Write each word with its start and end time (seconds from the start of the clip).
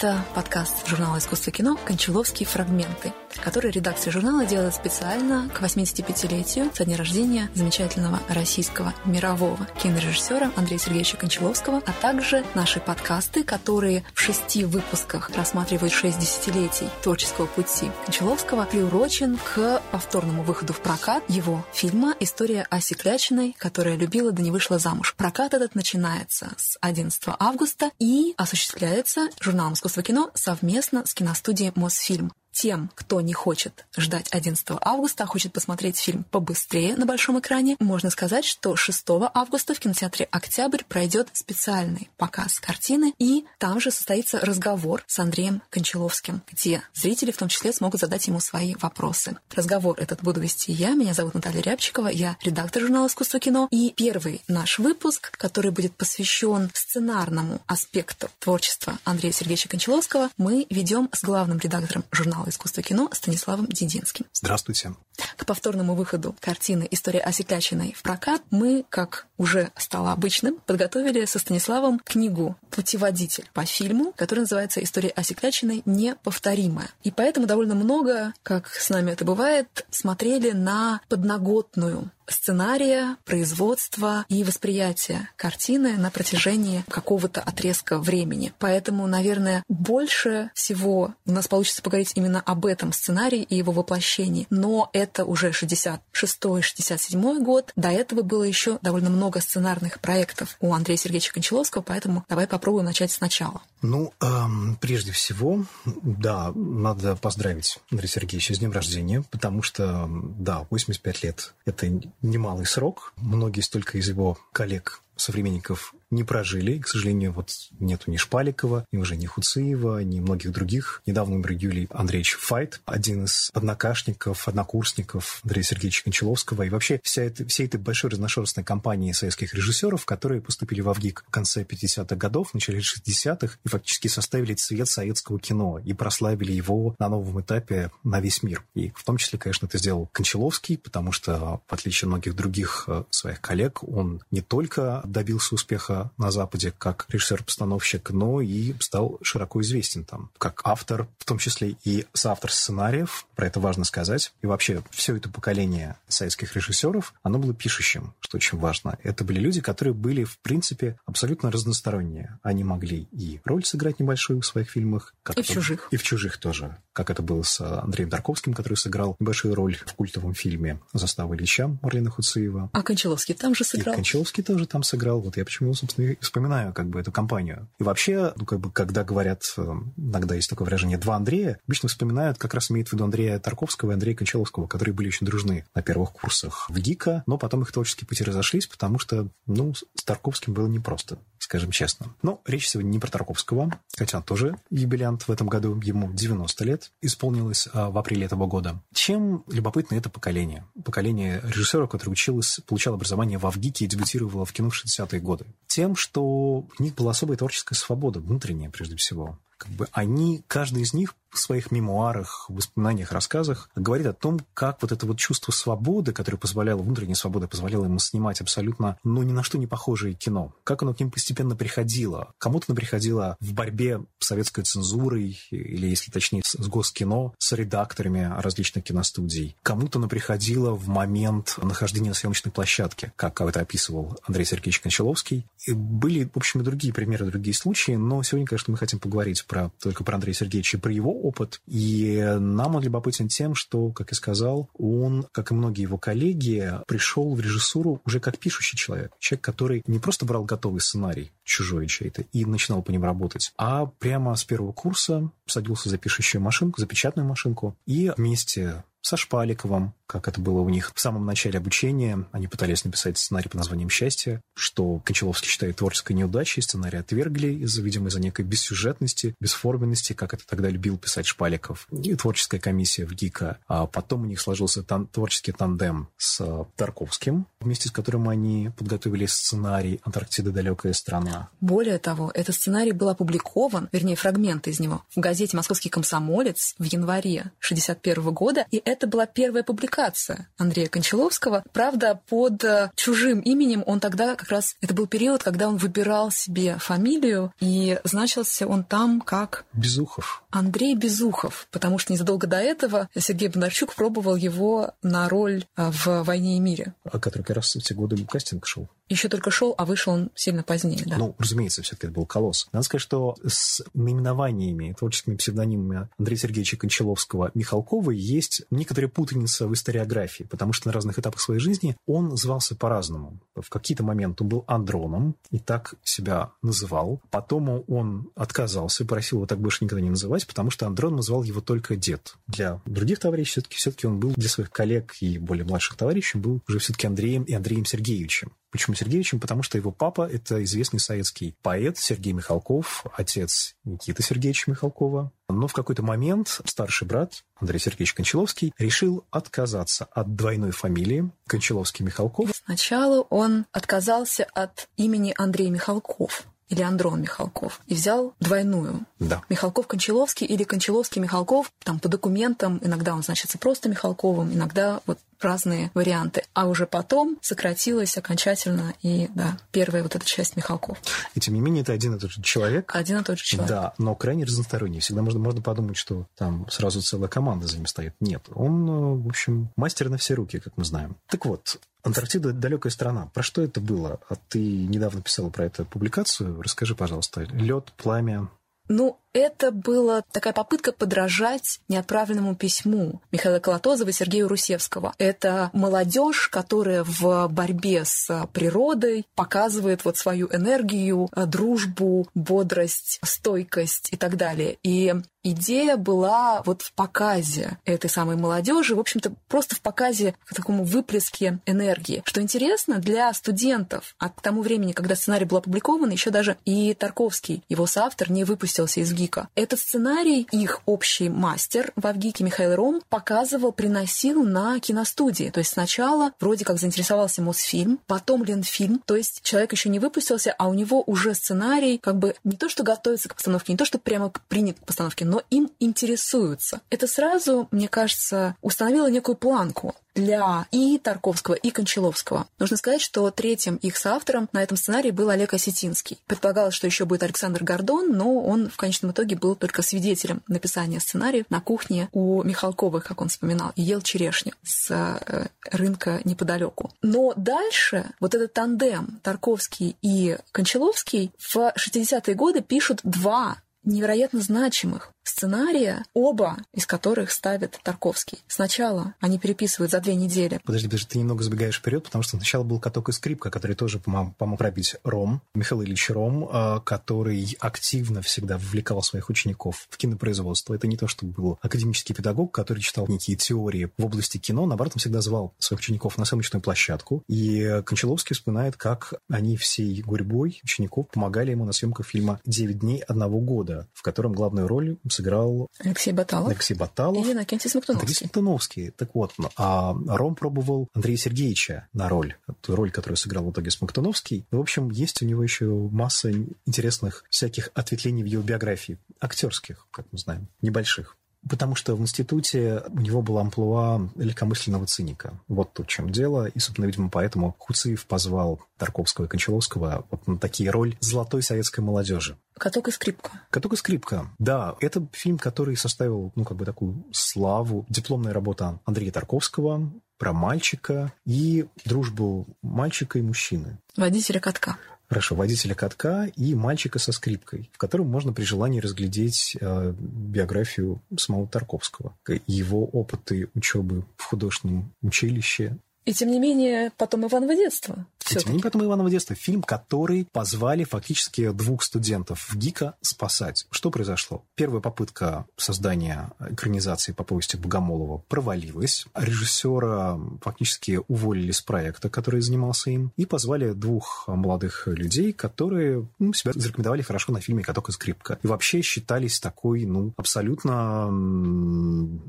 Это 0.00 0.24
подкаст 0.32 0.86
журнала 0.86 1.18
«Искусство 1.18 1.50
кино» 1.50 1.76
«Кончаловские 1.84 2.46
фрагменты», 2.46 3.12
который 3.42 3.72
редакция 3.72 4.12
журнала 4.12 4.46
делает 4.46 4.72
специально 4.72 5.48
к 5.48 5.60
85-летию 5.60 6.70
со 6.72 6.84
дня 6.84 6.96
рождения 6.96 7.50
замечательного 7.56 8.20
российского 8.28 8.94
мирового 9.04 9.66
кинорежиссера 9.82 10.52
Андрея 10.54 10.78
Сергеевича 10.78 11.16
Кончаловского, 11.16 11.82
а 11.84 11.92
также 12.00 12.44
наши 12.54 12.78
подкасты, 12.78 13.42
которые 13.42 14.04
в 14.14 14.20
шести 14.20 14.64
выпусках 14.64 15.30
рассматривают 15.30 15.92
шесть 15.92 16.20
десятилетий 16.20 16.88
творческого 17.02 17.46
пути 17.46 17.90
Кончаловского, 18.04 18.66
приурочен 18.66 19.36
к 19.36 19.82
повторному 19.90 20.44
выходу 20.44 20.74
в 20.74 20.80
прокат 20.80 21.24
его 21.26 21.66
фильма 21.72 22.14
«История 22.20 22.68
Аси 22.70 22.94
Клячиной, 22.94 23.56
которая 23.58 23.96
любила 23.96 24.30
да 24.30 24.44
не 24.44 24.52
вышла 24.52 24.78
замуж». 24.78 25.16
Прокат 25.16 25.54
этот 25.54 25.74
начинается 25.74 26.52
с 26.56 26.78
11 26.82 27.20
августа 27.40 27.90
и 27.98 28.34
осуществляется 28.36 29.28
журналом 29.40 29.72
«Искусство 29.72 29.87
кино» 30.02 30.30
совместно 30.34 31.06
с 31.06 31.14
киностудией 31.14 31.72
«Мосфильм» 31.74 32.32
тем, 32.58 32.90
кто 32.96 33.20
не 33.20 33.32
хочет 33.32 33.86
ждать 33.96 34.26
11 34.32 34.66
августа, 34.80 35.24
а 35.24 35.26
хочет 35.26 35.52
посмотреть 35.52 35.98
фильм 35.98 36.24
побыстрее 36.24 36.96
на 36.96 37.06
большом 37.06 37.38
экране, 37.38 37.76
можно 37.78 38.10
сказать, 38.10 38.44
что 38.44 38.74
6 38.74 39.04
августа 39.32 39.74
в 39.74 39.78
кинотеатре 39.78 40.26
«Октябрь» 40.32 40.82
пройдет 40.88 41.28
специальный 41.34 42.10
показ 42.16 42.58
картины, 42.58 43.14
и 43.20 43.44
там 43.58 43.78
же 43.78 43.92
состоится 43.92 44.40
разговор 44.40 45.04
с 45.06 45.20
Андреем 45.20 45.62
Кончаловским, 45.70 46.42
где 46.50 46.82
зрители 46.94 47.30
в 47.30 47.36
том 47.36 47.48
числе 47.48 47.72
смогут 47.72 48.00
задать 48.00 48.26
ему 48.26 48.40
свои 48.40 48.74
вопросы. 48.80 49.36
Разговор 49.54 49.96
этот 50.00 50.22
буду 50.22 50.40
вести 50.40 50.72
я, 50.72 50.94
меня 50.94 51.14
зовут 51.14 51.34
Наталья 51.34 51.62
Рябчикова, 51.62 52.08
я 52.08 52.36
редактор 52.42 52.82
журнала 52.82 53.06
«Искусство 53.06 53.38
кино», 53.38 53.68
и 53.70 53.92
первый 53.96 54.42
наш 54.48 54.80
выпуск, 54.80 55.30
который 55.38 55.70
будет 55.70 55.94
посвящен 55.94 56.70
сценарному 56.74 57.60
аспекту 57.66 58.28
творчества 58.40 58.98
Андрея 59.04 59.32
Сергеевича 59.32 59.68
Кончаловского, 59.68 60.30
мы 60.36 60.66
ведем 60.70 61.08
с 61.12 61.22
главным 61.22 61.58
редактором 61.58 62.04
журнала 62.10 62.47
искусства 62.48 62.82
кино 62.82 63.08
Станиславом 63.12 63.66
Дединским. 63.66 64.26
Здравствуйте. 64.32 64.94
К 65.36 65.44
повторному 65.44 65.94
выходу 65.94 66.34
картины 66.40 66.86
«История 66.90 67.20
Осеклячиной» 67.20 67.94
в 67.96 68.02
прокат 68.02 68.42
мы, 68.50 68.84
как 68.88 69.26
уже 69.36 69.70
стало 69.76 70.12
обычным, 70.12 70.56
подготовили 70.66 71.24
со 71.24 71.38
Станиславом 71.38 72.00
книгу 72.00 72.56
«Путеводитель» 72.70 73.48
по 73.52 73.64
фильму, 73.64 74.12
который 74.16 74.40
называется 74.40 74.82
«История 74.82 75.10
Осеклячиной. 75.10 75.82
Неповторимая». 75.84 76.90
И 77.02 77.10
поэтому 77.10 77.46
довольно 77.46 77.74
много, 77.74 78.32
как 78.42 78.68
с 78.74 78.88
нами 78.90 79.12
это 79.12 79.24
бывает, 79.24 79.86
смотрели 79.90 80.52
на 80.52 81.00
подноготную 81.08 82.10
сценария, 82.28 83.16
производства 83.24 84.24
и 84.28 84.44
восприятия 84.44 85.30
картины 85.36 85.96
на 85.96 86.10
протяжении 86.10 86.84
какого-то 86.88 87.40
отрезка 87.40 87.98
времени. 87.98 88.52
Поэтому, 88.58 89.06
наверное, 89.06 89.62
больше 89.68 90.50
всего 90.54 91.14
у 91.26 91.32
нас 91.32 91.48
получится 91.48 91.82
поговорить 91.82 92.12
именно 92.14 92.40
об 92.40 92.66
этом 92.66 92.92
сценарии 92.92 93.42
и 93.42 93.56
его 93.56 93.72
воплощении. 93.72 94.46
Но 94.50 94.90
это 94.92 95.24
уже 95.24 95.50
66-67 95.50 97.42
год. 97.42 97.72
До 97.76 97.88
этого 97.88 98.22
было 98.22 98.42
еще 98.42 98.78
довольно 98.82 99.10
много 99.10 99.40
сценарных 99.40 100.00
проектов 100.00 100.56
у 100.60 100.72
Андрея 100.72 100.98
Сергеевича 100.98 101.32
Кончаловского, 101.32 101.82
поэтому 101.82 102.24
давай 102.28 102.46
попробуем 102.46 102.86
начать 102.86 103.12
сначала. 103.12 103.62
Ну, 103.80 104.12
эм, 104.20 104.76
прежде 104.80 105.12
всего, 105.12 105.64
да, 105.84 106.52
надо 106.54 107.14
поздравить 107.16 107.78
Андрея 107.90 108.08
Сергеевича 108.10 108.54
с 108.54 108.58
днем 108.58 108.72
рождения, 108.72 109.22
потому 109.30 109.62
что, 109.62 110.08
да, 110.08 110.66
85 110.70 111.22
лет– 111.22 111.54
это 111.64 111.86
немалый 112.22 112.66
срок. 112.66 113.12
Многие 113.16 113.60
столько 113.60 113.98
из 113.98 114.08
его 114.08 114.38
коллег 114.52 115.02
современников 115.16 115.94
не 116.10 116.24
прожили. 116.24 116.78
к 116.78 116.88
сожалению, 116.88 117.32
вот 117.32 117.50
нету 117.78 118.10
ни 118.10 118.16
Шпаликова, 118.16 118.84
ни 118.92 118.98
уже 118.98 119.16
ни 119.16 119.26
Хуциева, 119.26 120.02
ни 120.02 120.20
многих 120.20 120.52
других. 120.52 121.02
Недавно 121.06 121.36
умер 121.36 121.52
Юлий 121.52 121.88
Андреевич 121.90 122.34
Файт, 122.34 122.80
один 122.86 123.24
из 123.24 123.50
однокашников, 123.52 124.48
однокурсников 124.48 125.40
Андрея 125.44 125.64
Сергеевича 125.64 126.04
Кончаловского. 126.04 126.62
И 126.62 126.70
вообще 126.70 127.00
вся 127.02 127.22
эта, 127.22 127.46
всей 127.46 127.66
этой 127.66 127.78
большой 127.78 128.10
разношерстной 128.10 128.64
компании 128.64 129.12
советских 129.12 129.54
режиссеров, 129.54 130.04
которые 130.06 130.40
поступили 130.40 130.80
в 130.80 130.88
АВГИК 130.88 131.24
в 131.26 131.30
конце 131.30 131.62
50-х 131.62 132.16
годов, 132.16 132.50
в 132.50 132.54
начале 132.54 132.80
60-х, 132.80 133.58
и 133.64 133.68
фактически 133.68 134.08
составили 134.08 134.54
цвет 134.54 134.88
советского 134.88 135.38
кино 135.38 135.78
и 135.78 135.92
прославили 135.92 136.52
его 136.52 136.94
на 136.98 137.08
новом 137.08 137.40
этапе 137.40 137.90
на 138.02 138.20
весь 138.20 138.42
мир. 138.42 138.64
И 138.74 138.90
в 138.94 139.04
том 139.04 139.18
числе, 139.18 139.38
конечно, 139.38 139.66
это 139.66 139.78
сделал 139.78 140.08
Кончаловский, 140.12 140.78
потому 140.78 141.12
что, 141.12 141.60
в 141.66 141.72
отличие 141.72 142.06
от 142.06 142.12
многих 142.12 142.34
других 142.34 142.84
э, 142.86 143.04
своих 143.10 143.40
коллег, 143.40 143.82
он 143.82 144.22
не 144.30 144.40
только 144.40 145.02
добился 145.04 145.54
успеха 145.54 145.97
на 146.16 146.30
Западе 146.30 146.72
как 146.76 147.06
режиссер-постановщик, 147.08 148.10
но 148.10 148.40
и 148.40 148.74
стал 148.80 149.18
широко 149.22 149.60
известен 149.60 150.04
там 150.04 150.30
как 150.38 150.60
автор, 150.64 151.08
в 151.18 151.24
том 151.24 151.38
числе 151.38 151.76
и 151.84 152.06
соавтор 152.12 152.52
сценариев, 152.52 153.26
про 153.34 153.46
это 153.46 153.60
важно 153.60 153.84
сказать. 153.84 154.32
И 154.42 154.46
вообще 154.46 154.82
все 154.90 155.16
это 155.16 155.28
поколение 155.28 155.96
советских 156.08 156.54
режиссеров, 156.54 157.14
оно 157.22 157.38
было 157.38 157.54
пишущим, 157.54 158.14
что 158.20 158.36
очень 158.36 158.58
важно. 158.58 158.98
Это 159.02 159.24
были 159.24 159.40
люди, 159.40 159.60
которые 159.60 159.94
были, 159.94 160.24
в 160.24 160.38
принципе, 160.38 160.98
абсолютно 161.06 161.50
разносторонние. 161.50 162.38
Они 162.42 162.64
могли 162.64 163.08
и 163.12 163.40
роль 163.44 163.64
сыграть 163.64 164.00
небольшую 164.00 164.40
в 164.40 164.46
своих 164.46 164.70
фильмах. 164.70 165.14
Как 165.22 165.36
и 165.36 165.40
это... 165.40 165.50
в 165.50 165.54
«Чужих». 165.54 165.88
И 165.90 165.96
в 165.96 166.02
«Чужих» 166.02 166.38
тоже. 166.38 166.76
Как 166.92 167.10
это 167.10 167.22
было 167.22 167.42
с 167.42 167.60
Андреем 167.60 168.10
Тарковским, 168.10 168.54
который 168.54 168.74
сыграл 168.74 169.16
небольшую 169.20 169.54
роль 169.54 169.76
в 169.76 169.92
культовом 169.94 170.34
фильме 170.34 170.80
«Застава 170.92 171.34
Ильича» 171.34 171.68
Марлина 171.82 172.10
Хуциева. 172.10 172.70
А 172.72 172.82
Кончаловский 172.82 173.34
там 173.34 173.54
же 173.54 173.64
сыграл. 173.64 173.94
И 173.94 173.96
Кончаловский 173.96 174.42
тоже 174.42 174.66
там 174.66 174.82
сыграл 174.82 174.98
сыграл. 174.98 175.20
Вот 175.20 175.36
я 175.36 175.44
почему, 175.44 175.74
собственно, 175.88 176.06
и 176.12 176.18
вспоминаю 176.20 176.72
как 176.72 176.88
бы 176.88 177.00
эту 177.00 177.10
компанию. 177.12 177.68
И 177.78 177.82
вообще, 177.82 178.32
ну, 178.36 178.44
как 178.44 178.60
бы, 178.60 178.70
когда 178.70 179.04
говорят, 179.04 179.42
э, 179.56 179.74
иногда 179.96 180.34
есть 180.34 180.50
такое 180.50 180.66
выражение 180.66 180.98
«два 180.98 181.16
Андрея», 181.16 181.58
обычно 181.66 181.88
вспоминают, 181.88 182.38
как 182.38 182.54
раз 182.54 182.70
имеют 182.70 182.88
в 182.88 182.92
виду 182.92 183.04
Андрея 183.04 183.38
Тарковского 183.38 183.92
и 183.92 183.94
Андрея 183.94 184.14
Кончаловского, 184.14 184.66
которые 184.66 184.94
были 184.94 185.08
очень 185.08 185.26
дружны 185.26 185.64
на 185.74 185.82
первых 185.82 186.12
курсах 186.12 186.68
в 186.68 186.78
ГИКа, 186.78 187.22
но 187.26 187.38
потом 187.38 187.62
их 187.62 187.72
творческие 187.72 188.06
пути 188.06 188.22
разошлись, 188.24 188.66
потому 188.66 188.98
что, 188.98 189.28
ну, 189.46 189.74
с 189.74 190.04
Тарковским 190.04 190.52
было 190.52 190.66
непросто, 190.66 191.18
скажем 191.38 191.70
честно. 191.70 192.14
Но 192.22 192.40
речь 192.46 192.68
сегодня 192.68 192.90
не 192.90 192.98
про 192.98 193.10
Тарковского, 193.10 193.72
хотя 193.96 194.18
он 194.18 194.24
тоже 194.24 194.56
юбилянт 194.70 195.22
в 195.22 195.30
этом 195.30 195.46
году, 195.46 195.80
ему 195.82 196.12
90 196.12 196.64
лет, 196.64 196.90
исполнилось 197.00 197.68
а, 197.72 197.90
в 197.90 197.98
апреле 197.98 198.26
этого 198.26 198.46
года. 198.46 198.82
Чем 198.92 199.44
любопытно 199.48 199.94
это 199.94 200.10
поколение? 200.10 200.66
Поколение 200.84 201.40
режиссеров, 201.44 201.88
которое 201.88 202.12
училось, 202.12 202.60
получало 202.66 202.96
образование 202.96 203.38
в 203.38 203.46
Авгике 203.46 203.84
и 203.84 203.88
дебютировало 203.88 204.44
в 204.44 204.52
кино 204.52 204.70
в 204.70 204.84
60-е 204.84 205.20
годы. 205.20 205.46
Тем, 205.78 205.94
что 205.94 206.24
у 206.24 206.68
них 206.80 206.96
была 206.96 207.12
особая 207.12 207.38
творческая 207.38 207.76
свобода, 207.76 208.18
внутренняя 208.18 208.68
прежде 208.68 208.96
всего. 208.96 209.38
Как 209.58 209.70
бы 209.70 209.86
они, 209.92 210.42
каждый 210.48 210.82
из 210.82 210.92
них 210.92 211.14
в 211.30 211.38
своих 211.38 211.70
мемуарах, 211.70 212.46
воспоминаниях, 212.48 213.12
рассказах 213.12 213.70
говорит 213.74 214.06
о 214.06 214.12
том, 214.12 214.40
как 214.54 214.82
вот 214.82 214.92
это 214.92 215.06
вот 215.06 215.18
чувство 215.18 215.52
свободы, 215.52 216.12
которое 216.12 216.38
позволяло, 216.38 216.82
внутренняя 216.82 217.14
свобода 217.14 217.48
позволяла 217.48 217.84
ему 217.84 217.98
снимать 217.98 218.40
абсолютно, 218.40 218.98
ну, 219.04 219.22
ни 219.22 219.32
на 219.32 219.42
что 219.42 219.58
не 219.58 219.66
похожее 219.66 220.14
кино. 220.14 220.54
Как 220.64 220.82
оно 220.82 220.94
к 220.94 221.00
ним 221.00 221.10
постепенно 221.10 221.56
приходило. 221.56 222.32
Кому-то 222.38 222.66
оно 222.68 222.76
приходило 222.76 223.36
в 223.40 223.52
борьбе 223.52 224.00
с 224.18 224.26
советской 224.26 224.62
цензурой, 224.62 225.38
или, 225.50 225.86
если 225.86 226.10
точнее, 226.10 226.42
с 226.44 226.66
Госкино, 226.66 227.32
с 227.38 227.52
редакторами 227.52 228.32
различных 228.40 228.84
киностудий. 228.84 229.56
Кому-то 229.62 229.98
оно 229.98 230.08
приходило 230.08 230.72
в 230.74 230.88
момент 230.88 231.58
нахождения 231.62 232.08
на 232.08 232.14
съемочной 232.14 232.52
площадке, 232.52 233.12
как 233.16 233.40
это 233.40 233.60
описывал 233.60 234.18
Андрей 234.24 234.44
Сергеевич 234.44 234.80
Кончаловский. 234.80 235.46
И 235.66 235.72
были, 235.72 236.24
в 236.24 236.36
общем, 236.36 236.60
и 236.60 236.64
другие 236.64 236.92
примеры, 236.92 237.26
другие 237.26 237.54
случаи, 237.54 237.92
но 237.92 238.22
сегодня, 238.22 238.46
конечно, 238.46 238.70
мы 238.70 238.78
хотим 238.78 238.98
поговорить 238.98 239.44
про, 239.46 239.70
только 239.80 240.04
про 240.04 240.14
Андрея 240.16 240.34
Сергеевича 240.34 240.76
и 240.76 240.80
про 240.80 240.92
его 240.92 241.17
опыт. 241.18 241.60
И 241.66 242.22
нам 242.38 242.76
он 242.76 242.82
любопытен 242.82 243.28
тем, 243.28 243.54
что, 243.54 243.90
как 243.90 244.10
я 244.10 244.16
сказал, 244.16 244.70
он, 244.78 245.26
как 245.32 245.50
и 245.50 245.54
многие 245.54 245.82
его 245.82 245.98
коллеги, 245.98 246.72
пришел 246.86 247.34
в 247.34 247.40
режиссуру 247.40 248.00
уже 248.04 248.20
как 248.20 248.38
пишущий 248.38 248.78
человек. 248.78 249.12
Человек, 249.18 249.44
который 249.44 249.82
не 249.86 249.98
просто 249.98 250.24
брал 250.24 250.44
готовый 250.44 250.80
сценарий, 250.80 251.32
чужой 251.44 251.86
чей-то, 251.86 252.22
и 252.32 252.44
начинал 252.44 252.82
по 252.82 252.90
ним 252.90 253.04
работать, 253.04 253.52
а 253.56 253.86
прямо 253.86 254.34
с 254.36 254.44
первого 254.44 254.72
курса 254.72 255.30
садился 255.46 255.88
за 255.88 255.98
пишущую 255.98 256.42
машинку, 256.42 256.80
за 256.80 256.86
печатную 256.86 257.26
машинку, 257.26 257.76
и 257.86 258.12
вместе 258.16 258.84
со 259.00 259.16
Шпаликовым, 259.16 259.94
как 260.08 260.26
это 260.26 260.40
было 260.40 260.60
у 260.62 260.70
них 260.70 260.90
в 260.94 261.00
самом 261.00 261.26
начале 261.26 261.58
обучения. 261.58 262.26
Они 262.32 262.48
пытались 262.48 262.84
написать 262.84 263.18
сценарий 263.18 263.48
под 263.48 263.56
названием 263.56 263.90
«Счастье», 263.90 264.40
что 264.56 265.00
Кончаловский 265.04 265.48
считает 265.48 265.76
творческой 265.76 266.14
неудачей. 266.14 266.62
Сценарий 266.62 266.96
отвергли, 266.96 267.48
из-за, 267.64 267.82
видимо, 267.82 268.08
из-за 268.08 268.18
некой 268.18 268.46
бессюжетности, 268.46 269.34
бесформенности, 269.38 270.14
как 270.14 270.32
это 270.32 270.44
тогда 270.46 270.70
любил 270.70 270.96
писать 270.96 271.26
Шпаликов. 271.26 271.86
И 271.92 272.14
творческая 272.14 272.58
комиссия 272.58 273.04
в 273.04 273.12
ГИКа. 273.12 273.58
А 273.68 273.86
потом 273.86 274.22
у 274.22 274.24
них 274.24 274.40
сложился 274.40 274.82
тан- 274.82 275.06
творческий 275.06 275.52
тандем 275.52 276.08
с 276.16 276.66
Тарковским, 276.76 277.46
вместе 277.60 277.88
с 277.88 277.92
которым 277.92 278.30
они 278.30 278.70
подготовили 278.78 279.26
сценарий 279.26 280.00
«Антарктида. 280.04 280.52
Далекая 280.52 280.94
страна». 280.94 281.50
Более 281.60 281.98
того, 281.98 282.30
этот 282.32 282.54
сценарий 282.54 282.92
был 282.92 283.10
опубликован, 283.10 283.90
вернее, 283.92 284.16
фрагменты 284.16 284.70
из 284.70 284.80
него, 284.80 285.02
в 285.14 285.20
газете 285.20 285.54
«Московский 285.54 285.90
комсомолец» 285.90 286.74
в 286.78 286.84
январе 286.84 287.52
1961 287.60 288.32
года, 288.32 288.66
и 288.70 288.80
это 288.82 289.06
была 289.06 289.26
первая 289.26 289.62
публикация 289.62 289.97
публикация 289.98 290.48
Андрея 290.56 290.88
Кончаловского. 290.88 291.64
Правда, 291.72 292.20
под 292.28 292.62
э, 292.62 292.92
чужим 292.94 293.40
именем 293.40 293.82
он 293.84 293.98
тогда 293.98 294.36
как 294.36 294.48
раз... 294.48 294.76
Это 294.80 294.94
был 294.94 295.08
период, 295.08 295.42
когда 295.42 295.66
он 295.66 295.76
выбирал 295.76 296.30
себе 296.30 296.76
фамилию, 296.78 297.52
и 297.58 297.98
значился 298.04 298.68
он 298.68 298.84
там 298.84 299.20
как... 299.20 299.64
Безухов. 299.72 300.44
Андрей 300.50 300.94
Безухов, 300.94 301.66
потому 301.72 301.98
что 301.98 302.12
незадолго 302.12 302.46
до 302.46 302.58
этого 302.58 303.08
Сергей 303.16 303.48
Бондарчук 303.48 303.96
пробовал 303.96 304.36
его 304.36 304.92
на 305.02 305.28
роль 305.28 305.64
э, 305.76 305.90
в 305.90 306.22
«Войне 306.22 306.58
и 306.58 306.60
мире». 306.60 306.94
А 307.02 307.18
который 307.18 307.42
как 307.42 307.56
раз 307.56 307.74
в 307.74 307.82
те 307.82 307.94
годы 307.94 308.24
кастинг 308.24 308.66
шел 308.66 308.88
еще 309.08 309.28
только 309.28 309.50
шел, 309.50 309.74
а 309.78 309.84
вышел 309.84 310.12
он 310.12 310.30
сильно 310.34 310.62
позднее, 310.62 311.02
да. 311.06 311.16
Ну, 311.16 311.34
разумеется, 311.38 311.82
все-таки 311.82 312.06
это 312.06 312.14
был 312.14 312.26
колосс. 312.26 312.68
Надо 312.72 312.84
сказать, 312.84 313.02
что 313.02 313.36
с 313.46 313.82
наименованиями, 313.94 314.94
творческими 314.98 315.36
псевдонимами 315.36 316.08
Андрея 316.18 316.38
Сергеевича 316.38 316.76
Кончаловского 316.76 317.50
Михалкова 317.54 318.10
есть 318.10 318.62
некоторая 318.70 319.10
путаница 319.10 319.66
в 319.66 319.74
историографии, 319.74 320.44
потому 320.44 320.72
что 320.72 320.88
на 320.88 320.92
разных 320.92 321.18
этапах 321.18 321.40
своей 321.40 321.60
жизни 321.60 321.96
он 322.06 322.36
звался 322.36 322.76
по-разному. 322.76 323.40
В 323.54 323.68
какие-то 323.68 324.02
моменты 324.04 324.44
он 324.44 324.48
был 324.48 324.64
Андроном 324.66 325.36
и 325.50 325.58
так 325.58 325.94
себя 326.02 326.52
называл. 326.62 327.20
Потом 327.30 327.84
он 327.88 328.30
отказался, 328.34 329.04
просил 329.04 329.38
его 329.38 329.46
так 329.46 329.60
больше 329.60 329.84
никогда 329.84 330.02
не 330.02 330.10
называть, 330.10 330.46
потому 330.46 330.70
что 330.70 330.86
Андрон 330.86 331.16
называл 331.16 331.42
его 331.42 331.60
только 331.60 331.96
дед. 331.96 332.34
Для 332.46 332.80
других 332.86 333.18
товарищей 333.18 333.52
все-таки 333.52 333.76
все 333.76 333.92
он 334.04 334.20
был, 334.20 334.32
для 334.36 334.48
своих 334.48 334.70
коллег 334.70 335.16
и 335.20 335.38
более 335.38 335.64
младших 335.64 335.96
товарищей, 335.96 336.38
был 336.38 336.60
уже 336.68 336.78
все-таки 336.78 337.06
Андреем 337.06 337.44
и 337.44 337.54
Андреем 337.54 337.84
Сергеевичем. 337.84 338.52
Почему 338.70 338.94
Сергеевичем? 338.98 339.40
Потому 339.40 339.62
что 339.62 339.78
его 339.78 339.90
папа– 339.90 340.28
это 340.32 340.62
известный 340.64 341.00
советский 341.00 341.54
поэт 341.62 341.98
Сергей 341.98 342.32
Михалков, 342.32 343.04
отец 343.16 343.74
Никиты 343.84 344.22
Сергеевича 344.22 344.70
Михалкова. 344.70 345.32
Но 345.48 345.66
в 345.66 345.72
какой-то 345.72 346.02
момент 346.02 346.60
старший 346.66 347.08
брат 347.08 347.44
Андрей 347.56 347.78
Сергеевич 347.78 348.14
Кончаловский 348.14 348.72
решил 348.78 349.24
отказаться 349.30 350.04
от 350.04 350.34
двойной 350.36 350.72
фамилии 350.72 351.30
Кончаловский-Михалков. 351.48 352.50
Сначала 352.64 353.22
он 353.22 353.64
отказался 353.72 354.44
от 354.54 354.88
имени 354.96 355.34
Андрей 355.36 355.70
Михалков 355.70 356.46
или 356.68 356.82
Андрон 356.82 357.22
Михалков, 357.22 357.80
и 357.86 357.94
взял 357.94 358.34
двойную. 358.40 359.00
Да. 359.18 359.42
Михалков-Кончаловский 359.48 360.46
или 360.46 360.64
Кончаловский-Михалков, 360.64 361.72
там 361.82 361.98
по 361.98 362.08
документам 362.08 362.78
иногда 362.82 363.14
он 363.14 363.22
значится 363.22 363.58
просто 363.58 363.88
Михалковым, 363.88 364.52
иногда 364.52 365.00
вот 365.06 365.18
разные 365.40 365.90
варианты. 365.94 366.44
А 366.54 366.66
уже 366.66 366.86
потом 366.86 367.38
сократилось 367.42 368.16
окончательно 368.16 368.94
и, 369.02 369.28
да, 369.34 369.58
первая 369.70 370.02
вот 370.02 370.16
эта 370.16 370.24
часть 370.24 370.56
Михалков. 370.56 370.98
И 371.34 371.40
тем 371.40 371.54
не 371.54 371.60
менее, 371.60 371.82
это 371.82 371.92
один 371.92 372.14
и 372.14 372.18
тот 372.18 372.30
же 372.30 372.42
человек. 372.42 372.90
Один 372.94 373.18
и 373.18 373.24
тот 373.24 373.38
же 373.38 373.44
человек. 373.44 373.68
Да, 373.68 373.94
но 373.98 374.14
крайне 374.14 374.44
разносторонний. 374.44 375.00
Всегда 375.00 375.22
можно, 375.22 375.40
можно 375.40 375.62
подумать, 375.62 375.96
что 375.96 376.26
там 376.36 376.68
сразу 376.70 377.02
целая 377.02 377.28
команда 377.28 377.66
за 377.66 377.76
ним 377.76 377.86
стоит. 377.86 378.14
Нет, 378.20 378.44
он, 378.54 378.88
э, 378.88 379.22
в 379.24 379.28
общем, 379.28 379.70
мастер 379.76 380.08
на 380.08 380.18
все 380.18 380.34
руки, 380.34 380.58
как 380.58 380.76
мы 380.76 380.84
знаем. 380.84 381.16
Так 381.28 381.46
вот, 381.46 381.78
Антарктида– 382.02 382.52
далекая 382.54 382.90
страна. 382.90 383.30
Про 383.34 383.42
что 383.42 383.62
это 383.62 383.80
было? 383.80 384.20
А 384.28 384.36
ты 384.48 384.58
недавно 384.60 385.20
писала 385.20 385.50
про 385.50 385.66
эту 385.66 385.84
публикацию. 385.84 386.60
Расскажи, 386.62 386.94
пожалуйста. 386.94 387.42
Лед, 387.42 387.92
пламя. 387.96 388.48
Ну, 388.88 389.18
это 389.32 389.70
была 389.70 390.22
такая 390.32 390.52
попытка 390.52 390.92
подражать 390.92 391.80
неотправленному 391.88 392.54
письму 392.54 393.20
Михаила 393.30 393.58
Колотозова 393.58 394.08
и 394.08 394.12
Сергея 394.12 394.48
Русевского. 394.48 395.14
Это 395.18 395.70
молодежь, 395.72 396.48
которая 396.48 397.04
в 397.04 397.48
борьбе 397.48 398.04
с 398.04 398.48
природой 398.52 399.26
показывает 399.34 400.04
вот 400.04 400.16
свою 400.16 400.48
энергию, 400.52 401.28
дружбу, 401.34 402.28
бодрость, 402.34 403.20
стойкость 403.22 404.08
и 404.12 404.16
так 404.16 404.36
далее. 404.36 404.78
И 404.82 405.14
идея 405.42 405.96
была 405.96 406.62
вот 406.64 406.82
в 406.82 406.92
показе 406.92 407.78
этой 407.84 408.10
самой 408.10 408.36
молодежи, 408.36 408.94
в 408.94 409.00
общем-то, 409.00 409.32
просто 409.46 409.76
в 409.76 409.80
показе 409.80 410.34
в 410.44 410.54
такому 410.54 410.84
выплеске 410.84 411.58
энергии. 411.64 412.22
Что 412.24 412.42
интересно, 412.42 412.98
для 412.98 413.32
студентов, 413.32 414.14
а 414.18 414.28
к 414.28 414.40
тому 414.40 414.62
времени, 414.62 414.92
когда 414.92 415.14
сценарий 415.14 415.44
был 415.44 415.58
опубликован, 415.58 416.10
еще 416.10 416.30
даже 416.30 416.56
и 416.64 416.92
Тарковский, 416.94 417.62
его 417.68 417.86
соавтор, 417.86 418.30
не 418.30 418.44
выпустился 418.44 419.00
из 419.00 419.12
ГИКа. 419.18 419.48
Этот 419.54 419.80
сценарий 419.80 420.46
их 420.52 420.80
общий 420.86 421.28
мастер 421.28 421.92
в 421.96 422.06
Авгике 422.06 422.44
Михаил 422.44 422.76
Ром 422.76 423.02
показывал, 423.08 423.72
приносил 423.72 424.44
на 424.44 424.78
киностудии. 424.78 425.50
То 425.50 425.58
есть 425.58 425.72
сначала 425.72 426.32
вроде 426.40 426.64
как 426.64 426.78
заинтересовался 426.78 427.42
Мосфильм, 427.42 427.98
потом 428.06 428.44
Ленфильм, 428.44 429.02
то 429.04 429.16
есть 429.16 429.40
человек 429.42 429.72
еще 429.72 429.88
не 429.88 429.98
выпустился, 429.98 430.54
а 430.56 430.68
у 430.68 430.74
него 430.74 431.02
уже 431.06 431.34
сценарий 431.34 431.98
как 431.98 432.18
бы 432.18 432.34
не 432.44 432.56
то, 432.56 432.68
что 432.68 432.84
готовится 432.84 433.28
к 433.28 433.34
постановке, 433.34 433.72
не 433.72 433.76
то, 433.76 433.84
что 433.84 433.98
прямо 433.98 434.32
принят 434.48 434.78
к 434.78 434.86
постановке, 434.86 435.24
но 435.24 435.42
им 435.50 435.70
интересуются. 435.80 436.80
Это 436.90 437.06
сразу, 437.06 437.68
мне 437.70 437.88
кажется, 437.88 438.56
установило 438.62 439.08
некую 439.08 439.36
планку 439.36 439.94
для 440.18 440.66
и 440.72 440.98
Тарковского, 440.98 441.54
и 441.54 441.70
Кончаловского. 441.70 442.48
Нужно 442.58 442.76
сказать, 442.76 443.00
что 443.00 443.30
третьим 443.30 443.76
их 443.76 443.96
соавтором 443.96 444.48
на 444.52 444.62
этом 444.62 444.76
сценарии 444.76 445.12
был 445.12 445.30
Олег 445.30 445.54
Осетинский. 445.54 446.18
Предполагалось, 446.26 446.74
что 446.74 446.88
еще 446.88 447.04
будет 447.04 447.22
Александр 447.22 447.62
Гордон, 447.62 448.16
но 448.16 448.40
он 448.40 448.68
в 448.68 448.76
конечном 448.76 449.12
итоге 449.12 449.36
был 449.36 449.54
только 449.54 449.82
свидетелем 449.82 450.42
написания 450.48 450.98
сценария 450.98 451.44
на 451.50 451.60
кухне 451.60 452.08
у 452.12 452.42
Михалковых, 452.42 453.04
как 453.04 453.20
он 453.20 453.28
вспоминал, 453.28 453.72
и 453.76 453.82
ел 453.82 454.00
черешню 454.02 454.52
с 454.64 454.90
э, 454.90 455.46
рынка 455.70 456.20
неподалеку. 456.24 456.90
Но 457.00 457.32
дальше 457.36 458.10
вот 458.18 458.34
этот 458.34 458.52
тандем 458.52 459.20
Тарковский 459.22 459.96
и 460.02 460.36
Кончаловский 460.50 461.30
в 461.38 461.56
60-е 461.56 462.34
годы 462.34 462.60
пишут 462.60 463.00
два 463.04 463.58
невероятно 463.84 464.40
значимых 464.40 465.12
сценария, 465.28 466.04
оба 466.14 466.58
из 466.72 466.86
которых 466.86 467.30
ставит 467.30 467.78
Тарковский. 467.82 468.38
Сначала 468.46 469.14
они 469.20 469.38
переписывают 469.38 469.90
за 469.90 470.00
две 470.00 470.14
недели. 470.14 470.60
Подожди, 470.64 470.88
подожди, 470.88 471.06
ты 471.08 471.18
немного 471.18 471.42
забегаешь 471.42 471.78
вперед, 471.78 472.04
потому 472.04 472.22
что 472.22 472.36
сначала 472.36 472.64
был 472.64 472.80
каток 472.80 473.08
и 473.08 473.12
скрипка, 473.12 473.50
который 473.50 473.76
тоже 473.76 473.98
помог, 473.98 474.36
помог 474.36 474.58
пробить 474.58 474.96
Ром, 475.04 475.42
Михаил 475.54 475.82
Ильич 475.82 476.10
Ром, 476.10 476.48
э, 476.50 476.80
который 476.84 477.56
активно 477.60 478.22
всегда 478.22 478.58
вовлекал 478.58 479.02
своих 479.02 479.28
учеников 479.28 479.86
в 479.90 479.96
кинопроизводство. 479.96 480.74
Это 480.74 480.86
не 480.86 480.96
то, 480.96 481.06
что 481.06 481.26
был 481.26 481.58
академический 481.62 482.14
педагог, 482.14 482.52
который 482.52 482.80
читал 482.80 483.06
некие 483.08 483.36
теории 483.36 483.90
в 483.96 484.04
области 484.04 484.38
кино, 484.38 484.66
наоборот, 484.66 484.94
он 484.96 485.00
всегда 485.00 485.20
звал 485.20 485.54
своих 485.58 485.80
учеников 485.80 486.18
на 486.18 486.24
съемочную 486.24 486.62
площадку. 486.62 487.22
И 487.28 487.82
Кончаловский 487.84 488.34
вспоминает, 488.34 488.76
как 488.76 489.14
они 489.28 489.56
всей 489.56 490.02
гурьбой 490.02 490.60
учеников 490.62 491.08
помогали 491.08 491.50
ему 491.50 491.64
на 491.64 491.72
съемках 491.72 492.06
фильма 492.06 492.40
«Девять 492.44 492.80
дней 492.80 493.00
одного 493.00 493.40
года», 493.40 493.88
в 493.92 494.02
котором 494.02 494.32
главную 494.32 494.66
роль 494.66 494.96
сыграл 495.18 495.68
Алексей 495.80 496.12
Баталов. 496.12 496.50
Алексей 496.50 496.74
Баталов. 496.74 497.26
И 497.26 497.32
Иннокентий 497.32 497.68
Смоктуновский. 497.68 498.06
Андрей 498.06 498.14
Смоктуновский. 498.14 498.90
Так 498.90 499.14
вот, 499.14 499.32
а 499.56 499.94
Ром 500.06 500.34
пробовал 500.34 500.88
Андрея 500.94 501.16
Сергеевича 501.16 501.88
на 501.92 502.08
роль, 502.08 502.36
ту 502.60 502.76
роль, 502.76 502.90
которую 502.90 503.16
сыграл 503.16 503.44
в 503.44 503.50
итоге 503.50 503.70
Смоктуновский. 503.70 504.46
В 504.50 504.60
общем, 504.60 504.90
есть 504.90 505.22
у 505.22 505.26
него 505.26 505.42
еще 505.42 505.66
масса 505.66 506.30
интересных 506.66 507.24
всяких 507.30 507.70
ответвлений 507.74 508.22
в 508.22 508.26
его 508.26 508.42
биографии, 508.42 508.98
актерских, 509.20 509.86
как 509.90 510.06
мы 510.12 510.18
знаем, 510.18 510.48
небольших. 510.62 511.16
Потому 511.48 511.74
что 511.74 511.94
в 511.94 512.00
институте 512.00 512.82
у 512.88 513.00
него 513.00 513.22
была 513.22 513.42
амплуа 513.42 514.08
легкомысленного 514.16 514.86
циника. 514.86 515.38
Вот 515.48 515.72
тут 515.72 515.86
в 515.86 515.90
чем 515.90 516.10
дело. 516.10 516.46
И, 516.46 516.58
собственно, 516.58 516.86
видимо, 516.86 517.10
поэтому 517.10 517.54
Хуциев 517.58 518.06
позвал 518.06 518.60
Тарковского 518.76 519.26
и 519.26 519.28
Кончаловского 519.28 520.06
вот 520.10 520.26
на 520.26 520.38
такие 520.38 520.70
роль 520.70 520.96
золотой 521.00 521.42
советской 521.42 521.80
молодежи. 521.80 522.36
«Каток 522.56 522.88
и 522.88 522.90
скрипка». 522.90 523.42
«Каток 523.50 523.72
и 523.74 523.76
скрипка», 523.76 524.26
да. 524.38 524.76
Это 524.80 525.06
фильм, 525.12 525.38
который 525.38 525.76
составил, 525.76 526.32
ну, 526.34 526.44
как 526.44 526.56
бы 526.56 526.64
такую 526.64 527.04
славу. 527.12 527.86
Дипломная 527.88 528.32
работа 528.32 528.80
Андрея 528.84 529.12
Тарковского 529.12 529.92
про 530.18 530.32
мальчика 530.32 531.12
и 531.24 531.66
дружбу 531.84 532.46
мальчика 532.62 533.18
и 533.18 533.22
мужчины. 533.22 533.78
Водителя 533.96 534.40
катка. 534.40 534.76
Хорошо, 535.08 535.34
водителя 535.34 535.74
катка 535.74 536.30
и 536.36 536.54
мальчика 536.54 536.98
со 536.98 537.12
скрипкой, 537.12 537.70
в 537.72 537.78
котором 537.78 538.08
можно 538.08 538.32
при 538.32 538.44
желании 538.44 538.80
разглядеть 538.80 539.56
э, 539.58 539.94
биографию 539.98 541.00
самого 541.16 541.48
Тарковского, 541.48 542.14
его 542.46 542.84
опыты 542.84 543.48
учебы 543.54 544.04
в 544.16 544.24
художественном 544.24 544.92
училище, 545.02 545.78
и 546.08 546.14
тем 546.14 546.30
не 546.30 546.40
менее, 546.40 546.90
потом 546.96 547.26
Иваново 547.26 547.54
детство. 547.54 548.06
И 548.30 548.34
тем 548.34 548.42
не 548.46 548.48
менее, 548.48 548.62
потом 548.62 548.84
Иваново 548.84 549.10
детство. 549.10 549.34
Фильм, 549.34 549.62
который 549.62 550.26
позвали 550.32 550.84
фактически 550.84 551.50
двух 551.50 551.82
студентов 551.82 552.48
в 552.48 552.56
ГИКа 552.56 552.94
спасать. 553.00 553.66
Что 553.70 553.90
произошло? 553.90 554.44
Первая 554.54 554.80
попытка 554.80 555.46
создания 555.56 556.30
экранизации 556.40 557.12
по 557.12 557.24
повести 557.24 557.56
Богомолова 557.56 558.18
провалилась. 558.28 559.06
Режиссера 559.14 560.18
фактически 560.42 561.00
уволили 561.08 561.52
с 561.52 561.60
проекта, 561.60 562.08
который 562.10 562.40
занимался 562.40 562.90
им, 562.90 563.12
и 563.16 563.26
позвали 563.26 563.72
двух 563.72 564.24
молодых 564.26 564.86
людей, 564.86 565.32
которые 565.32 566.08
ну, 566.18 566.32
себя 566.32 566.52
зарекомендовали 566.54 567.02
хорошо 567.02 567.32
на 567.32 567.40
фильме 567.40 567.62
«Каток 567.62 567.88
и 567.88 567.92
скрипка». 567.92 568.38
И 568.42 568.46
вообще 568.46 568.82
считались 568.82 569.40
такой, 569.40 569.84
ну, 569.84 570.12
абсолютно 570.16 571.08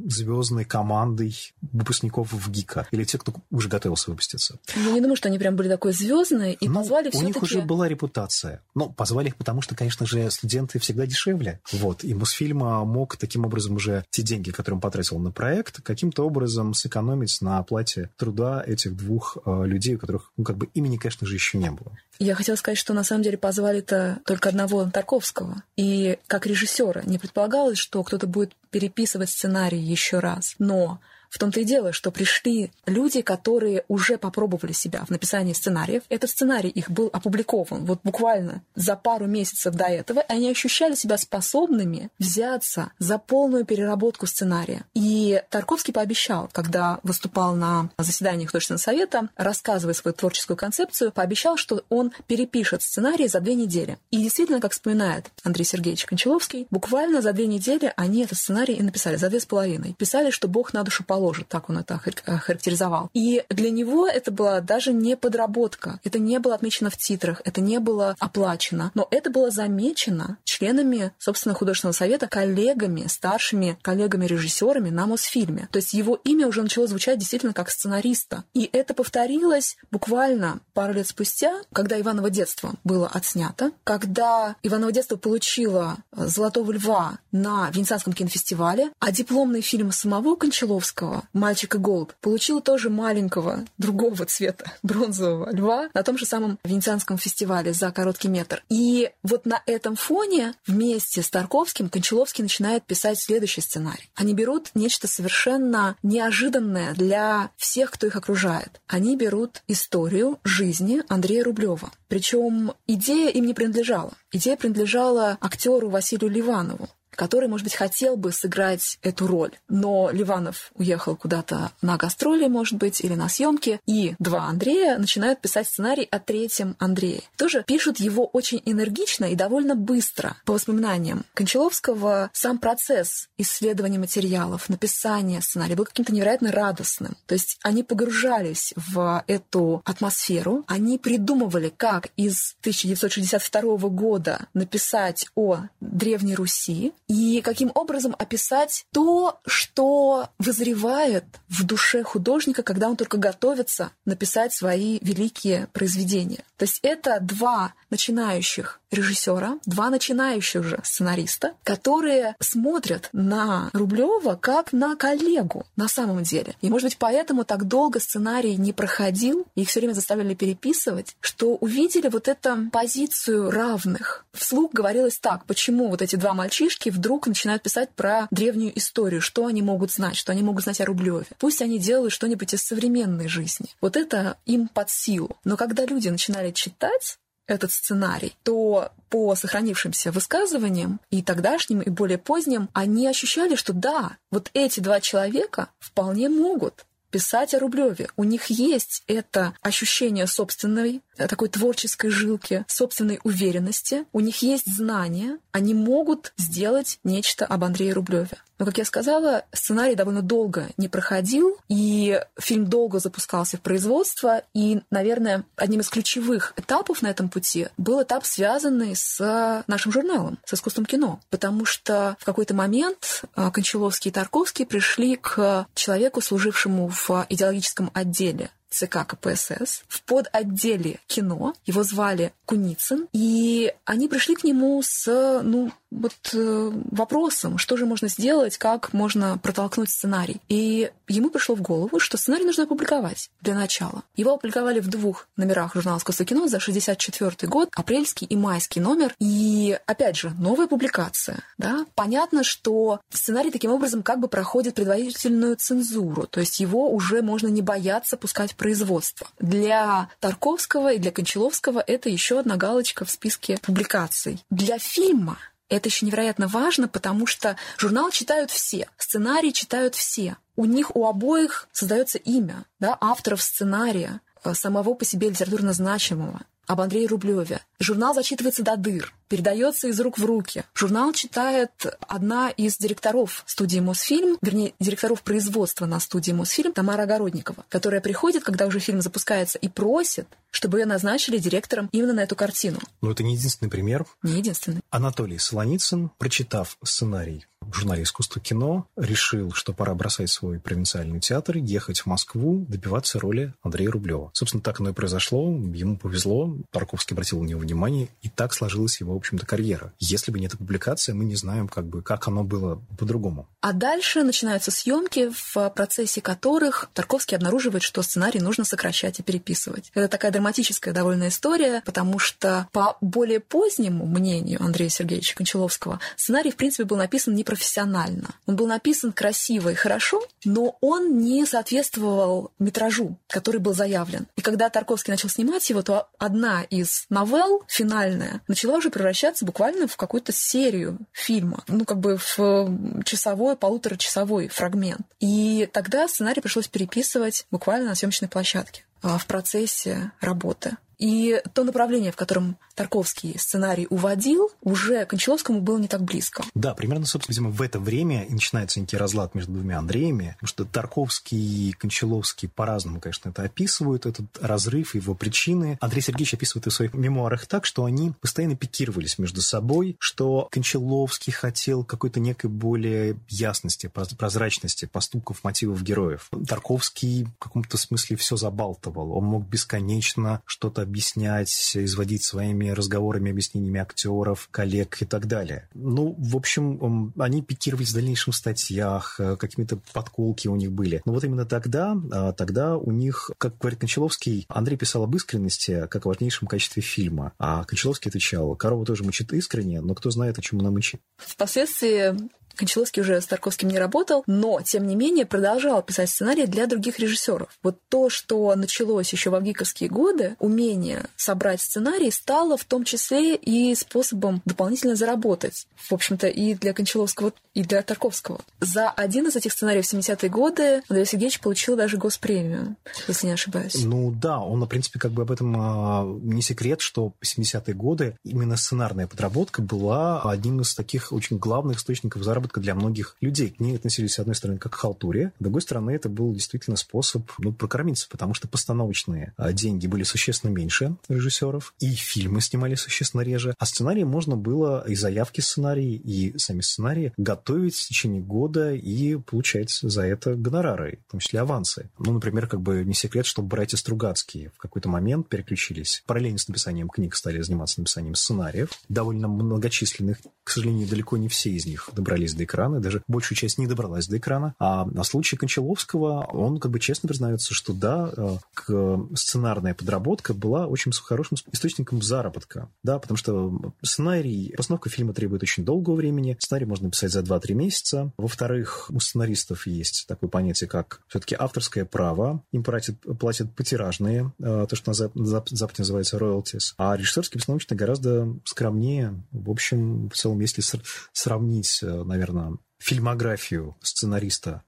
звездной 0.08 0.66
командой 0.66 1.54
выпускников 1.72 2.32
в 2.32 2.52
ГИКа. 2.52 2.88
Или 2.92 3.04
те, 3.04 3.18
кто 3.18 3.34
уже 3.52 3.70
готовился 3.70 4.12
выпуститься. 4.12 4.60
Я 4.76 4.92
не 4.92 5.02
думаю, 5.02 5.16
что 5.16 5.28
они 5.28 5.40
прям 5.40 5.56
были 5.56 5.70
такой 5.70 5.89
такое 5.90 5.94
звездное, 5.94 6.52
и 6.52 6.68
ну, 6.68 6.76
позвали 6.76 7.10
У 7.14 7.22
них 7.22 7.42
уже 7.42 7.62
была 7.62 7.88
репутация. 7.88 8.62
Но 8.76 8.90
позвали 8.90 9.28
их, 9.28 9.36
потому 9.36 9.62
что, 9.62 9.76
конечно 9.76 10.06
же, 10.06 10.30
студенты 10.32 10.80
всегда 10.80 11.06
дешевле. 11.06 11.60
Вот. 11.72 12.04
И 12.04 12.14
Мосфильма 12.14 12.84
мог 12.86 13.18
таким 13.18 13.46
образом 13.46 13.76
уже 13.76 14.06
те 14.10 14.22
деньги, 14.22 14.52
которые 14.52 14.78
он 14.78 14.82
потратил 14.82 15.20
на 15.20 15.32
проект, 15.32 15.82
каким-то 15.82 16.26
образом 16.26 16.74
сэкономить 16.74 17.42
на 17.42 17.60
оплате 17.60 18.10
труда 18.18 18.64
этих 18.66 18.96
двух 18.96 19.38
э, 19.46 19.66
людей, 19.66 19.96
у 19.96 20.00
которых, 20.00 20.32
ну, 20.38 20.44
как 20.44 20.58
бы 20.58 20.68
имени, 20.74 20.98
конечно 20.98 21.26
же, 21.28 21.36
еще 21.36 21.58
не 21.58 21.72
было. 21.72 21.92
Я 22.20 22.36
хотела 22.36 22.56
сказать, 22.56 22.78
что 22.78 22.94
на 22.94 23.04
самом 23.04 23.24
деле 23.24 23.38
позвали-то 23.38 24.20
только 24.26 24.50
одного 24.50 24.90
Тарковского. 24.90 25.64
И 25.78 26.20
как 26.28 26.46
режиссера 26.46 27.02
не 27.06 27.18
предполагалось, 27.18 27.78
что 27.78 28.04
кто-то 28.04 28.28
будет 28.28 28.54
переписывать 28.72 29.30
сценарий 29.30 29.80
еще 29.80 30.20
раз. 30.20 30.56
Но 30.60 31.00
в 31.30 31.38
том-то 31.38 31.60
и 31.60 31.64
дело, 31.64 31.94
что 31.94 32.12
пришли 32.12 32.72
люди, 32.86 33.22
которые 33.22 33.84
уже 33.88 34.18
попробовали 34.18 34.72
себя 34.72 35.06
в 35.06 35.10
написании 35.10 35.54
сценариев. 35.54 36.04
Этот 36.10 36.30
сценарий 36.30 36.70
их 36.70 36.90
был 36.90 37.10
опубликован 37.14 37.86
вот 37.86 38.00
буквально 38.04 38.64
за 38.76 38.96
пару 38.96 39.28
месяцев 39.28 39.74
до 39.76 39.86
этого. 39.86 40.22
Они 40.28 40.50
ощущали 40.50 40.96
себя 40.96 41.18
способными 41.18 42.10
взяться 42.20 42.92
за 43.00 43.18
полную 43.18 43.66
переработку 43.66 44.28
сценария. 44.28 44.86
И 44.94 45.42
Тарковский 45.50 45.94
пообещал, 45.94 46.50
когда 46.52 47.00
выступал 47.04 47.56
на 47.56 47.90
заседании 47.98 48.46
художественного 48.46 48.82
совета, 48.82 49.30
рассказывая 49.36 49.94
свою 49.94 50.14
творческую 50.16 50.58
концепцию, 50.58 51.12
пообещал, 51.12 51.58
что 51.58 51.84
он 51.90 52.12
перепишет 52.28 52.82
сценарий 52.82 53.28
за 53.28 53.40
две 53.40 53.56
недели. 53.56 53.98
И 54.12 54.18
действительно, 54.18 54.60
как 54.60 54.72
вспоминает 54.72 55.30
Андрей 55.44 55.66
Сергеевич 55.66 56.06
Кончаловский, 56.06 56.68
буквально 56.72 57.22
за 57.22 57.34
две 57.34 57.48
недели 57.48 57.94
они 57.96 58.24
этот 58.24 58.38
сценарий 58.38 58.74
и 58.74 58.82
написали, 58.82 59.16
за 59.16 59.30
две 59.30 59.40
с 59.40 59.46
половиной. 59.46 59.94
Писали, 59.94 60.32
что 60.32 60.48
Бог 60.48 60.74
на 60.74 60.84
душу 60.84 61.04
положит 61.04 61.19
положит, 61.20 61.50
так 61.50 61.70
он 61.70 61.80
это 61.80 62.00
характеризовал. 62.00 63.10
И 63.14 63.44
для 63.50 63.70
него 63.72 64.08
это 64.08 64.32
была 64.32 64.62
даже 64.62 64.94
не 64.94 65.18
подработка, 65.18 66.00
это 66.06 66.18
не 66.18 66.40
было 66.40 66.56
отмечено 66.56 66.90
в 66.90 66.96
титрах, 66.96 67.42
это 67.44 67.60
не 67.60 67.80
было 67.80 68.16
оплачено, 68.20 68.92
но 68.94 69.06
это 69.12 69.30
было 69.30 69.52
замечено 69.52 70.38
членами, 70.46 71.12
собственно, 71.20 71.56
художественного 71.56 71.94
совета, 71.94 72.28
коллегами, 72.28 73.08
старшими 73.08 73.78
коллегами-режиссерами 73.82 74.90
на 74.92 75.08
Мосфильме. 75.08 75.68
То 75.74 75.80
есть 75.80 75.94
его 75.94 76.16
имя 76.24 76.48
уже 76.48 76.62
начало 76.62 76.88
звучать 76.88 77.20
действительно 77.20 77.54
как 77.54 77.70
сценариста. 77.70 78.46
И 78.54 78.70
это 78.72 78.94
повторилось 78.94 79.76
буквально 79.92 80.62
пару 80.74 80.94
лет 80.94 81.08
спустя, 81.08 81.54
когда 81.74 82.00
«Иваново 82.00 82.30
детство» 82.30 82.76
было 82.86 83.10
отснято, 83.14 83.72
когда 83.84 84.56
«Иваново 84.64 84.94
детство» 84.94 85.18
получило 85.18 85.98
«Золотого 86.16 86.72
льва» 86.72 87.20
на 87.34 87.70
Венецианском 87.72 88.14
кинофестивале, 88.14 88.92
а 89.00 89.12
дипломный 89.12 89.62
фильм 89.62 89.92
самого 89.92 90.38
Кончаловского 90.38 91.09
Иванова, 91.10 91.24
мальчика 91.34 91.78
голубь, 91.78 92.12
получила 92.22 92.62
тоже 92.62 92.90
маленького 92.90 93.66
другого 93.78 94.26
цвета 94.26 94.72
бронзового 94.84 95.54
льва 95.54 95.90
на 95.94 96.04
том 96.04 96.18
же 96.18 96.26
самом 96.26 96.60
Венецианском 96.64 97.18
фестивале 97.18 97.74
за 97.74 97.92
короткий 97.92 98.28
метр. 98.28 98.64
И 98.70 99.12
вот 99.24 99.46
на 99.46 99.62
этом 99.66 99.96
фоне 99.96 100.54
вместе 100.68 101.22
с 101.22 101.30
Тарковским 101.30 101.90
Кончаловский 101.90 102.44
начинает 102.44 102.86
писать 102.86 103.20
следующий 103.20 103.62
сценарий. 103.62 104.10
Они 104.16 104.34
берут 104.34 104.70
нечто 104.76 105.08
совершенно 105.08 105.96
неожиданное 106.04 106.94
для 106.94 107.52
всех, 107.58 107.92
кто 107.92 108.08
их 108.08 108.16
окружает. 108.16 108.82
Они 108.88 109.16
берут 109.16 109.64
историю 109.68 110.40
жизни 110.44 111.02
Андрея 111.08 111.44
Рублева. 111.44 111.92
Причем 112.08 112.74
идея 112.88 113.30
им 113.30 113.46
не 113.46 113.54
принадлежала. 113.54 114.12
Идея 114.32 114.58
принадлежала 114.58 115.38
актеру 115.42 115.90
Василию 115.90 116.30
Ливанову 116.30 116.90
который, 117.20 117.50
может 117.50 117.66
быть, 117.66 117.76
хотел 117.76 118.16
бы 118.16 118.32
сыграть 118.32 118.98
эту 119.02 119.28
роль. 119.28 119.52
Но 119.68 120.10
Ливанов 120.10 120.72
уехал 120.76 121.18
куда-то 121.18 121.74
на 121.82 121.98
гастроли, 121.98 122.48
может 122.48 122.76
быть, 122.76 123.02
или 123.02 123.14
на 123.14 123.28
съемки, 123.28 123.82
и 123.86 124.16
два 124.20 124.46
Андрея 124.46 124.98
начинают 124.98 125.42
писать 125.42 125.68
сценарий 125.68 126.08
о 126.10 126.20
третьем 126.20 126.78
Андрее. 126.80 127.24
Тоже 127.36 127.66
пишут 127.68 128.00
его 128.00 128.26
очень 128.26 128.62
энергично 128.64 129.26
и 129.26 129.36
довольно 129.36 129.76
быстро. 129.76 130.38
По 130.46 130.54
воспоминаниям 130.54 131.26
Кончаловского, 131.34 132.30
сам 132.32 132.58
процесс 132.58 133.28
исследования 133.38 134.00
материалов, 134.00 134.70
написания 134.70 135.42
сценария 135.42 135.76
был 135.76 135.84
каким-то 135.84 136.14
невероятно 136.14 136.54
радостным. 136.54 137.18
То 137.26 137.34
есть 137.34 137.60
они 137.64 137.84
погружались 137.84 138.74
в 138.78 139.26
эту 139.28 139.82
атмосферу, 139.84 140.64
они 140.68 140.98
придумывали, 140.98 141.74
как 141.76 142.08
из 142.16 142.56
1962 142.62 143.90
года 143.90 144.48
написать 144.54 145.28
о 145.36 145.64
Древней 145.82 146.36
Руси, 146.36 146.94
и 147.10 147.42
каким 147.42 147.72
образом 147.74 148.16
описать 148.18 148.86
то, 148.94 149.40
что 149.46 150.30
вызревает 150.38 151.26
в 151.50 151.66
душе 151.66 152.04
художника, 152.04 152.64
когда 152.64 152.88
он 152.88 152.96
только 152.96 153.18
готовится 153.18 153.92
написать 154.06 154.54
свои 154.54 155.00
великие 155.02 155.68
произведения. 155.74 156.44
То 156.58 156.64
есть 156.64 156.80
это 156.84 157.18
два 157.20 157.74
начинающих 157.90 158.80
режиссера, 158.92 159.60
два 159.66 159.90
начинающих 159.90 160.64
же 160.64 160.80
сценариста, 160.84 161.54
которые 161.64 162.36
смотрят 162.40 163.10
на 163.14 163.70
Рублева 163.74 164.36
как 164.36 164.74
на 164.74 164.96
коллегу 164.96 165.66
на 165.76 165.88
самом 165.88 166.24
деле. 166.24 166.56
И, 166.62 166.70
может 166.70 166.86
быть, 166.86 166.98
поэтому 166.98 167.44
так 167.44 167.66
долго 167.68 168.00
сценарий 168.00 168.56
не 168.58 168.74
проходил, 168.74 169.46
их 169.56 169.70
все 169.70 169.80
время 169.80 169.94
заставляли 169.94 170.34
переписывать, 170.34 171.16
что 171.22 171.56
увидели 171.56 172.08
вот 172.10 172.28
эту 172.28 172.70
позицию 172.72 173.52
равных. 173.52 174.26
Вслух 174.34 174.72
говорилось 174.74 175.20
так, 175.20 175.46
почему 175.46 175.90
вот 175.90 176.02
эти 176.02 176.16
два 176.16 176.34
мальчишки 176.34 176.90
вдруг 177.00 177.28
начинают 177.28 177.64
писать 177.64 177.90
про 177.96 178.28
древнюю 178.30 178.78
историю, 178.78 179.22
что 179.22 179.46
они 179.46 179.62
могут 179.62 179.92
знать, 179.92 180.18
что 180.18 180.34
они 180.34 180.44
могут 180.44 180.64
знать 180.64 180.82
о 180.82 180.86
Рублеве. 180.86 181.26
Пусть 181.40 181.62
они 181.62 181.80
делают 181.80 182.12
что-нибудь 182.12 182.54
из 182.54 182.62
современной 182.62 183.30
жизни. 183.30 183.68
Вот 183.80 183.96
это 183.96 184.38
им 184.46 184.68
под 184.68 184.90
силу. 184.90 185.38
Но 185.46 185.56
когда 185.56 185.86
люди 185.86 186.10
начинали 186.10 186.52
читать, 186.52 187.18
этот 187.48 187.72
сценарий, 187.72 188.36
то 188.44 188.92
по 189.10 189.34
сохранившимся 189.34 190.12
высказываниям 190.12 191.00
и 191.10 191.24
тогдашним, 191.24 191.82
и 191.82 191.90
более 191.90 192.20
поздним, 192.20 192.70
они 192.74 193.08
ощущали, 193.08 193.56
что 193.56 193.74
да, 193.74 194.18
вот 194.30 194.52
эти 194.54 194.82
два 194.82 195.02
человека 195.02 195.70
вполне 195.80 196.30
могут 196.30 196.86
писать 197.10 197.56
о 197.56 197.60
Рублеве. 197.60 198.10
У 198.18 198.24
них 198.24 198.52
есть 198.52 199.04
это 199.08 199.56
ощущение 199.62 200.28
собственной 200.28 201.02
такой 201.28 201.50
творческой 201.50 202.10
жилки, 202.10 202.66
собственной 202.68 203.20
уверенности. 203.24 204.06
У 204.14 204.20
них 204.20 204.42
есть 204.42 204.72
знания, 204.72 205.38
они 205.52 205.74
могут 205.74 206.34
сделать 206.38 207.00
нечто 207.04 207.46
об 207.46 207.64
Андрее 207.64 207.94
Рублеве. 207.94 208.38
Но, 208.60 208.66
как 208.66 208.78
я 208.78 208.86
сказала, 208.86 209.46
сценарий 209.54 209.96
довольно 209.96 210.22
долго 210.22 210.68
не 210.76 210.90
проходил, 210.90 211.58
и 211.70 212.22
фильм 212.38 212.68
долго 212.68 213.00
запускался 213.00 213.56
в 213.56 213.62
производство, 213.62 214.44
и, 214.54 214.82
наверное, 214.92 215.46
одним 215.56 215.80
из 215.80 215.88
ключевых 215.88 216.54
этапов 216.58 217.02
на 217.02 217.08
этом 217.08 217.30
пути 217.30 217.70
был 217.78 218.04
этап, 218.04 218.26
связанный 218.26 218.98
с 218.98 219.64
нашим 219.66 219.94
журналом, 219.94 220.40
с 220.44 220.54
искусством 220.54 220.86
кино, 220.86 221.22
потому 221.30 221.64
что 221.64 222.18
в 222.20 222.26
какой-то 222.26 222.54
момент 222.54 223.24
э, 223.36 223.50
Кончаловский 223.50 224.12
и 224.12 224.14
Тарковский 224.14 224.66
пришли 224.66 225.16
к 225.16 225.66
человеку, 225.74 226.20
служившему 226.20 226.90
в 226.90 227.26
идеологическом 227.30 227.92
отделе 227.94 228.52
ЦК 228.70 229.06
КПСС 229.08 229.84
в 229.88 230.02
подотделе 230.04 231.00
кино. 231.08 231.54
Его 231.66 231.84
звали 231.84 232.34
Куницын. 232.46 233.08
И 233.14 233.74
они 233.86 234.08
пришли 234.08 234.36
к 234.36 234.44
нему 234.44 234.82
с, 234.84 235.42
ну, 235.44 235.72
вот 235.92 236.14
э, 236.34 236.72
вопросом, 236.92 237.58
что 237.58 237.78
же 237.78 237.86
можно 237.86 238.08
сделать, 238.08 238.58
как 238.58 238.94
можно 238.94 239.38
протолкнуть 239.38 239.90
сценарий. 239.90 240.38
И 240.48 240.92
ему 241.08 241.30
пришло 241.30 241.56
в 241.56 241.62
голову, 241.62 242.00
что 242.00 242.18
сценарий 242.18 242.46
нужно 242.46 242.64
опубликовать 242.64 243.30
для 243.42 243.56
начала. 243.56 244.04
Его 244.16 244.34
опубликовали 244.34 244.80
в 244.80 244.88
двух 244.88 245.28
номерах 245.36 245.74
журнала 245.74 245.98
«Искусство 245.98 246.26
кино» 246.26 246.48
за 246.48 246.60
64 246.60 247.50
год, 247.50 247.70
апрельский 247.76 248.28
и 248.28 248.36
майский 248.36 248.80
номер. 248.80 249.16
И, 249.20 249.78
опять 249.86 250.18
же, 250.18 250.32
новая 250.38 250.68
публикация. 250.68 251.40
Да? 251.58 251.86
Понятно, 251.96 252.44
что 252.44 253.00
сценарий 253.10 253.52
таким 253.52 253.72
образом 253.72 254.04
как 254.04 254.20
бы 254.20 254.28
проходит 254.28 254.76
предварительную 254.76 255.56
цензуру, 255.56 256.28
то 256.28 256.40
есть 256.40 256.60
его 256.60 256.92
уже 256.92 257.22
можно 257.22 257.48
не 257.48 257.62
бояться 257.62 258.18
пускать 258.18 258.54
в 258.54 258.56
производство. 258.56 259.28
Для 259.40 260.10
Тарковского 260.20 260.94
и 260.94 261.00
для 261.00 261.12
Кончаловского 261.12 261.84
это 261.86 262.10
еще 262.10 262.40
одна 262.40 262.56
галочка 262.56 263.06
в 263.06 263.10
списке 263.10 263.58
публикаций. 263.62 264.44
Для 264.50 264.78
фильма 264.78 265.38
это 265.70 265.90
еще 265.90 266.06
невероятно 266.06 266.48
важно, 266.48 266.88
потому 266.88 267.26
что 267.26 267.56
журнал 267.78 268.10
читают 268.12 268.52
все, 268.52 268.90
сценарий 268.98 269.54
читают 269.54 269.96
все. 269.96 270.38
У 270.56 270.66
них 270.66 270.96
у 270.96 271.08
обоих 271.08 271.68
создается 271.72 272.18
имя 272.18 272.66
да, 272.80 272.98
авторов 273.00 273.42
сценария, 273.42 274.22
э, 274.44 274.54
самого 274.54 274.94
по 274.94 275.06
себе 275.06 275.30
литературно 275.30 275.74
значимого 275.74 276.42
об 276.70 276.82
Андрее 276.82 277.08
Рублеве. 277.08 277.62
Журнал 277.80 278.14
зачитывается 278.14 278.62
до 278.62 278.78
дыр, 278.78 279.12
передается 279.28 279.88
из 279.88 280.00
рук 280.00 280.20
в 280.20 280.26
руки. 280.26 280.64
Журнал 280.76 281.14
читает 281.14 281.72
одна 282.08 282.52
из 282.52 282.78
директоров 282.78 283.44
студии 283.48 283.80
Мосфильм, 283.80 284.38
вернее, 284.44 284.74
директоров 284.80 285.24
производства 285.24 285.88
на 285.88 286.00
студии 286.00 286.32
Мосфильм, 286.32 286.72
Тамара 286.72 287.04
Огородникова, 287.04 287.66
которая 287.70 288.02
приходит, 288.02 288.44
когда 288.44 288.68
уже 288.68 288.80
фильм 288.80 289.02
запускается, 289.02 289.58
и 289.58 289.68
просит, 289.68 290.28
чтобы 290.52 290.80
ее 290.80 290.86
назначили 290.86 291.40
директором 291.40 291.90
именно 291.92 292.14
на 292.14 292.20
эту 292.20 292.36
картину. 292.36 292.80
Но 293.02 293.10
это 293.10 293.24
не 293.24 293.34
единственный 293.34 293.70
пример. 293.70 294.06
Не 294.22 294.34
единственный. 294.34 294.82
Анатолий 294.92 295.40
Солоницын, 295.40 296.12
прочитав 296.20 296.78
сценарий 296.84 297.48
журнале 297.76 298.04
«Искусство 298.04 298.42
кино», 298.42 298.88
решил, 298.96 299.52
что 299.54 299.74
пора 299.74 299.94
бросать 299.94 300.30
свой 300.30 300.60
провинциальный 300.60 301.20
театр, 301.20 301.58
ехать 301.58 302.00
в 302.00 302.06
Москву, 302.06 302.66
добиваться 302.68 303.20
роли 303.20 303.54
Андрея 303.62 303.92
Рублева. 303.92 304.32
Собственно, 304.34 304.62
так 304.62 304.80
оно 304.80 304.92
и 304.92 304.94
произошло. 304.94 305.50
Ему 305.52 305.98
повезло, 305.98 306.56
Тарковский 306.72 307.14
обратил 307.14 307.42
на 307.42 307.48
него 307.48 307.60
внимание, 307.60 308.10
и 308.22 308.30
так 308.30 308.54
сложилась 308.54 309.00
его, 309.00 309.14
в 309.14 309.18
общем-то, 309.18 309.46
карьера. 309.46 309.94
Если 310.00 310.32
бы 310.32 310.40
не 310.40 310.48
эта 310.48 310.58
публикация, 310.58 311.16
мы 311.16 311.26
не 311.26 311.36
знаем, 311.36 311.68
как 311.68 311.88
бы, 311.88 312.02
как 312.02 312.28
оно 312.28 312.44
было 312.44 312.82
по-другому. 312.98 313.48
А 313.62 313.74
дальше 313.74 314.24
начинаются 314.24 314.72
съемки, 314.72 315.32
в 315.34 315.70
процессе 315.70 316.22
которых 316.22 316.90
Тарковский 316.94 317.38
обнаруживает, 317.38 317.84
что 317.84 318.02
сценарий 318.02 318.40
нужно 318.40 318.64
сокращать 318.64 319.20
и 319.20 319.24
переписывать. 319.24 319.92
Это 319.94 320.08
такая 320.08 320.32
драматическая 320.32 320.94
довольно 320.94 321.28
история, 321.28 321.82
потому 321.86 322.20
что 322.20 322.68
по 322.72 322.98
более 323.02 323.40
позднему 323.40 324.06
мнению 324.06 324.64
Андрея 324.64 324.90
Сергеевича 324.90 325.36
Кончаловского, 325.36 326.00
сценарий, 326.16 326.52
в 326.52 326.56
принципе, 326.56 326.84
был 326.84 326.98
написан 326.98 327.36
непрофессионально. 327.60 328.36
Он 328.46 328.56
был 328.56 328.68
написан 328.68 329.12
красиво 329.12 329.70
и 329.70 329.76
хорошо, 329.76 330.24
но 330.46 330.78
он 330.82 331.20
не 331.20 331.46
соответствовал 331.46 332.52
метражу, 332.60 333.18
который 333.28 333.60
был 333.60 333.74
заявлен. 333.74 334.28
И 334.36 334.42
когда 334.42 334.70
Тарковский 334.70 335.12
начал 335.12 335.30
снимать 335.30 335.70
его, 335.70 335.82
то 335.82 336.10
одна 336.18 336.64
из 336.64 337.06
новелл, 337.10 337.64
финальная, 337.68 338.42
начала 338.48 338.78
уже 338.78 338.90
превращаться 338.90 339.46
буквально 339.46 339.88
в 339.88 339.98
какую-то 339.98 340.32
серию 340.32 341.00
фильма. 341.12 341.64
Ну, 341.68 341.86
как 341.86 342.00
бы 342.00 342.18
в 342.18 343.04
часовой, 343.04 343.56
полуторачасовой 343.56 344.48
фрагмент. 344.48 345.02
И 345.20 345.70
тогда 345.72 346.08
сценарий 346.08 346.42
пришлось 346.42 346.68
переписывать 346.68 347.46
буквально 347.52 347.90
на 347.90 347.96
съемочной 347.96 348.30
площадке 348.30 348.84
а, 349.02 349.18
в 349.18 349.26
процессе 349.26 350.12
работы. 350.22 350.78
И 351.00 351.42
то 351.54 351.64
направление, 351.64 352.12
в 352.12 352.18
котором 352.18 352.58
Тарковский 352.76 353.38
сценарий 353.40 353.88
уводил, 353.90 354.52
уже 354.62 355.06
Кончаловскому 355.06 355.62
было 355.62 355.78
не 355.78 355.88
так 355.88 356.02
близко. 356.02 356.44
Да, 356.54 356.74
примерно, 356.76 357.06
собственно, 357.06 357.34
видимо, 357.34 357.50
в 357.52 357.62
это 357.62 357.80
время 357.80 358.26
начинается 358.30 358.80
некий 358.80 358.98
разлад 358.98 359.34
между 359.34 359.54
двумя 359.54 359.80
Андреями, 359.80 360.36
потому 360.40 360.48
что 360.48 360.66
Тарковский 360.66 361.70
и 361.70 361.72
Кончаловский 361.72 362.50
по-разному, 362.50 363.00
конечно, 363.00 363.30
это 363.30 363.44
описывают, 363.44 364.06
этот 364.06 364.26
разрыв, 364.42 364.96
его 364.96 365.16
причины. 365.16 365.78
Андрей 365.82 366.02
Сергеевич 366.02 366.34
описывает 366.34 366.68
в 366.68 366.72
своих 366.72 366.94
мемуарах 366.94 367.48
так, 367.48 367.66
что 367.66 367.86
они 367.86 368.12
постоянно 368.20 368.56
пикировались 368.56 369.18
между 369.18 369.42
собой, 369.42 369.96
что 370.00 370.50
Кончаловский 370.52 371.32
хотел 371.32 371.84
какой-то 371.84 372.20
некой 372.20 372.50
более 372.50 373.18
ясности, 373.30 373.88
прозрачности 374.18 374.86
поступков, 374.86 375.44
мотивов 375.44 375.82
героев. 375.82 376.30
Тарковский 376.48 377.24
в 377.24 377.36
каком-то 377.40 377.78
смысле 377.78 378.18
все 378.18 378.36
забалтывал. 378.36 379.14
Он 379.14 379.24
мог 379.24 379.48
бесконечно 379.48 380.42
что-то 380.46 380.89
объяснять, 380.90 381.72
изводить 381.76 382.24
своими 382.24 382.70
разговорами, 382.70 383.32
объяснениями 383.32 383.80
актеров, 383.80 384.50
коллег 384.52 385.02
и 385.02 385.06
так 385.06 385.28
далее. 385.28 385.70
Ну, 385.74 386.16
в 386.18 386.36
общем, 386.36 387.14
они 387.18 387.42
пикировались 387.42 387.92
в 387.92 387.94
дальнейшем 387.94 388.34
статьях, 388.34 389.20
э, 389.20 389.36
какими-то 389.38 389.80
подколки 389.94 390.48
у 390.48 390.56
них 390.56 390.72
были. 390.72 391.02
Но 391.06 391.14
вот 391.14 391.24
именно 391.24 391.46
тогда, 391.46 391.96
а, 392.12 392.34
тогда 392.34 392.76
у 392.78 392.92
них, 392.92 393.32
как 393.38 393.58
говорит 393.58 393.80
Кончаловский, 393.80 394.46
Андрей 394.50 394.78
писал 394.78 395.04
об 395.04 395.16
искренности 395.16 395.88
как 395.88 396.06
о 396.06 396.10
важнейшем 396.10 396.48
качестве 396.48 396.82
фильма. 396.82 397.34
А 397.38 397.64
Кончаловский 397.64 398.10
отвечал, 398.10 398.56
корова 398.56 398.86
тоже 398.86 399.04
мычит 399.04 399.32
искренне, 399.34 399.82
но 399.82 399.94
кто 399.94 400.10
знает, 400.10 400.38
о 400.40 400.42
чем 400.42 400.60
она 400.60 400.72
мычит. 400.72 401.02
Впоследствии 401.18 402.30
Кончаловский 402.60 403.02
уже 403.02 403.22
с 403.22 403.26
Тарковским 403.26 403.70
не 403.70 403.80
работал, 403.80 404.24
но, 404.28 404.60
тем 404.62 404.86
не 404.86 404.98
менее, 404.98 405.26
продолжал 405.26 405.82
писать 405.82 406.10
сценарии 406.10 406.46
для 406.46 406.68
других 406.68 407.00
режиссеров. 407.00 407.48
Вот 407.64 407.78
то, 407.88 408.10
что 408.10 408.54
началось 408.56 409.14
еще 409.14 409.30
в 409.30 409.42
гиковские 409.42 409.90
годы, 409.90 410.36
умение 410.40 411.06
собрать 411.16 411.62
сценарий 411.62 412.12
стало 412.12 412.58
в 412.58 412.66
том 412.66 412.84
числе 412.84 413.36
и 413.36 413.74
способом 413.76 414.42
дополнительно 414.44 414.98
заработать. 414.98 415.68
В 415.78 415.94
общем-то, 415.94 416.28
и 416.28 416.54
для 416.54 416.74
Кончаловского, 416.74 417.32
и 417.54 417.64
для 417.64 417.82
Тарковского. 417.82 418.42
За 418.60 418.90
один 418.90 419.28
из 419.28 419.38
этих 419.38 419.54
сценариев 419.54 419.88
в 419.88 419.94
70-е 419.94 420.30
годы 420.30 420.82
Андрей 420.90 421.06
Сергеевич 421.06 421.40
получил 421.40 421.78
даже 421.78 421.96
госпремию, 421.96 422.76
если 423.08 423.28
не 423.28 423.34
ошибаюсь. 423.34 423.76
Ну 423.86 424.12
да, 424.12 424.40
он, 424.42 424.62
в 424.62 424.68
принципе, 424.68 425.00
как 425.00 425.12
бы 425.12 425.22
об 425.22 425.32
этом 425.32 425.56
а, 425.58 426.04
не 426.04 426.42
секрет, 426.42 426.82
что 426.82 427.14
в 427.22 427.24
70-е 427.24 427.74
годы 427.74 428.18
именно 428.26 428.58
сценарная 428.58 429.08
подработка 429.08 429.62
была 429.62 430.22
одним 430.24 430.60
из 430.60 430.76
таких 430.76 431.14
очень 431.14 431.38
главных 431.38 431.78
источников 431.78 432.24
заработка 432.24 432.49
заработка 432.50 432.60
для 432.60 432.76
многих 432.76 433.16
людей. 433.22 433.50
К 433.50 433.60
ней 433.60 433.76
относились, 433.76 434.14
с 434.14 434.20
одной 434.20 434.36
стороны, 434.36 434.60
как 434.60 434.74
к 434.74 434.76
халтуре, 434.76 435.32
с 435.40 435.44
другой 435.44 435.62
стороны, 435.62 435.92
это 435.92 436.10
был 436.10 436.34
действительно 436.34 436.78
способ 436.78 437.30
ну, 437.38 437.54
прокормиться, 437.54 438.08
потому 438.10 438.34
что 438.34 438.48
постановочные 438.48 439.34
а, 439.38 439.54
деньги 439.54 439.88
были 439.88 440.04
существенно 440.04 440.52
меньше 440.52 440.96
режиссеров, 441.08 441.74
и 441.80 441.92
фильмы 441.92 442.42
снимали 442.42 442.76
существенно 442.76 443.22
реже, 443.22 443.56
а 443.58 443.66
сценарии 443.66 444.04
можно 444.04 444.36
было, 444.36 444.84
и 444.88 444.96
заявки 444.96 445.42
сценарий, 445.42 445.96
и 445.96 446.38
сами 446.38 446.62
сценарии 446.62 447.14
готовить 447.18 447.76
в 447.76 447.88
течение 447.88 448.22
года 448.22 448.74
и 448.74 449.16
получать 449.18 449.72
за 449.82 450.04
это 450.04 450.36
гонорары, 450.36 451.00
в 451.08 451.12
том 451.12 451.20
числе 451.20 451.42
авансы. 451.42 451.90
Ну, 452.00 452.14
например, 452.14 452.48
как 452.48 452.62
бы 452.62 452.84
не 452.86 452.94
секрет, 452.94 453.26
что 453.26 453.42
братья 453.42 453.78
Стругацкие 453.78 454.52
в 454.56 454.58
какой-то 454.58 454.90
момент 454.90 455.30
переключились, 455.30 456.04
параллельно 456.06 456.38
с 456.38 456.48
написанием 456.48 456.90
книг 456.90 457.16
стали 457.16 457.42
заниматься 457.42 457.80
написанием 457.80 458.16
сценариев, 458.16 458.70
довольно 458.88 459.28
многочисленных, 459.28 460.20
к 460.44 460.50
сожалению, 460.50 460.88
далеко 460.88 461.18
не 461.18 461.28
все 461.28 461.52
из 461.52 461.66
них 461.66 461.90
добрались 462.00 462.34
до 462.40 462.46
экрана, 462.46 462.80
даже 462.80 463.04
большую 463.08 463.38
часть 463.38 463.58
не 463.58 463.68
добралась 463.68 464.08
до 464.08 464.18
экрана. 464.18 464.56
А 464.60 464.86
на 464.86 465.04
случай 465.04 465.36
Кончаловского 465.36 466.26
он 466.32 466.60
как 466.60 466.72
бы 466.72 466.80
честно 466.80 467.08
признается, 467.08 467.54
что 467.54 467.74
да, 467.74 468.12
э, 468.16 468.98
сценарная 469.16 469.74
подработка 469.74 470.34
была 470.34 470.68
очень 470.68 470.92
хорошим 470.92 471.38
источником 471.52 472.02
заработка. 472.02 472.70
Да, 472.84 473.00
потому 473.00 473.18
что 473.18 473.74
сценарий, 473.84 474.54
постановка 474.56 474.90
фильма 474.90 475.14
требует 475.14 475.44
очень 475.44 475.66
долгого 475.66 475.96
времени. 475.96 476.38
Сценарий 476.40 476.66
можно 476.66 476.90
писать 476.90 477.12
за 477.12 477.20
2-3 477.22 477.54
месяца. 477.54 478.12
Во-вторых, 478.18 478.90
у 478.90 479.00
сценаристов 479.00 479.68
есть 479.68 480.06
такое 480.08 480.30
понятие, 480.30 480.70
как 480.70 481.02
все-таки 481.08 481.36
авторское 481.38 481.86
право. 481.86 482.44
Им 482.52 482.64
платят, 482.64 483.00
платят 483.20 483.54
потиражные, 483.56 484.32
э, 484.40 484.66
то, 484.70 484.76
что 484.76 484.92
на 484.92 484.94
Западе 484.94 485.56
называется 485.80 486.18
royalties. 486.18 486.74
А 486.78 486.96
режиссерский 486.96 487.40
постановочный 487.40 487.78
гораздо 487.78 488.36
скромнее. 488.46 489.22
В 489.32 489.50
общем, 489.50 490.10
в 490.10 490.16
целом, 490.16 490.40
если 490.40 490.64
сравнить, 491.12 491.80
э, 491.82 492.04
наверное, 492.04 492.29
наверное, 492.34 492.60
фильмографию 492.80 493.76
сценариста 493.82 494.64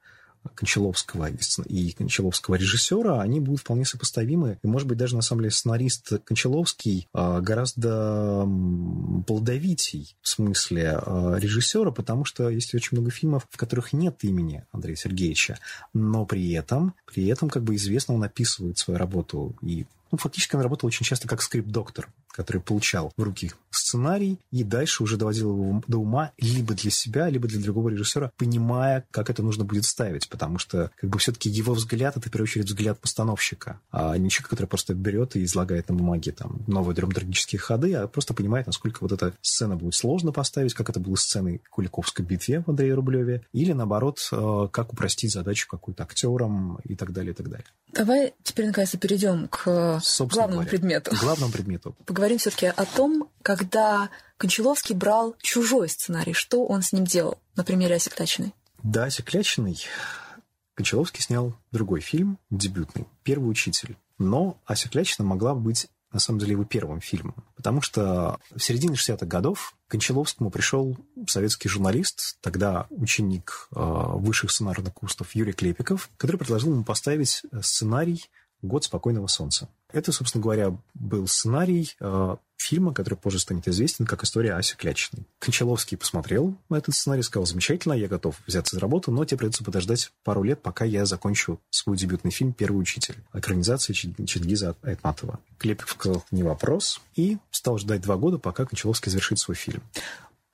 Кончаловского 0.56 1.30
и 1.68 1.92
Кончаловского 1.92 2.56
режиссера, 2.56 3.22
они 3.22 3.40
будут 3.40 3.62
вполне 3.62 3.86
сопоставимы. 3.86 4.60
И, 4.64 4.68
может 4.68 4.88
быть, 4.88 4.98
даже, 4.98 5.16
на 5.16 5.22
самом 5.22 5.42
деле, 5.42 5.52
сценарист 5.52 6.24
Кончаловский 6.24 7.08
а, 7.14 7.42
гораздо 7.42 8.48
плодовитей 9.28 10.16
в 10.22 10.28
смысле 10.28 11.00
а, 11.00 11.36
режиссера, 11.36 11.92
потому 11.92 12.26
что 12.26 12.50
есть 12.50 12.74
очень 12.74 12.98
много 12.98 13.12
фильмов, 13.12 13.48
в 13.50 13.58
которых 13.58 13.94
нет 13.94 14.24
имени 14.24 14.66
Андрея 14.72 14.96
Сергеевича, 14.96 15.60
но 15.94 16.26
при 16.26 16.52
этом, 16.54 16.96
при 17.06 17.28
этом, 17.28 17.50
как 17.50 17.64
бы 17.64 17.76
известно, 17.76 18.16
он 18.16 18.24
описывает 18.24 18.78
свою 18.78 18.98
работу 18.98 19.56
и 19.62 19.86
ну, 20.12 20.18
фактически 20.18 20.56
он 20.56 20.62
работал 20.62 20.88
очень 20.88 21.06
часто 21.06 21.28
как 21.28 21.42
скрипт-доктор, 21.42 22.10
который 22.30 22.62
получал 22.62 23.12
в 23.16 23.22
руки 23.22 23.52
сценарий 23.70 24.40
и 24.52 24.64
дальше 24.64 25.04
уже 25.04 25.18
доводил 25.18 25.52
его 25.52 25.84
до 25.88 25.98
ума 25.98 26.32
либо 26.38 26.74
для 26.74 26.92
себя, 26.92 27.30
либо 27.30 27.48
для 27.48 27.62
другого 27.62 27.90
режиссера, 27.90 28.32
понимая, 28.38 29.06
как 29.12 29.30
это 29.30 29.42
нужно 29.44 29.64
будет 29.64 29.86
ставить, 29.86 30.30
потому 30.30 30.58
что 30.58 30.92
как 31.00 31.10
бы 31.10 31.20
все-таки 31.20 31.50
его 31.50 31.74
взгляд— 31.74 32.18
это, 32.18 32.28
в 32.28 32.32
первую 32.32 32.46
очередь, 32.46 32.68
взгляд 32.68 33.00
постановщика, 33.00 33.80
а 33.92 34.18
не 34.18 34.30
человек, 34.30 34.50
который 34.50 34.68
просто 34.68 34.94
берет 34.94 35.36
и 35.36 35.44
излагает 35.44 35.90
на 35.90 35.96
бумаге 35.96 36.32
там 36.32 36.64
новые 36.68 36.96
драматургические 36.96 37.60
ходы, 37.60 37.94
а 37.94 38.08
просто 38.08 38.34
понимает, 38.34 38.68
насколько 38.68 39.00
вот 39.02 39.12
эта 39.12 39.34
сцена 39.42 39.76
будет 39.76 39.96
сложно 39.96 40.32
поставить, 40.32 40.74
как 40.74 40.90
это 40.90 41.00
было 41.00 41.16
сценой 41.16 41.62
Куликовской 41.70 42.26
битве 42.26 42.64
в 42.66 42.70
Андрея 42.70 42.96
Рублеве, 42.96 43.46
или, 43.54 43.72
наоборот, 43.72 44.20
э, 44.32 44.68
как 44.72 44.94
упростить 44.94 45.32
задачу 45.32 45.68
какую-то 45.70 46.04
актерам 46.04 46.80
и 46.84 46.96
так 46.96 47.14
далее, 47.14 47.32
и 47.32 47.36
так 47.36 47.50
далее. 47.50 47.66
Давай 47.94 48.34
теперь, 48.44 48.68
наконец-то, 48.68 48.98
перейдем 48.98 49.48
к 49.48 50.01
Собственно 50.04 50.48
главному 50.48 50.62
говоря, 50.62 50.70
предмету. 50.70 51.12
Главному 51.20 51.52
предмету. 51.52 51.96
Поговорим 52.06 52.38
все-таки 52.38 52.68
о 52.68 52.86
том, 52.86 53.30
когда 53.42 54.10
Кончаловский 54.38 54.96
брал 54.96 55.36
чужой 55.42 55.90
сценарий, 55.90 56.34
что 56.34 56.66
он 56.66 56.82
с 56.82 56.94
ним 56.94 57.06
делал, 57.06 57.38
на 57.56 57.64
примере 57.64 57.96
Осеклячиной. 57.96 58.54
Да, 58.84 59.06
Осеклячиной 59.06 59.78
Кончаловский 60.74 61.22
снял 61.22 61.54
другой 61.72 62.02
фильм, 62.02 62.40
дебютный, 62.50 63.08
«Первый 63.24 63.50
учитель». 63.50 63.98
Но 64.18 64.58
Осеклячина 64.66 65.28
могла 65.28 65.54
быть 65.54 65.88
на 66.12 66.20
самом 66.20 66.40
деле 66.40 66.52
его 66.54 66.66
первым 66.66 67.00
фильмом. 67.00 67.36
Потому 67.56 67.82
что 67.82 68.40
в 68.54 68.60
середине 68.60 68.96
60-х 68.96 69.26
годов 69.26 69.76
к 69.88 69.92
Кончаловскому 69.92 70.50
пришел 70.50 70.98
советский 71.28 71.70
журналист, 71.70 72.38
тогда 72.42 72.88
ученик 72.90 73.70
э, 73.72 73.80
высших 73.80 74.52
сценарных 74.52 74.94
курсов 74.94 75.34
Юрий 75.36 75.54
Клепиков, 75.54 76.10
который 76.18 76.38
предложил 76.38 76.72
ему 76.74 76.84
поставить 76.84 77.44
сценарий 77.62 78.30
«Год 78.62 78.84
спокойного 78.84 79.28
солнца». 79.28 79.70
Это, 79.92 80.12
собственно 80.12 80.42
говоря, 80.42 80.78
был 80.94 81.28
сценарий 81.28 81.96
э, 82.00 82.36
фильма, 82.58 82.94
который 82.94 83.16
позже 83.16 83.40
станет 83.40 83.68
известен 83.68 84.06
как 84.06 84.24
«История 84.24 84.54
Аси 84.54 84.76
Клячиной». 84.76 85.26
Кончаловский 85.40 85.98
посмотрел 85.98 86.56
на 86.70 86.78
этот 86.78 86.96
сценарий, 86.96 87.24
сказал, 87.24 87.46
замечательно, 87.46 87.94
я 87.94 88.08
готов 88.08 88.36
взяться 88.48 88.76
за 88.76 88.80
работу, 88.80 89.12
но 89.12 89.26
тебе 89.26 89.40
придется 89.40 89.64
подождать 89.64 90.12
пару 90.24 90.44
лет, 90.44 90.62
пока 90.62 90.86
я 90.86 91.06
закончу 91.06 91.60
свой 91.70 91.98
дебютный 91.98 92.32
фильм 92.32 92.54
«Первый 92.54 92.80
учитель». 92.80 93.16
Экранизация 93.34 93.94
Чингиза 93.94 94.76
Айтматова. 94.82 95.40
Клепик 95.58 95.90
сказал, 95.90 96.24
не 96.32 96.44
вопрос, 96.44 97.02
и 97.16 97.38
стал 97.50 97.78
ждать 97.78 98.02
два 98.02 98.16
года, 98.16 98.38
пока 98.38 98.66
Кончаловский 98.66 99.12
завершит 99.12 99.40
свой 99.40 99.56
фильм. 99.56 99.82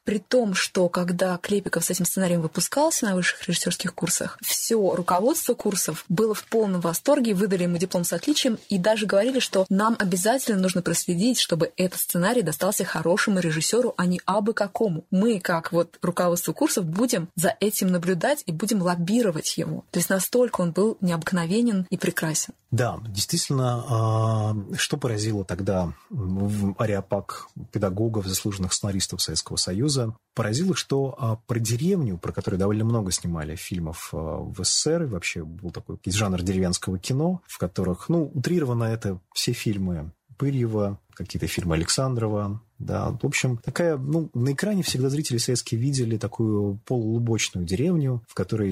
При 0.08 0.20
том, 0.20 0.54
что 0.54 0.88
когда 0.88 1.38
Клепиков 1.38 1.84
с 1.84 1.90
этим 1.90 2.06
сценарием 2.06 2.42
выпускался 2.42 3.04
на 3.08 3.16
высших 3.16 3.46
режиссерских 3.46 3.94
курсах, 3.94 4.38
все 4.42 4.96
руководство 4.96 5.54
курсов 5.54 6.06
было 6.08 6.34
в 6.34 6.46
полном 6.46 6.80
восторге, 6.80 7.34
выдали 7.34 7.64
ему 7.64 7.78
диплом 7.78 8.06
с 8.06 8.14
отличием 8.14 8.58
и 8.70 8.78
даже 8.78 9.06
говорили, 9.06 9.40
что 9.40 9.66
нам 9.68 9.98
обязательно 10.00 10.62
нужно 10.62 10.82
проследить, 10.82 11.42
чтобы 11.42 11.74
этот 11.76 12.00
сценарий 12.00 12.42
достался 12.42 12.86
хорошему 12.86 13.40
режиссеру, 13.40 13.96
а 13.98 14.06
не 14.06 14.22
абы 14.26 14.54
какому. 14.54 15.04
Мы, 15.12 15.42
как 15.42 15.74
вот 15.74 16.00
руководство 16.02 16.54
курсов, 16.54 16.86
будем 16.86 17.28
за 17.36 17.58
этим 17.60 17.90
наблюдать 17.90 18.44
и 18.46 18.54
будем 18.54 18.82
лоббировать 18.82 19.58
его. 19.58 19.84
То 19.92 20.00
есть 20.00 20.10
настолько 20.10 20.62
он 20.62 20.72
был 20.72 20.98
необыкновенен 21.02 21.86
и 21.90 21.98
прекрасен. 21.98 22.54
Да, 22.70 23.00
действительно, 23.08 23.84
а, 23.90 24.56
что 24.78 24.98
поразило 24.98 25.46
тогда 25.46 25.94
в 26.10 26.76
ариапак 26.78 27.48
педагогов, 27.72 28.28
заслуженных 28.28 28.74
сценаристов 28.74 29.22
Советского 29.22 29.56
Союза, 29.56 29.97
поразило, 30.34 30.76
что 30.76 31.16
а, 31.18 31.36
про 31.48 31.60
деревню, 31.60 32.18
про 32.18 32.32
которую 32.32 32.60
довольно 32.60 32.86
много 32.86 33.12
снимали 33.12 33.56
фильмов 33.56 34.10
а, 34.14 34.38
в 34.38 34.64
СССР, 34.64 35.04
и 35.04 35.08
вообще 35.08 35.44
был 35.44 35.72
такой 35.72 35.98
жанр 36.06 36.42
деревенского 36.42 37.00
кино, 37.00 37.42
в 37.48 37.58
которых, 37.58 38.08
ну, 38.10 38.32
утрированно 38.34 38.84
это 38.84 39.20
все 39.34 39.54
фильмы 39.54 40.12
Пырьева, 40.38 41.00
какие-то 41.18 41.48
фильмы 41.48 41.76
Александрова, 41.76 42.62
да, 42.80 43.10
в 43.10 43.26
общем, 43.26 43.58
такая, 43.58 43.98
ну, 43.98 44.30
на 44.36 44.54
экране 44.54 44.84
всегда 44.84 45.10
зрители 45.10 45.40
советские 45.40 45.82
видели 45.82 46.18
такую 46.18 46.80
полулубочную 46.86 47.66
деревню, 47.66 48.22
в 48.28 48.36
которой 48.36 48.70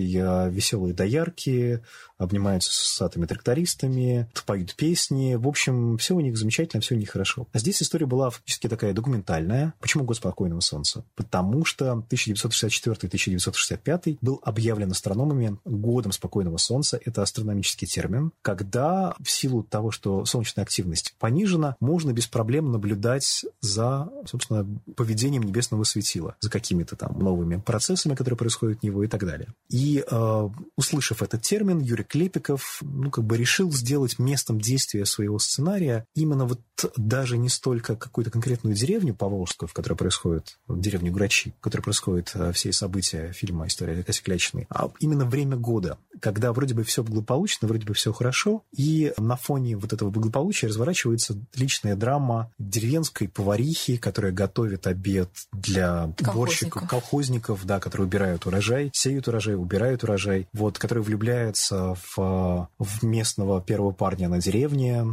веселые 0.52 0.94
доярки 0.94 1.82
обнимаются 2.20 2.72
с 2.72 2.94
усатыми 2.94 3.26
трактористами, 3.26 4.30
поют 4.46 4.76
песни. 4.76 5.34
В 5.36 5.48
общем, 5.48 5.98
все 5.98 6.16
у 6.16 6.20
них 6.20 6.38
замечательно, 6.38 6.82
все 6.82 6.94
у 6.94 7.00
них 7.00 7.10
хорошо. 7.10 7.48
А 7.52 7.58
здесь 7.58 7.82
история 7.82 8.06
была 8.06 8.30
фактически 8.30 8.70
такая 8.70 8.94
документальная. 8.94 9.74
Почему 9.80 10.04
«Год 10.04 10.18
спокойного 10.18 10.60
солнца»? 10.60 11.04
Потому 11.16 11.66
что 11.66 12.06
1964-1965 12.10 14.20
был 14.22 14.40
объявлен 14.44 14.92
астрономами 14.92 15.58
годом 15.66 16.12
спокойного 16.12 16.58
солнца. 16.58 17.00
Это 17.04 17.24
астрономический 17.24 17.88
термин, 17.88 18.34
когда 18.44 19.16
в 19.20 19.32
силу 19.32 19.64
того, 19.64 19.90
что 19.90 20.26
солнечная 20.26 20.64
активность 20.64 21.16
понижена, 21.18 21.76
можно 21.80 22.14
без 22.14 22.28
проблем 22.36 22.70
наблюдать 22.70 23.46
за 23.62 24.10
собственно, 24.26 24.68
поведением 24.98 25.44
небесного 25.44 25.86
светила, 25.86 26.36
за 26.42 26.50
какими-то 26.50 26.98
там 26.98 27.18
новыми 27.18 27.58
процессами, 27.58 28.16
которые 28.16 28.38
происходят 28.38 28.80
в 28.80 28.84
него 28.84 29.06
и 29.06 29.08
так 29.08 29.26
далее. 29.26 29.48
И 29.70 30.04
э, 30.06 30.50
услышав 30.76 31.22
этот 31.22 31.42
термин, 31.44 31.80
Юрий 31.80 32.04
Клепиков, 32.04 32.80
ну, 32.82 33.10
как 33.10 33.24
бы 33.24 33.38
решил 33.38 33.72
сделать 33.72 34.20
местом 34.20 34.60
действия 34.60 35.06
своего 35.06 35.40
сценария 35.40 36.06
именно 36.14 36.46
вот 36.46 36.60
даже 36.98 37.38
не 37.38 37.50
столько 37.50 37.96
какую-то 37.96 38.32
конкретную 38.32 38.76
деревню 38.76 39.16
Поволжскую, 39.16 39.70
в 39.70 39.74
которой 39.74 39.96
происходит, 39.96 40.60
деревню 40.68 41.14
Грачи, 41.14 41.54
в 41.60 41.64
которой 41.64 41.84
происходят 41.84 42.32
э, 42.34 42.52
все 42.52 42.74
события 42.74 43.32
фильма 43.32 43.68
«История 43.68 44.04
Косяклячной», 44.04 44.68
а 44.70 44.92
именно 45.00 45.26
время 45.26 45.56
года, 45.56 45.98
когда 46.20 46.52
вроде 46.52 46.74
бы 46.74 46.84
все 46.84 47.04
благополучно, 47.04 47.68
вроде 47.68 47.86
бы 47.86 47.94
все 47.94 48.12
хорошо, 48.12 48.64
и 48.76 49.14
на 49.18 49.38
фоне 49.38 49.78
вот 49.78 49.94
этого 49.94 50.10
благополучия 50.10 50.68
разворачивается 50.68 51.38
личная 51.56 51.96
драма 51.96 52.25
деревенской 52.58 53.28
поварихи, 53.28 53.98
которая 53.98 54.32
готовит 54.32 54.88
обед 54.88 55.30
для 55.52 56.14
уборщиков, 56.22 56.88
колхозников, 56.88 57.66
да, 57.66 57.80
которые 57.80 58.08
убирают 58.08 58.46
урожай, 58.46 58.92
сеют 58.94 59.28
урожай, 59.28 59.56
убирают 59.56 60.04
урожай, 60.04 60.48
вот, 60.54 60.78
которые 60.78 61.04
влюбляются 61.04 61.96
в, 61.96 62.70
в 62.78 63.04
местного 63.04 63.62
первого 63.62 63.92
парня 63.92 64.30
на 64.30 64.40
деревне, 64.40 65.06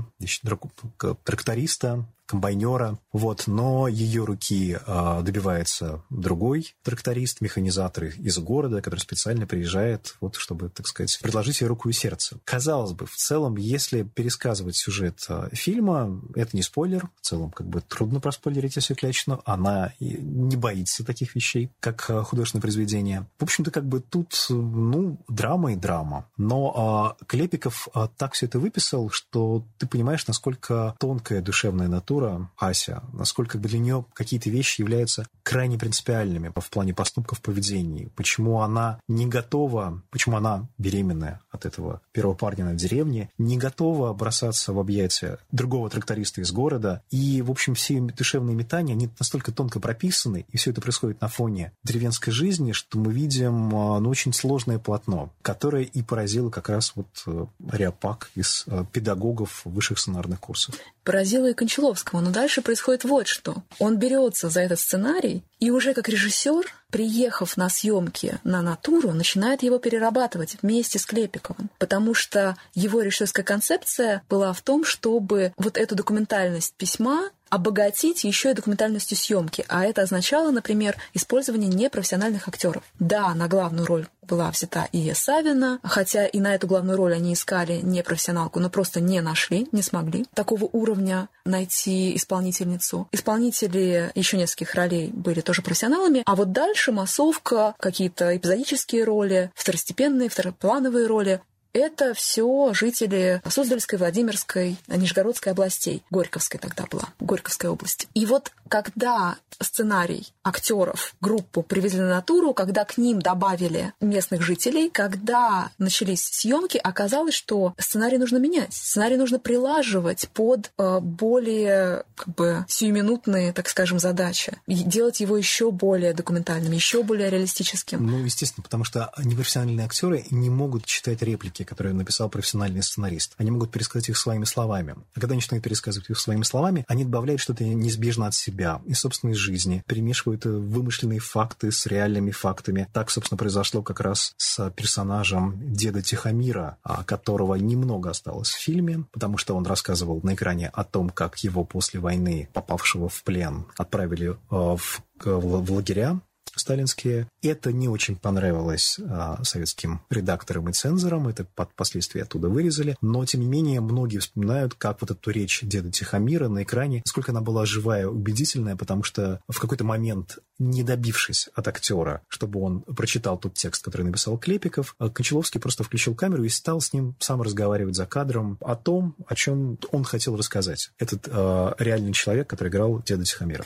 тракториста, 1.25 2.07
комбайнера, 2.33 2.99
вот, 3.13 3.45
но 3.47 3.89
ее 3.89 4.25
руки 4.25 4.79
а, 4.87 5.21
добивается 5.21 6.03
другой 6.09 6.75
тракторист, 6.83 7.43
механизатор 7.43 8.05
из 8.05 8.39
города, 8.39 8.81
который 8.81 9.01
специально 9.01 9.47
приезжает, 9.47 10.17
вот, 10.23 10.37
чтобы, 10.37 10.71
так 10.71 10.87
сказать, 10.87 11.19
предложить 11.21 11.61
ей 11.61 11.67
руку 11.67 11.91
и 11.91 11.93
сердце. 11.93 12.39
Казалось 12.45 12.93
бы, 12.93 13.05
в 13.05 13.15
целом, 13.15 13.57
если 13.59 14.03
пересказывать 14.03 14.77
сюжет 14.77 15.19
а, 15.29 15.51
фильма, 15.53 16.23
это 16.35 16.57
не 16.57 16.63
спойлер, 16.63 17.11
в 17.21 17.27
целом, 17.27 17.51
как 17.51 17.69
бы 17.69 17.83
трудно 17.83 18.19
проспойлерить, 18.19 18.77
если 18.77 18.95
Клячину, 18.95 19.43
она 19.45 19.93
не 20.01 20.57
боится 20.57 21.05
таких 21.05 21.35
вещей, 21.35 21.71
как 21.81 22.09
а, 22.09 22.23
художественное 22.23 22.63
произведение. 22.63 23.27
В 23.39 23.43
общем-то, 23.43 23.71
как 23.71 23.85
бы 23.85 24.01
тут, 24.01 24.47
ну, 24.49 25.19
драма 25.29 25.75
и 25.75 25.77
драма. 25.77 26.31
Но 26.39 26.73
а, 26.75 27.25
Клепиков 27.27 27.89
а, 27.93 28.09
так 28.09 28.33
все 28.33 28.47
это 28.47 28.59
выписал, 28.59 29.11
что 29.11 29.67
ты 29.77 29.87
понимаешь, 29.87 30.27
насколько 30.27 30.95
тонкая 30.99 31.43
душевная 31.43 31.89
натура 31.89 32.22
фигура 32.23 32.51
Ася, 32.57 33.03
насколько 33.13 33.59
для 33.59 33.79
нее 33.79 34.05
какие-то 34.15 34.51
вещи 34.51 34.81
являются 34.81 35.27
крайне 35.43 35.79
принципиальными 35.79 36.53
в 36.55 36.71
плане 36.71 36.95
поступков 36.95 37.39
в 37.39 37.43
поведении, 37.43 38.11
почему 38.17 38.61
она 38.61 39.01
не 39.09 39.27
готова, 39.27 40.03
почему 40.11 40.37
она 40.37 40.69
беременная 40.79 41.41
от 41.53 41.67
этого 41.67 42.01
первого 42.13 42.35
парня 42.35 42.65
на 42.65 42.75
деревне, 42.75 43.31
не 43.39 43.57
готова 43.59 44.13
бросаться 44.13 44.73
в 44.73 44.79
объятия 44.79 45.39
другого 45.53 45.89
тракториста 45.91 46.41
из 46.41 46.51
города, 46.51 47.03
и, 47.11 47.43
в 47.43 47.51
общем, 47.51 47.75
все 47.75 48.01
душевные 48.01 48.57
метания, 48.57 48.95
они 48.95 49.11
настолько 49.19 49.53
тонко 49.53 49.79
прописаны, 49.79 50.47
и 50.51 50.57
все 50.57 50.71
это 50.71 50.81
происходит 50.81 51.21
на 51.21 51.29
фоне 51.29 51.73
деревенской 51.85 52.33
жизни, 52.33 52.73
что 52.73 52.99
мы 52.99 53.13
видим 53.13 53.75
а, 53.75 54.01
ну, 54.01 54.09
очень 54.09 54.33
сложное 54.33 54.79
полотно, 54.79 55.31
которое 55.43 55.85
и 55.85 56.03
поразило 56.03 56.51
как 56.51 56.69
раз 56.69 56.93
вот 56.95 57.07
э, 57.27 57.47
Ариапак 57.71 58.31
из 58.35 58.65
э, 58.67 58.85
педагогов 58.93 59.63
высших 59.65 59.99
сценарных 59.99 60.41
курсов. 60.41 60.75
Поразило 61.05 61.51
и 61.51 61.55
Кончаловского, 61.55 62.21
но 62.21 62.31
дальше 62.31 62.63
происходит 62.63 63.05
вот 63.05 63.27
что. 63.27 63.63
Он 63.79 63.99
берется 63.99 64.49
за 64.49 64.61
этот 64.61 64.81
сценарий 64.81 65.45
и 65.59 65.71
уже 65.71 65.95
как 65.95 66.09
режиссер, 66.09 66.65
приехав 66.93 67.57
на 67.57 67.69
съемки 67.69 68.39
на 68.45 68.63
натуру, 68.63 69.13
начинает 69.13 69.65
его 69.65 69.79
перерабатывать 69.79 70.57
вместе 70.63 70.99
с 70.99 71.07
Клепиковым. 71.07 71.71
Потому 71.79 72.15
что 72.15 72.57
его 72.75 73.01
режиссерская 73.01 73.45
концепция 73.45 74.23
была 74.29 74.53
в 74.53 74.61
том, 74.61 74.85
чтобы 74.85 75.53
вот 75.57 75.77
эту 75.77 75.97
документальность 75.97 76.75
письма 76.75 77.31
обогатить 77.53 78.25
еще 78.25 78.53
и 78.53 78.55
документальностью 78.55 79.15
съемки, 79.15 79.67
а 79.69 79.85
это 79.85 80.01
означало, 80.01 80.51
например, 80.51 80.97
использование 81.13 81.69
непрофессиональных 81.69 82.49
актеров. 82.49 82.83
Да, 82.99 83.35
на 83.35 83.47
главную 83.47 83.85
роль 83.85 84.07
была 84.23 84.51
взята 84.51 84.89
Ия 84.93 85.15
Савина, 85.15 85.79
хотя 85.83 86.27
и 86.27 86.41
на 86.41 86.55
эту 86.55 86.67
главную 86.67 86.97
роль 86.97 87.13
они 87.15 87.35
искали 87.35 87.81
непрофессионалку, 87.83 88.59
но 88.59 88.71
просто 88.71 89.03
не 89.03 89.21
нашли, 89.21 89.69
не 89.71 89.83
смогли 89.83 90.25
такого 90.33 90.65
уровня 90.73 91.29
найти 91.45 92.17
исполнительницу. 92.17 93.07
Исполнители 93.13 94.11
еще 94.15 94.39
нескольких 94.39 94.75
ролей 94.75 95.11
были 95.13 95.43
тоже 95.43 95.61
профессионалами, 95.61 96.23
а 96.25 96.37
вот 96.37 96.53
дальше 96.53 96.91
массовка, 96.91 97.75
какие-то 97.79 98.35
эпизодические 98.35 99.05
роли, 99.05 99.51
второстепенные, 99.55 100.31
второплановые 100.31 101.07
роли 101.07 101.43
это 101.73 102.15
все 102.15 102.73
жители 102.75 103.43
Суздальской, 103.49 103.99
Владимирской, 103.99 104.77
Нижегородской 104.89 105.53
областей. 105.53 106.03
Горьковской 106.11 106.61
тогда 106.61 106.85
была, 106.91 107.09
Горьковской 107.21 107.71
области. 107.71 108.09
И 108.15 108.27
вот 108.27 108.53
когда 108.69 109.37
сценарий 109.61 110.33
актеров 110.43 111.15
группу 111.21 111.63
привезли 111.63 112.01
на 112.01 112.09
натуру, 112.09 112.55
когда 112.55 112.85
к 112.85 112.97
ним 112.97 113.21
добавили 113.21 113.93
местных 114.01 114.43
жителей, 114.43 114.89
когда 114.91 115.71
начались 115.79 116.25
съемки, 116.25 116.79
оказалось, 116.79 117.35
что 117.35 117.75
сценарий 117.79 118.19
нужно 118.19 118.39
менять. 118.39 118.73
Сценарий 118.73 119.17
нужно 119.17 119.39
прилаживать 119.39 120.29
под 120.31 120.73
э, 120.79 121.01
более 121.01 122.05
как 122.17 122.35
бы 122.35 122.65
сиюминутные, 122.69 123.53
так 123.53 123.69
скажем, 123.69 123.99
задачи. 123.99 124.55
И 124.67 124.75
делать 124.75 125.21
его 125.21 125.37
еще 125.37 125.71
более 125.71 126.15
документальным, 126.15 126.73
еще 126.73 127.03
более 127.03 127.31
реалистическим. 127.31 128.05
Ну, 128.05 128.25
естественно, 128.25 128.63
потому 128.63 128.85
что 128.85 129.13
непрофессиональные 129.19 129.85
актеры 129.87 130.25
не 130.31 130.51
могут 130.51 130.87
читать 130.87 131.23
реплики 131.23 131.62
реплики, 131.63 131.69
которые 131.69 131.95
написал 131.95 132.29
профессиональный 132.29 132.83
сценарист. 132.83 133.35
Они 133.39 133.51
могут 133.51 133.71
пересказать 133.71 134.09
их 134.09 134.17
своими 134.17 134.45
словами. 134.45 134.97
А 135.15 135.21
когда 135.21 135.35
начинают 135.35 135.65
пересказывать 135.65 136.11
их 136.11 136.19
своими 136.19 136.45
словами, 136.45 136.85
они 136.89 137.05
добавляют 137.05 137.41
что-то 137.41 137.65
неизбежно 137.65 138.27
от 138.27 138.35
себя 138.35 138.81
и 138.87 138.95
собственной 138.95 139.35
жизни, 139.35 139.83
перемешивают 139.87 140.45
вымышленные 140.45 141.21
факты 141.21 141.71
с 141.71 141.87
реальными 141.87 142.31
фактами. 142.31 142.89
Так, 142.93 143.11
собственно, 143.11 143.39
произошло 143.39 143.83
как 143.83 144.01
раз 144.01 144.35
с 144.37 144.71
персонажем 144.71 145.59
деда 145.75 146.03
Тихомира, 146.03 146.77
а, 146.83 147.05
которого 147.05 147.55
немного 147.57 148.11
осталось 148.11 148.51
в 148.51 148.61
фильме, 148.61 149.05
потому 149.13 149.39
что 149.39 149.55
он 149.57 149.67
рассказывал 149.67 150.21
на 150.23 150.35
экране 150.35 150.69
о 150.69 150.85
том, 150.85 151.11
как 151.11 151.39
его 151.45 151.65
после 151.65 152.01
войны, 152.01 152.49
попавшего 152.53 153.09
в 153.09 153.23
плен, 153.23 153.67
отправили 153.77 154.31
э, 154.31 154.37
в, 154.51 155.03
в 155.25 155.73
лагеря 155.73 156.21
сталинские. 156.57 157.29
Это 157.43 157.73
не 157.73 157.89
очень 157.89 158.17
понравилось 158.17 158.99
а, 159.05 159.43
советским 159.43 160.03
редакторам 160.11 160.69
и 160.69 160.73
цензорам, 160.73 161.29
это 161.29 161.47
впоследствии 161.57 162.21
оттуда 162.21 162.49
вырезали, 162.49 162.97
но, 163.01 163.25
тем 163.25 163.41
не 163.41 163.47
менее, 163.47 163.81
многие 163.81 164.19
вспоминают, 164.19 164.75
как 164.75 165.01
вот 165.01 165.11
эту 165.11 165.31
речь 165.31 165.61
деда 165.63 165.91
Тихомира 165.91 166.49
на 166.49 166.63
экране, 166.63 167.03
насколько 167.05 167.33
она 167.33 167.41
была 167.41 167.67
живая, 167.67 168.07
убедительная, 168.07 168.77
потому 168.77 169.03
что 169.03 169.41
в 169.49 169.59
какой-то 169.61 169.85
момент, 169.85 170.39
не 170.59 170.83
добившись 170.83 171.49
от 171.55 171.69
актера, 171.69 172.23
чтобы 172.29 172.61
он 172.61 172.83
прочитал 172.83 173.39
тот 173.39 173.55
текст, 173.55 173.85
который 173.85 174.03
написал 174.03 174.39
Клепиков, 174.39 174.95
а, 174.99 175.09
Кончаловский 175.09 175.61
просто 175.61 175.85
включил 175.85 176.15
камеру 176.15 176.45
и 176.45 176.49
стал 176.49 176.81
с 176.81 176.93
ним 176.93 177.17
сам 177.19 177.43
разговаривать 177.43 177.97
за 177.97 178.07
кадром 178.07 178.59
о 178.61 178.77
том, 178.77 179.17
о 179.27 179.35
чем 179.35 179.79
он 179.91 180.05
хотел 180.05 180.37
рассказать. 180.37 180.91
Этот 180.99 181.29
э, 181.29 181.73
реальный 181.79 182.13
человек, 182.13 182.49
который 182.49 182.69
играл 182.69 183.03
деда 183.03 183.25
Тихомира. 183.25 183.65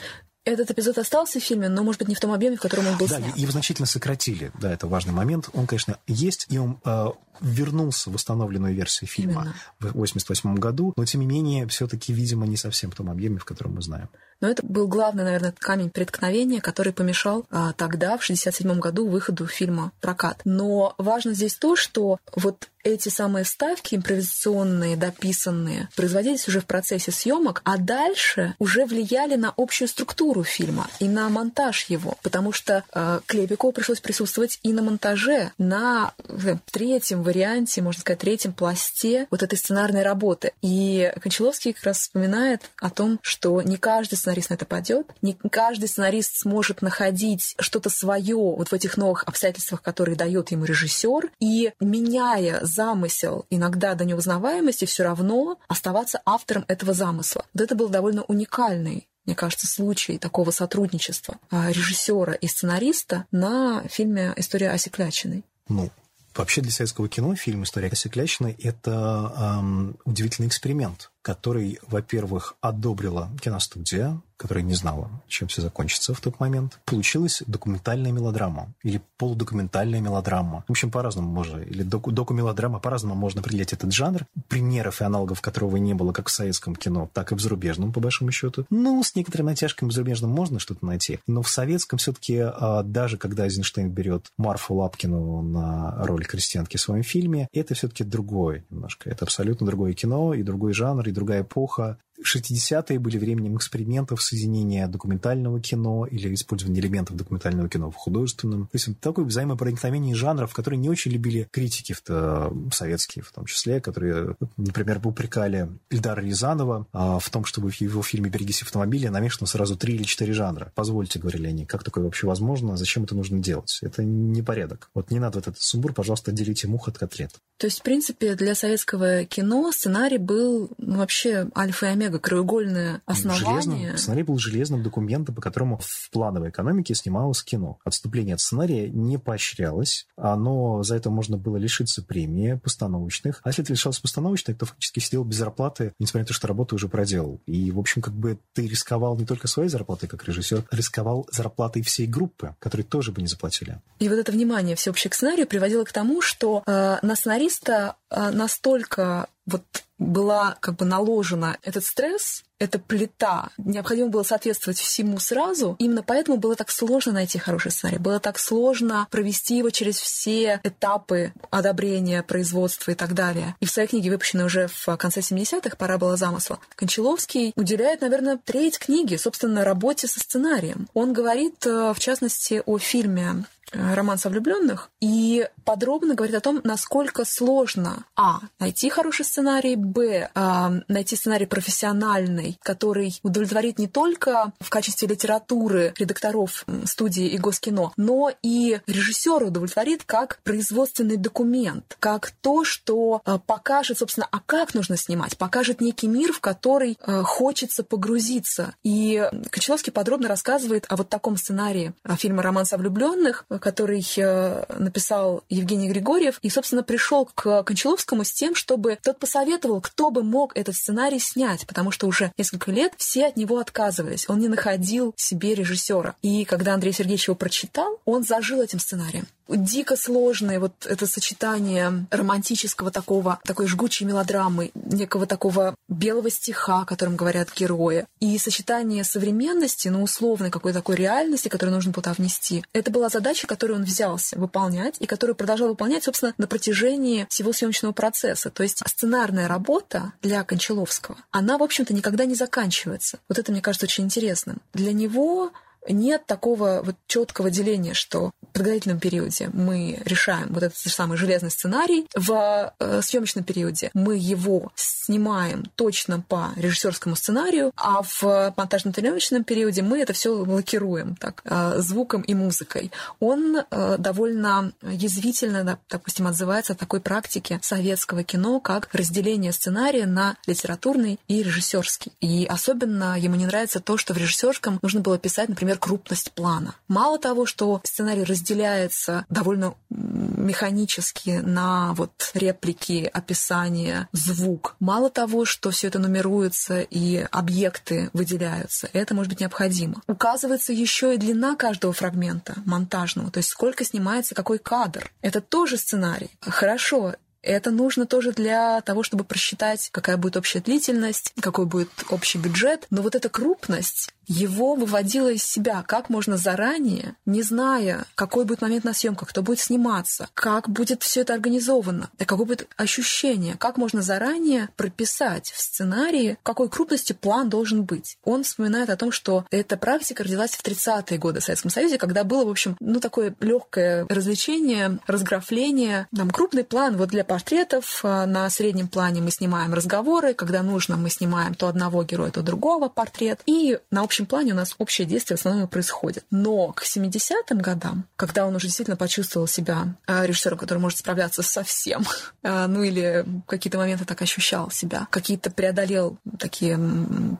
Этот 0.53 0.71
эпизод 0.71 0.97
остался 0.97 1.39
в 1.39 1.43
фильме, 1.43 1.69
но, 1.69 1.83
может 1.83 1.99
быть, 1.99 2.07
не 2.07 2.15
в 2.15 2.19
том 2.19 2.31
объеме, 2.31 2.57
в 2.57 2.61
котором 2.61 2.87
он 2.87 2.97
был 2.97 3.07
да, 3.07 3.17
снят. 3.17 3.37
его 3.37 3.51
значительно 3.51 3.85
сократили. 3.85 4.51
Да, 4.59 4.71
это 4.71 4.87
важный 4.87 5.13
момент. 5.13 5.49
Он, 5.53 5.67
конечно, 5.67 5.97
есть, 6.07 6.47
и 6.49 6.57
он 6.57 6.79
э, 6.85 7.07
вернулся 7.41 8.09
в 8.09 8.13
восстановленную 8.13 8.73
версию 8.73 9.09
фильма 9.09 9.41
Именно. 9.41 9.55
в 9.79 9.85
1988 9.87 10.55
году, 10.55 10.93
но, 10.95 11.05
тем 11.05 11.21
не 11.21 11.27
менее, 11.27 11.67
все-таки, 11.67 12.13
видимо, 12.13 12.47
не 12.47 12.57
совсем 12.57 12.91
в 12.91 12.95
том 12.95 13.09
объеме, 13.09 13.37
в 13.39 13.45
котором 13.45 13.75
мы 13.75 13.81
знаем. 13.81 14.09
Но 14.39 14.47
это 14.47 14.63
был 14.65 14.87
главный, 14.87 15.23
наверное, 15.23 15.53
камень 15.57 15.89
преткновения, 15.89 16.61
который 16.61 16.93
помешал 16.93 17.45
а, 17.49 17.73
тогда, 17.73 18.17
в 18.17 18.23
1967 18.23 18.79
году, 18.79 19.07
выходу 19.07 19.47
фильма 19.47 19.91
«Прокат». 19.99 20.41
Но 20.45 20.93
важно 20.97 21.33
здесь 21.33 21.55
то, 21.55 21.75
что 21.75 22.19
вот 22.35 22.69
эти 22.83 23.09
самые 23.09 23.43
вставки 23.43 23.95
импровизационные, 23.95 24.95
дописанные, 24.95 25.89
производились 25.95 26.47
уже 26.47 26.61
в 26.61 26.65
процессе 26.65 27.11
съемок, 27.11 27.61
а 27.65 27.77
дальше 27.77 28.55
уже 28.59 28.85
влияли 28.85 29.35
на 29.35 29.53
общую 29.57 29.87
структуру 29.87 30.43
фильма 30.43 30.87
и 30.99 31.09
на 31.09 31.27
монтаж 31.29 31.85
его, 31.89 32.15
потому 32.21 32.53
что 32.53 32.83
э, 32.93 33.19
Клепикову 33.25 33.73
пришлось 33.73 33.99
присутствовать 33.99 34.59
и 34.63 34.71
на 34.71 34.81
монтаже, 34.81 35.51
на 35.57 36.13
э, 36.29 36.55
третьем 36.71 37.23
варианте, 37.27 37.81
можно 37.81 38.01
сказать, 38.01 38.19
третьем 38.19 38.53
пласте 38.53 39.27
вот 39.29 39.43
этой 39.43 39.57
сценарной 39.57 40.03
работы. 40.03 40.53
И 40.61 41.11
Кончаловский 41.21 41.73
как 41.73 41.83
раз 41.83 41.99
вспоминает 41.99 42.69
о 42.81 42.89
том, 42.89 43.19
что 43.21 43.61
не 43.61 43.77
каждый 43.77 44.15
сценарист 44.15 44.49
на 44.49 44.55
это 44.55 44.65
пойдет, 44.65 45.07
не 45.21 45.33
каждый 45.33 45.87
сценарист 45.87 46.37
сможет 46.37 46.81
находить 46.81 47.55
что-то 47.59 47.89
свое 47.89 48.35
вот 48.35 48.69
в 48.69 48.73
этих 48.73 48.97
новых 48.97 49.23
обстоятельствах, 49.25 49.81
которые 49.81 50.15
дает 50.15 50.51
ему 50.51 50.65
режиссер, 50.65 51.31
и 51.39 51.73
меняя 51.79 52.59
замысел 52.63 53.45
иногда 53.49 53.93
до 53.93 54.05
неузнаваемости, 54.05 54.85
все 54.85 55.03
равно 55.03 55.59
оставаться 55.67 56.21
автором 56.25 56.65
этого 56.67 56.93
замысла. 56.93 57.45
Вот 57.53 57.61
это 57.61 57.75
был 57.75 57.89
довольно 57.89 58.23
уникальный 58.23 59.07
мне 59.27 59.35
кажется, 59.35 59.67
случай 59.67 60.17
такого 60.17 60.51
сотрудничества 60.51 61.35
а, 61.51 61.69
режиссера 61.69 62.33
и 62.33 62.47
сценариста 62.47 63.25
на 63.29 63.83
фильме 63.89 64.33
«История 64.37 64.69
Осеклячиной». 64.69 65.43
Ну, 65.67 65.89
вообще 66.37 66.61
для 66.61 66.71
советского 66.71 67.09
кино 67.09 67.35
фильм 67.35 67.63
«История 67.63 67.89
Осеклячиной»— 67.89 68.53
это 68.63 69.33
эм, 69.59 69.97
удивительный 70.05 70.47
эксперимент, 70.47 71.11
который, 71.21 71.79
во-первых, 71.87 72.55
одобрила 72.61 73.31
киностудия, 73.41 74.21
которая 74.37 74.63
не 74.63 74.75
знала, 74.75 75.09
чем 75.27 75.47
все 75.47 75.61
закончится 75.61 76.13
в 76.13 76.21
тот 76.21 76.39
момент. 76.39 76.79
Получилась 76.85 77.43
документальная 77.47 78.11
мелодрама 78.11 78.73
или 78.83 79.01
полудокументальная 79.17 79.99
мелодрама. 79.99 80.63
В 80.67 80.71
общем, 80.71 80.91
по-разному 80.91 81.29
можно. 81.29 81.59
Или 81.59 81.83
доку 81.83 82.11
докумелодрама, 82.11 82.79
по-разному 82.79 83.15
можно 83.15 83.41
определять 83.41 83.73
этот 83.73 83.91
жанр. 83.91 84.25
Примеров 84.47 85.01
и 85.01 85.03
аналогов 85.03 85.41
которого 85.41 85.77
не 85.77 85.93
было 85.93 86.13
как 86.13 86.29
в 86.29 86.31
советском 86.31 86.75
кино, 86.75 87.09
так 87.13 87.31
и 87.31 87.35
в 87.35 87.39
зарубежном, 87.39 87.91
по 87.91 87.99
большому 87.99 88.31
счету. 88.31 88.65
Ну, 88.69 89.03
с 89.03 89.15
некоторыми 89.15 89.49
натяжками 89.49 89.89
в 89.89 89.93
зарубежном 89.93 90.31
можно 90.31 90.59
что-то 90.59 90.85
найти. 90.85 91.19
Но 91.27 91.41
в 91.41 91.49
советском 91.49 91.99
все-таки, 91.99 92.39
а, 92.39 92.83
даже 92.83 93.17
когда 93.17 93.45
Эйзенштейн 93.45 93.89
берет 93.89 94.27
Марфу 94.37 94.75
Лапкину 94.75 95.41
на 95.41 95.95
роль 96.05 96.25
крестьянки 96.25 96.77
в 96.77 96.81
своем 96.81 97.03
фильме, 97.03 97.47
это 97.53 97.73
все-таки 97.73 98.03
другое 98.03 98.65
немножко. 98.69 99.09
Это 99.09 99.25
абсолютно 99.25 99.65
другое 99.65 99.93
кино 99.93 100.33
и 100.33 100.43
другой 100.43 100.73
жанр, 100.73 101.07
и 101.07 101.11
другая 101.11 101.41
эпоха. 101.41 101.97
60-е 102.21 102.99
были 102.99 103.17
временем 103.17 103.57
экспериментов 103.57 104.21
соединения 104.21 104.87
документального 104.87 105.59
кино 105.59 106.05
или 106.05 106.33
использования 106.33 106.79
элементов 106.79 107.15
документального 107.15 107.69
кино 107.69 107.91
в 107.91 107.95
художественном. 107.95 108.63
То 108.67 108.75
есть 108.75 108.99
такое 108.99 109.25
взаимопроникновение 109.25 110.15
жанров, 110.15 110.53
которые 110.53 110.79
не 110.79 110.89
очень 110.89 111.11
любили 111.11 111.47
критики 111.51 111.95
в 112.07 112.53
советские 112.71 113.23
в 113.23 113.31
том 113.31 113.45
числе, 113.45 113.81
которые, 113.81 114.35
например, 114.57 115.01
упрекали 115.03 115.69
Ильдара 115.89 116.21
Рязанова 116.21 116.87
а, 116.91 117.19
в 117.19 117.29
том, 117.29 117.45
чтобы 117.45 117.69
в 117.69 117.81
его 117.81 118.01
фильме 118.01 118.29
«Берегись 118.29 118.61
автомобиля» 118.61 119.11
намешано 119.11 119.47
сразу 119.47 119.77
три 119.77 119.95
или 119.95 120.03
четыре 120.03 120.33
жанра. 120.33 120.71
Позвольте, 120.75 121.19
говорили 121.19 121.47
они, 121.47 121.65
как 121.65 121.83
такое 121.83 122.03
вообще 122.03 122.27
возможно, 122.27 122.77
зачем 122.77 123.03
это 123.03 123.15
нужно 123.15 123.39
делать? 123.39 123.79
Это 123.81 124.03
не 124.03 124.41
порядок. 124.41 124.89
Вот 124.93 125.11
не 125.11 125.19
надо 125.19 125.37
вот 125.39 125.47
этот 125.47 125.61
сумбур, 125.61 125.93
пожалуйста, 125.93 126.31
отделите 126.31 126.67
мух 126.67 126.87
от 126.87 126.97
котлет. 126.97 127.31
То 127.57 127.67
есть, 127.67 127.79
в 127.79 127.83
принципе, 127.83 128.35
для 128.35 128.53
советского 128.55 129.25
кино 129.25 129.71
сценарий 129.71 130.19
был 130.19 130.69
ну, 130.77 130.97
вообще 130.97 131.47
альфа 131.55 131.87
и 131.87 131.89
омега, 131.89 132.06
краеугольное 132.11 133.01
основание. 133.05 133.61
Железным, 133.61 133.97
сценарий 133.97 134.23
был 134.23 134.37
железным 134.37 134.83
документом, 134.83 135.35
по 135.35 135.41
которому 135.41 135.79
в 135.81 136.09
плановой 136.11 136.49
экономике 136.49 136.95
снималось 136.95 137.43
кино. 137.43 137.79
Отступление 137.83 138.35
от 138.35 138.41
сценария 138.41 138.89
не 138.89 139.17
поощрялось, 139.17 140.07
но 140.17 140.83
за 140.83 140.95
это 140.95 141.09
можно 141.09 141.37
было 141.37 141.57
лишиться 141.57 142.01
премии 142.01 142.59
постановочных. 142.63 143.41
А 143.43 143.49
если 143.49 143.63
ты 143.63 143.73
лишался 143.73 144.01
постановочных, 144.01 144.57
то 144.57 144.65
фактически 144.65 144.99
сидел 144.99 145.23
без 145.23 145.37
зарплаты, 145.37 145.93
несмотря 145.99 146.21
на 146.23 146.27
то, 146.27 146.33
что 146.33 146.47
работу 146.47 146.75
уже 146.75 146.87
проделал. 146.87 147.41
И, 147.45 147.71
в 147.71 147.79
общем, 147.79 148.01
как 148.01 148.13
бы 148.13 148.39
ты 148.53 148.67
рисковал 148.67 149.17
не 149.17 149.25
только 149.25 149.47
своей 149.47 149.69
зарплатой 149.69 150.09
как 150.09 150.27
режиссер, 150.27 150.63
а 150.69 150.75
рисковал 150.75 151.27
зарплатой 151.31 151.81
всей 151.81 152.07
группы, 152.07 152.55
которые 152.59 152.85
тоже 152.85 153.11
бы 153.11 153.21
не 153.21 153.27
заплатили. 153.27 153.81
И 153.99 154.09
вот 154.09 154.15
это 154.15 154.31
внимание 154.31 154.75
всеобщее 154.75 155.11
к 155.11 155.15
сценарию 155.15 155.47
приводило 155.47 155.83
к 155.83 155.91
тому, 155.91 156.21
что 156.21 156.63
э, 156.65 156.97
на 157.01 157.15
сценариста 157.15 157.95
а, 158.09 158.31
настолько 158.31 159.27
вот 159.45 159.63
была 159.97 160.57
как 160.59 160.75
бы 160.75 160.85
наложена 160.85 161.57
этот 161.63 161.85
стресс, 161.85 162.43
эта 162.59 162.79
плита, 162.79 163.49
необходимо 163.57 164.09
было 164.09 164.23
соответствовать 164.23 164.79
всему 164.79 165.19
сразу. 165.19 165.75
Именно 165.79 166.03
поэтому 166.03 166.37
было 166.37 166.55
так 166.55 166.71
сложно 166.71 167.11
найти 167.11 167.37
хороший 167.37 167.71
сценарий, 167.71 167.99
было 167.99 168.19
так 168.19 168.39
сложно 168.39 169.07
провести 169.11 169.57
его 169.57 169.69
через 169.69 169.97
все 169.97 170.59
этапы 170.63 171.33
одобрения, 171.49 172.23
производства 172.23 172.91
и 172.91 172.95
так 172.95 173.13
далее. 173.13 173.55
И 173.59 173.65
в 173.65 173.71
своей 173.71 173.87
книге, 173.87 174.11
выпущенной 174.11 174.45
уже 174.45 174.67
в 174.67 174.97
конце 174.97 175.19
70-х, 175.19 175.75
«Пора 175.77 175.97
была 175.97 176.17
замысла», 176.17 176.59
Кончаловский 176.75 177.53
уделяет, 177.55 178.01
наверное, 178.01 178.39
треть 178.43 178.79
книги, 178.79 179.15
собственно, 179.15 179.63
работе 179.63 180.07
со 180.07 180.19
сценарием. 180.19 180.87
Он 180.93 181.13
говорит, 181.13 181.65
э, 181.65 181.93
в 181.93 181.99
частности, 181.99 182.61
о 182.65 182.77
фильме 182.77 183.45
Э, 183.73 183.95
роман 183.95 184.17
со 184.17 184.29
влюбленных 184.29 184.89
и 185.01 185.45
подробно 185.65 186.15
говорит 186.15 186.35
о 186.35 186.39
том, 186.39 186.61
насколько 186.63 187.25
сложно 187.25 188.05
а 188.15 188.39
найти 188.59 188.89
хороший 188.89 189.25
сценарий, 189.25 189.75
б 189.75 190.29
а, 190.33 190.71
найти 190.87 191.17
сценарий 191.17 191.45
профессиональный, 191.45 192.46
который 192.61 193.19
удовлетворит 193.23 193.79
не 193.79 193.87
только 193.87 194.53
в 194.59 194.69
качестве 194.69 195.07
литературы 195.07 195.93
редакторов 195.97 196.65
студии 196.85 197.27
и 197.27 197.37
Госкино, 197.37 197.91
но 197.97 198.31
и 198.41 198.79
режиссера 198.87 199.45
удовлетворит 199.45 200.03
как 200.05 200.39
производственный 200.43 201.17
документ, 201.17 201.97
как 201.99 202.31
то, 202.41 202.63
что 202.63 203.21
а, 203.25 203.37
покажет, 203.37 203.99
собственно, 203.99 204.27
а 204.31 204.39
как 204.45 204.73
нужно 204.73 204.97
снимать, 204.97 205.37
покажет 205.37 205.81
некий 205.81 206.07
мир, 206.07 206.33
в 206.33 206.39
который 206.39 206.97
а, 207.01 207.23
хочется 207.23 207.83
погрузиться. 207.83 208.75
И 208.83 209.29
Кочеловский 209.49 209.91
подробно 209.91 210.27
рассказывает 210.27 210.85
о 210.89 210.95
вот 210.95 211.09
таком 211.09 211.37
сценарии 211.37 211.93
фильма 212.17 212.43
«Роман 212.43 212.65
со 212.65 212.77
влюбленных», 212.77 213.45
который 213.59 214.05
э, 214.17 214.63
написал 214.77 215.43
Евгений 215.49 215.89
Григорьев, 215.89 216.39
и, 216.41 216.49
собственно, 216.49 216.83
пришел 216.83 217.29
к 217.33 217.63
Кончаловскому 217.63 218.23
с 218.23 218.31
тем, 218.31 218.55
чтобы 218.55 218.97
тот 219.01 219.19
посоветовал, 219.19 219.81
кто 219.81 220.09
бы 220.09 220.23
мог 220.23 220.55
этот 220.55 220.75
сценарий 220.75 221.19
снять, 221.19 221.65
потому 221.67 221.91
что 221.91 222.07
уже 222.07 222.31
несколько 222.37 222.71
лет 222.71 222.93
все 222.97 223.27
от 223.27 223.37
него 223.37 223.59
отказывались. 223.59 224.29
Он 224.29 224.39
не 224.39 224.47
находил 224.47 225.13
себе 225.17 225.55
режиссера. 225.55 226.15
И 226.21 226.45
когда 226.45 226.73
Андрей 226.73 226.93
Сергеевич 226.93 227.27
его 227.27 227.35
прочитал, 227.35 227.99
он 228.05 228.23
зажил 228.23 228.61
этим 228.61 228.79
сценарием 228.79 229.27
дико 229.49 229.95
сложное 229.95 230.59
вот 230.59 230.85
это 230.85 231.07
сочетание 231.07 232.05
романтического 232.11 232.91
такого, 232.91 233.39
такой 233.43 233.67
жгучей 233.67 234.05
мелодрамы, 234.05 234.71
некого 234.75 235.25
такого 235.25 235.75
белого 235.87 236.29
стиха, 236.29 236.81
о 236.81 236.85
котором 236.85 237.15
говорят 237.15 237.49
герои, 237.55 238.05
и 238.19 238.37
сочетание 238.37 239.03
современности, 239.03 239.87
ну, 239.87 240.03
условной 240.03 240.51
какой-то 240.51 240.79
такой 240.79 240.95
реальности, 240.95 241.47
которую 241.47 241.75
нужно 241.75 241.93
туда 241.93 242.13
внести. 242.13 242.63
Это 242.73 242.91
была 242.91 243.09
задача, 243.09 243.47
которую 243.47 243.79
он 243.79 243.85
взялся 243.85 244.37
выполнять, 244.37 244.95
и 244.99 245.05
которую 245.05 245.35
продолжал 245.35 245.69
выполнять, 245.69 246.03
собственно, 246.03 246.33
на 246.37 246.47
протяжении 246.47 247.25
всего 247.29 247.53
съемочного 247.53 247.93
процесса. 247.93 248.49
То 248.49 248.63
есть 248.63 248.81
сценарная 248.85 249.47
работа 249.47 250.13
для 250.21 250.43
Кончаловского, 250.43 251.17
она, 251.31 251.57
в 251.57 251.63
общем-то, 251.63 251.93
никогда 251.93 252.25
не 252.25 252.35
заканчивается. 252.35 253.19
Вот 253.29 253.37
это, 253.37 253.51
мне 253.51 253.61
кажется, 253.61 253.85
очень 253.85 254.05
интересным. 254.05 254.57
Для 254.73 254.93
него 254.93 255.51
нет 255.89 256.25
такого 256.25 256.81
вот 256.83 256.95
четкого 257.07 257.49
деления, 257.49 257.93
что 257.93 258.31
в 258.41 258.53
подготовительном 258.53 258.99
периоде 258.99 259.49
мы 259.53 260.01
решаем 260.05 260.47
вот 260.49 260.63
этот 260.63 260.77
самый 260.77 261.17
железный 261.17 261.51
сценарий, 261.51 262.07
в 262.15 262.73
э, 262.79 263.01
съемочном 263.01 263.43
периоде 263.43 263.91
мы 263.93 264.17
его 264.17 264.71
снимаем 264.75 265.65
точно 265.75 266.21
по 266.21 266.49
режиссерскому 266.55 267.15
сценарию, 267.15 267.71
а 267.75 268.01
в 268.01 268.53
монтажно-тренировочном 268.55 269.43
периоде 269.43 269.81
мы 269.81 269.99
это 269.99 270.13
все 270.13 270.29
лакируем 270.29 271.15
так, 271.15 271.41
э, 271.45 271.75
звуком 271.79 272.21
и 272.21 272.33
музыкой. 272.33 272.91
Он 273.19 273.57
э, 273.57 273.95
довольно 273.97 274.71
язвительно, 274.81 275.79
допустим, 275.89 276.27
отзывается 276.27 276.73
о 276.73 276.75
такой 276.75 276.99
практике 276.99 277.59
советского 277.61 278.23
кино, 278.23 278.59
как 278.59 278.89
разделение 278.93 279.51
сценария 279.51 280.05
на 280.05 280.35
литературный 280.45 281.19
и 281.27 281.43
режиссерский. 281.43 282.11
И 282.21 282.45
особенно 282.45 283.19
ему 283.19 283.35
не 283.35 283.45
нравится 283.45 283.79
то, 283.79 283.97
что 283.97 284.13
в 284.13 284.17
режиссерском 284.17 284.79
нужно 284.81 285.01
было 285.01 285.17
писать, 285.17 285.49
например, 285.49 285.76
крупность 285.77 286.31
плана. 286.33 286.75
Мало 286.87 287.19
того, 287.19 287.45
что 287.45 287.81
сценарий 287.83 288.23
разделяется 288.23 289.25
довольно 289.29 289.75
механически 289.89 291.41
на 291.43 291.93
вот 291.93 292.31
реплики, 292.33 293.09
описание, 293.11 294.07
звук. 294.11 294.75
Мало 294.79 295.09
того, 295.09 295.45
что 295.45 295.71
все 295.71 295.87
это 295.87 295.99
нумеруется 295.99 296.81
и 296.81 297.25
объекты 297.31 298.09
выделяются, 298.13 298.89
это 298.93 299.13
может 299.13 299.29
быть 299.29 299.39
необходимо. 299.39 300.01
Указывается 300.07 300.73
еще 300.73 301.15
и 301.15 301.17
длина 301.17 301.55
каждого 301.55 301.93
фрагмента 301.93 302.55
монтажного, 302.65 303.31
то 303.31 303.39
есть 303.39 303.49
сколько 303.49 303.83
снимается 303.83 304.35
какой 304.35 304.59
кадр. 304.59 305.11
Это 305.21 305.41
тоже 305.41 305.77
сценарий. 305.77 306.31
Хорошо, 306.41 307.15
это 307.41 307.71
нужно 307.71 308.05
тоже 308.05 308.33
для 308.33 308.81
того, 308.81 309.03
чтобы 309.03 309.23
просчитать, 309.23 309.89
какая 309.91 310.17
будет 310.17 310.37
общая 310.37 310.59
длительность, 310.59 311.33
какой 311.39 311.65
будет 311.65 311.89
общий 312.09 312.37
бюджет. 312.37 312.85
Но 312.89 313.01
вот 313.01 313.15
эта 313.15 313.29
крупность 313.29 314.13
его 314.27 314.75
выводила 314.75 315.31
из 315.31 315.43
себя, 315.43 315.83
как 315.87 316.09
можно 316.09 316.37
заранее, 316.37 317.15
не 317.25 317.41
зная, 317.41 318.05
какой 318.15 318.45
будет 318.45 318.61
момент 318.61 318.83
на 318.83 318.93
съемках, 318.93 319.29
кто 319.29 319.41
будет 319.41 319.59
сниматься, 319.59 320.29
как 320.33 320.69
будет 320.69 321.03
все 321.03 321.21
это 321.21 321.33
организовано, 321.33 322.09
какое 322.17 322.45
будет 322.45 322.67
ощущение, 322.75 323.55
как 323.57 323.77
можно 323.77 324.01
заранее 324.01 324.69
прописать 324.75 325.51
в 325.51 325.61
сценарии, 325.61 326.37
какой 326.43 326.69
крупности 326.69 327.13
план 327.13 327.49
должен 327.49 327.83
быть. 327.83 328.17
Он 328.23 328.43
вспоминает 328.43 328.89
о 328.89 328.97
том, 328.97 329.11
что 329.11 329.45
эта 329.49 329.77
практика 329.77 330.23
родилась 330.23 330.51
в 330.51 330.63
30-е 330.63 331.17
годы 331.17 331.39
в 331.39 331.43
Советском 331.43 331.71
Союзе, 331.71 331.97
когда 331.97 332.23
было, 332.23 332.45
в 332.45 332.49
общем, 332.49 332.75
ну, 332.79 332.99
такое 332.99 333.33
легкое 333.39 334.05
развлечение, 334.09 334.99
разграфление. 335.07 336.07
Там 336.15 336.29
крупный 336.29 336.63
план 336.63 336.97
вот 336.97 337.09
для 337.09 337.23
портретов, 337.23 338.01
а, 338.03 338.25
на 338.25 338.49
среднем 338.49 338.87
плане 338.87 339.21
мы 339.21 339.31
снимаем 339.31 339.73
разговоры, 339.73 340.33
когда 340.33 340.63
нужно, 340.63 340.97
мы 340.97 341.09
снимаем 341.09 341.53
то 341.53 341.67
одного 341.67 342.03
героя, 342.03 342.31
то 342.31 342.41
другого 342.41 342.89
портрет, 342.89 343.41
и 343.45 343.79
на 343.91 344.01
общем 344.01 344.16
общем 344.17 344.25
плане 344.25 344.53
у 344.53 344.55
нас 344.55 344.73
общее 344.79 345.05
действие 345.05 345.37
в 345.37 345.39
основном 345.41 345.67
происходит. 345.67 346.25
Но 346.31 346.71
к 346.71 346.83
70-м 346.83 347.59
годам, 347.59 348.05
когда 348.15 348.47
он 348.47 348.55
уже 348.55 348.65
действительно 348.65 348.97
почувствовал 348.97 349.45
себя 349.45 349.95
а, 350.07 350.25
режиссером, 350.25 350.57
который 350.57 350.79
может 350.79 350.97
справляться 350.97 351.43
со 351.43 351.63
всем, 351.63 352.03
а, 352.43 352.67
ну 352.67 352.81
или 352.81 353.23
какие-то 353.47 353.77
моменты 353.77 354.05
так 354.05 354.19
ощущал 354.21 354.71
себя, 354.71 355.07
какие-то 355.11 355.51
преодолел 355.51 356.17
такие 356.39 356.79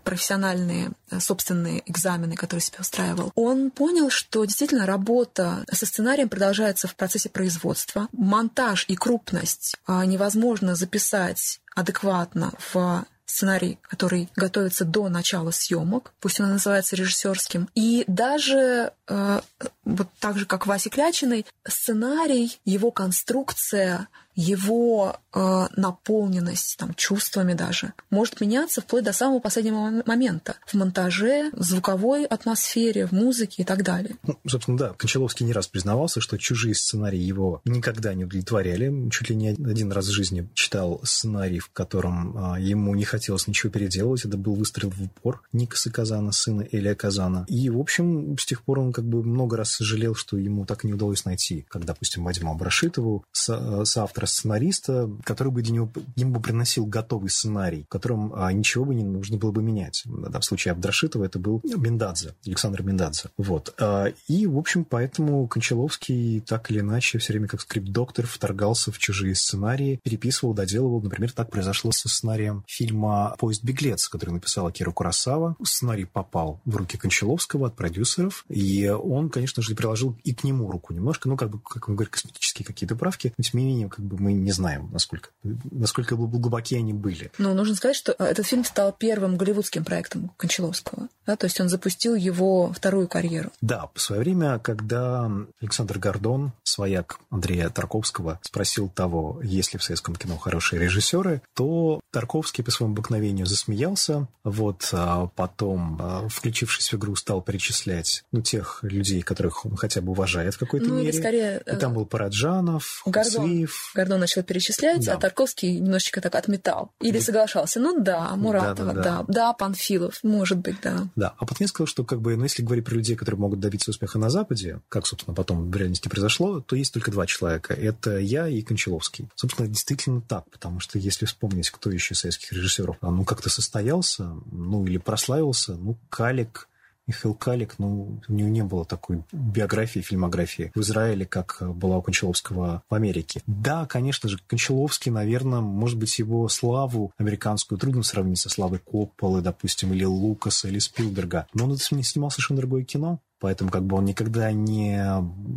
профессиональные 0.04 0.92
э, 1.10 1.20
собственные 1.20 1.82
экзамены, 1.90 2.36
которые 2.36 2.62
себе 2.62 2.78
устраивал, 2.80 3.32
он 3.34 3.72
понял, 3.72 4.12
что 4.12 4.46
действительно 4.46 4.86
работа 4.86 5.66
со 5.72 5.88
сценарием 5.88 6.30
продолжается 6.30 6.88
в 6.88 6.96
процессе 6.96 7.30
производства. 7.30 8.08
Монтаж 8.12 8.86
и 8.88 8.96
крупность 8.96 9.78
а, 9.88 10.06
невозможно 10.06 10.76
записать 10.76 11.60
адекватно 11.76 12.54
в 12.74 13.06
сценарий, 13.28 13.78
который 13.84 14.30
готовится 14.36 14.86
до 14.86 15.10
начала 15.10 15.52
съемок, 15.52 16.13
пусть 16.20 16.40
он 16.40 16.50
называется 16.50 16.96
режиссерским. 16.96 17.70
И 17.76 18.04
даже 18.08 18.94
э, 19.08 19.42
вот 19.84 20.08
так 20.20 20.38
же, 20.38 20.46
как 20.46 20.66
Васи 20.66 20.90
Клячиной, 20.90 21.46
сценарий, 21.68 22.60
его 22.66 22.90
конструкция, 22.90 24.08
его 24.38 25.17
э, 25.34 25.67
наполненность 25.76 26.78
там, 26.78 26.93
чувствами 26.93 27.54
даже 27.54 27.93
может 28.12 28.39
меняться 28.39 28.82
вплоть 28.82 29.04
до 29.04 29.12
самого 29.12 29.39
последнего 29.39 30.04
момента 30.06 30.58
в 30.67 30.76
монтаже, 30.76 31.50
в 31.54 31.63
звуковой 31.63 32.23
атмосфере, 32.23 33.08
в 33.08 33.13
музыке 33.13 33.63
и 33.63 33.65
так 33.65 33.84
далее. 33.84 34.15
Ну, 34.21 34.38
собственно, 34.47 34.78
да, 34.78 34.89
Кончаловский 34.93 35.43
не 35.43 35.54
раз 35.54 35.67
признавался, 35.67 36.21
что 36.21 36.38
чужие 36.38 36.76
сценарии 36.76 37.19
его 37.19 37.62
никогда 37.65 38.13
не 38.13 38.26
удовлетворяли. 38.26 39.10
Чуть 39.10 39.32
ли 39.32 39.36
не 39.36 39.50
один 39.50 39.91
раз 39.91 40.06
в 40.06 40.12
жизни 40.12 40.47
читал 40.54 41.02
сценарий, 41.04 41.58
в 41.58 41.71
котором 41.71 42.54
э, 42.56 42.62
ему 42.62 42.93
не 42.93 43.06
хотелось 43.06 43.47
ничего 43.47 43.71
переделывать. 43.71 44.23
Это 44.23 44.38
был 44.38 44.54
выстрел 44.54 44.91
в 44.91 45.02
упор 45.02 45.41
Никаса 45.52 45.89
Казана, 45.89 46.32
сына 46.32 46.63
Элия 46.71 46.93
Казана. 46.93 47.45
И, 47.47 47.71
в 47.71 47.80
общем, 47.80 48.38
с 48.38 48.45
тех 48.45 48.62
пор 48.62 48.80
он 48.80 48.93
как 48.93 49.06
бы 49.06 49.23
много 49.23 49.58
раз 49.58 49.71
сожалел, 49.71 50.13
что 50.13 50.38
ему 50.38 50.67
так 50.67 50.84
не 50.84 50.93
удалось 50.93 51.26
найти, 51.26 51.65
как, 51.69 51.86
допустим, 51.86 52.23
Вадиму 52.23 52.52
Абрашитову, 52.52 53.26
со, 53.32 53.84
соавтора 53.84 54.27
сценариста, 54.28 55.10
который 55.24 55.52
бы 55.52 55.62
для 55.62 55.74
него, 55.74 55.92
ему 56.16 56.34
бы 56.34 56.42
приносил 56.42 56.86
готовый 56.86 57.30
сценарий, 57.30 57.84
в 57.84 57.90
котором 57.90 58.34
а, 58.36 58.52
ничего 58.52 58.86
бы 58.86 58.96
не 58.96 59.04
нужно 59.04 59.38
было 59.38 59.52
бы 59.52 59.62
менять. 59.62 60.04
Да, 60.06 60.40
в 60.40 60.46
случае 60.46 60.74
Абдрашитова 60.74 61.26
это 61.26 61.40
был 61.40 61.62
Миндадзе, 61.63 62.36
Александр 62.46 62.84
Миндадзе. 62.84 63.30
Вот. 63.38 63.74
А, 63.80 64.08
и, 64.28 64.48
в 64.48 64.58
общем, 64.58 64.86
поэтому 64.86 65.48
Кончаловский 65.48 66.42
так 66.42 66.70
или 66.72 66.80
иначе 66.80 67.18
все 67.18 67.34
время 67.34 67.48
как 67.48 67.62
скрипт-доктор 67.62 68.26
вторгался 68.26 68.92
в 68.92 68.98
чужие 68.98 69.36
сценарии, 69.36 70.00
переписывал, 70.04 70.54
доделывал. 70.54 71.02
Например, 71.02 71.32
так 71.32 71.50
произошло 71.50 71.92
со 71.92 72.10
сценарием 72.10 72.63
фильма 72.68 73.36
«Поезд 73.40 73.63
беглец», 73.63 74.08
который 74.08 74.32
написала 74.32 74.72
Кира 74.72 74.92
Курасава. 74.92 75.56
Сценарий 75.63 76.06
попал 76.06 76.62
в 76.66 76.76
руки 76.76 76.98
Кончаловского 76.98 77.68
от 77.68 77.76
продюсеров, 77.76 78.46
и 78.50 78.88
он, 78.90 79.30
конечно 79.30 79.62
же, 79.62 79.76
приложил 79.76 80.18
и 80.24 80.34
к 80.34 80.44
нему 80.44 80.70
руку 80.72 80.94
немножко, 80.94 81.30
ну, 81.30 81.38
как 81.38 81.50
бы, 81.50 81.60
как 81.60 81.90
он 81.90 81.96
говорит, 81.96 82.13
косметические 82.13 82.66
какие-то 82.66 82.96
правки, 82.96 83.34
но, 83.38 83.44
тем 83.44 83.60
не 83.60 83.66
менее, 83.66 83.90
как 83.90 84.06
бы 84.06 84.17
мы 84.20 84.34
не 84.34 84.52
знаем, 84.52 84.90
насколько, 84.92 85.30
насколько 85.44 86.16
глубоки 86.16 86.76
они 86.76 86.94
были. 86.94 87.32
Ну, 87.38 87.54
нужно 87.54 87.76
сказать, 87.76 87.96
что 87.96 88.16
э, 88.18 88.26
этот 88.26 88.46
фильм 88.46 88.64
стал 88.64 88.92
первым 88.92 89.38
голливудским 89.38 89.84
проектом 89.84 90.32
Кончаловского. 90.38 91.10
Да? 91.26 91.36
То 91.36 91.46
есть 91.46 91.60
он 91.60 91.70
запустил 91.70 92.16
его 92.16 92.72
вторую 92.74 93.08
карьеру. 93.08 93.52
Да, 93.62 93.90
в 93.94 94.02
свое 94.02 94.22
время, 94.22 94.60
когда 94.60 95.30
Александр 95.62 96.00
Гордон, 96.00 96.54
свояк 96.64 97.20
Андрея 97.30 97.70
Тарковского, 97.70 98.40
спросил 98.44 98.90
того, 98.90 99.40
есть 99.44 99.74
ли 99.74 99.80
в 99.80 99.84
советском 99.84 100.16
кино 100.16 100.38
хорошие 100.38 100.82
режиссеры, 100.82 101.42
то 101.54 102.00
Тарковский 102.12 102.64
по 102.64 102.72
своему 102.72 102.94
обыкновению 102.94 103.46
засмеялся. 103.46 104.28
Вот 104.44 104.90
а 104.94 105.28
потом, 105.28 105.98
а, 106.02 106.28
включившись 106.30 106.92
в 106.92 106.98
игру, 106.98 107.16
стал 107.16 107.42
перечислять 107.42 108.24
ну, 108.32 108.42
тех 108.42 108.80
людей, 108.82 109.22
которых 109.22 109.66
он 109.66 109.76
хотя 109.76 110.02
бы 110.02 110.12
уважает 110.12 110.56
в 110.56 110.58
какой-то 110.58 110.88
ну, 110.88 111.00
мере. 111.00 111.14
скорее... 111.14 111.62
И 111.66 111.76
там 111.76 111.94
был 111.94 112.06
Параджанов, 112.06 113.02
Гордон. 113.06 113.24
Хуслиев. 113.24 113.92
Гордон 114.08 114.22
начал 114.22 114.41
перечислять, 114.43 115.06
Да. 115.06 115.13
а 115.15 115.17
Тарковский 115.17 115.80
немножечко 115.80 116.22
так 116.22 116.36
отметал. 116.36 116.91
Или 117.02 117.20
Да. 117.20 117.26
соглашался. 117.26 117.80
Ну 117.80 118.00
да, 118.00 118.36
Муратова, 118.36 118.93
Да-да-да. 118.93 119.24
да, 119.28 119.34
да, 119.34 119.54
Панфилов, 119.54 120.20
может 120.24 120.60
быть, 120.60 120.78
да. 120.82 121.08
Да, 121.15 121.34
а 121.38 121.46
потом 121.46 121.58
я 121.62 121.67
сказал, 121.67 121.88
что 121.88 122.04
как 122.06 122.22
бы, 122.22 122.36
ну, 122.38 122.43
если 122.43 122.63
говорить 122.63 122.86
про 122.86 122.96
людей, 122.96 123.15
которые 123.17 123.39
могут 123.39 123.60
добиться 123.60 123.91
успеха 123.91 124.17
на 124.17 124.30
Западе, 124.30 124.80
как, 124.89 125.06
собственно, 125.06 125.36
потом 125.36 125.70
в 125.70 125.76
реальности 125.76 126.08
произошло, 126.08 126.62
то 126.62 126.76
есть 126.76 126.93
только 126.93 127.12
два 127.12 127.26
человека. 127.28 127.74
Это 127.74 128.17
я 128.17 128.48
и 128.48 128.62
Кончаловский. 128.62 129.28
Собственно, 129.36 129.67
действительно 129.67 130.22
так, 130.22 130.50
потому 130.50 130.80
что 130.80 130.98
если 130.98 131.26
вспомнить, 131.26 131.70
кто 131.70 131.89
еще 131.91 132.13
из 132.13 132.20
советских 132.20 132.54
режиссеров, 132.54 132.96
а, 133.02 133.12
ну, 133.12 133.26
как-то 133.26 133.50
состоялся, 133.50 134.32
ну, 134.52 134.86
или 134.86 134.98
прославился, 134.98 135.74
ну, 135.76 135.98
Калик, 136.10 136.70
Михаил 137.08 137.34
Калик, 137.34 137.76
ну, 137.78 138.20
у 138.28 138.34
него 138.34 138.50
не 138.50 138.63
было 138.63 138.86
такой 138.86 139.24
биографии, 139.32 140.00
фильмографии 140.00 140.72
в 140.76 140.82
Израиле, 140.82 141.26
как 141.26 141.62
была 141.62 141.98
у 141.98 142.02
Кончаловского 142.02 142.84
в 142.89 142.93
Америке. 142.93 143.41
Да, 143.48 143.86
конечно 143.86 144.30
же, 144.30 144.39
Кончаловский, 144.48 145.12
наверное, 145.12 145.62
может 145.62 145.98
быть, 145.98 146.20
его 146.20 146.48
славу 146.50 147.12
американскую 147.17 147.80
трудно 147.80 148.04
сравнить 148.04 148.39
со 148.39 148.50
славой 148.50 148.80
Копполы, 148.80 149.41
допустим, 149.41 149.93
или 149.93 150.04
Лукаса, 150.04 150.67
или 150.67 150.80
Спилберга. 150.80 151.48
Но 151.54 151.65
он 151.65 151.78
снимал 151.78 152.30
совершенно 152.30 152.60
другое 152.60 152.84
кино. 152.84 153.20
Поэтому 153.39 153.69
как 153.69 153.84
бы 153.84 153.97
он 153.97 154.06
никогда 154.06 154.52
не 154.52 155.00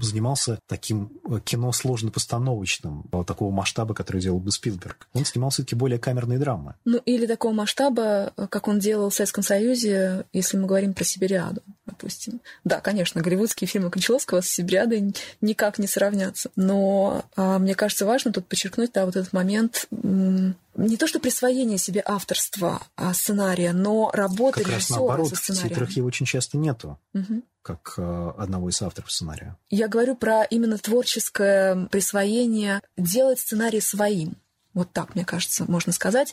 занимался 0.03 0.59
таким 0.67 1.13
э, 1.29 1.41
кино 1.43 1.73
сложно-постановочным, 1.73 3.07
э, 3.11 3.25
такого 3.27 3.51
масштаба, 3.51 3.95
который 3.95 4.21
делал 4.21 4.39
бы 4.39 4.51
Спилберг. 4.51 5.09
Он 5.15 5.25
снимал 5.25 5.51
все-таки 5.51 5.75
более 5.75 5.99
камерные 5.99 6.39
драмы. 6.39 6.75
Ну, 6.85 6.99
или 6.99 7.27
такого 7.27 7.53
масштаба, 7.53 8.33
как 8.51 8.69
он 8.69 8.79
делал 8.79 9.11
в 9.11 9.15
Советском 9.15 9.43
Союзе, 9.43 10.25
если 10.33 10.59
мы 10.59 10.67
говорим 10.67 10.93
про 10.93 11.05
Сибириаду, 11.05 11.63
допустим. 11.91 12.41
Да, 12.65 12.81
конечно, 12.81 13.21
голливудские 13.21 13.69
фильмы 13.69 13.91
Кончаловского 13.91 14.41
с 14.41 14.47
Сибириадой 14.47 15.15
никак 15.41 15.79
не 15.79 15.87
сравнятся. 15.87 16.51
Но 16.57 17.25
а, 17.37 17.59
мне 17.59 17.75
кажется, 17.75 18.07
важно 18.07 18.33
тут 18.33 18.47
подчеркнуть, 18.47 18.93
да, 18.93 19.05
вот 19.05 19.17
этот 19.17 19.33
момент 19.33 19.87
не 19.91 20.97
то 20.97 21.07
что 21.07 21.21
присвоение 21.21 21.79
себе 21.79 22.03
авторства 22.05 22.81
а, 22.97 23.13
сценария, 23.13 23.73
но 23.73 24.11
работы 24.13 24.63
Как 24.63 24.73
раз 24.73 24.89
наоборот, 24.91 25.37
со 25.37 25.53
в 25.53 25.57
титрах 25.57 25.91
его 25.93 26.07
очень 26.07 26.27
часто 26.27 26.57
нету, 26.57 26.99
Мгм. 27.13 27.43
как 27.63 27.95
э, 27.99 28.33
одного 28.39 28.71
из 28.71 28.81
авторов 28.81 29.11
сценария. 29.11 29.57
Я 29.69 29.89
говорю 29.89 30.15
про 30.17 30.45
именно 30.45 30.79
творческое 30.79 31.87
присвоение, 31.91 32.81
делать 32.97 33.41
сценарий 33.41 33.81
своим. 33.81 34.37
Вот 34.73 34.93
так, 34.93 35.15
мне 35.17 35.25
кажется, 35.25 35.65
можно 35.65 35.93
сказать. 35.93 36.33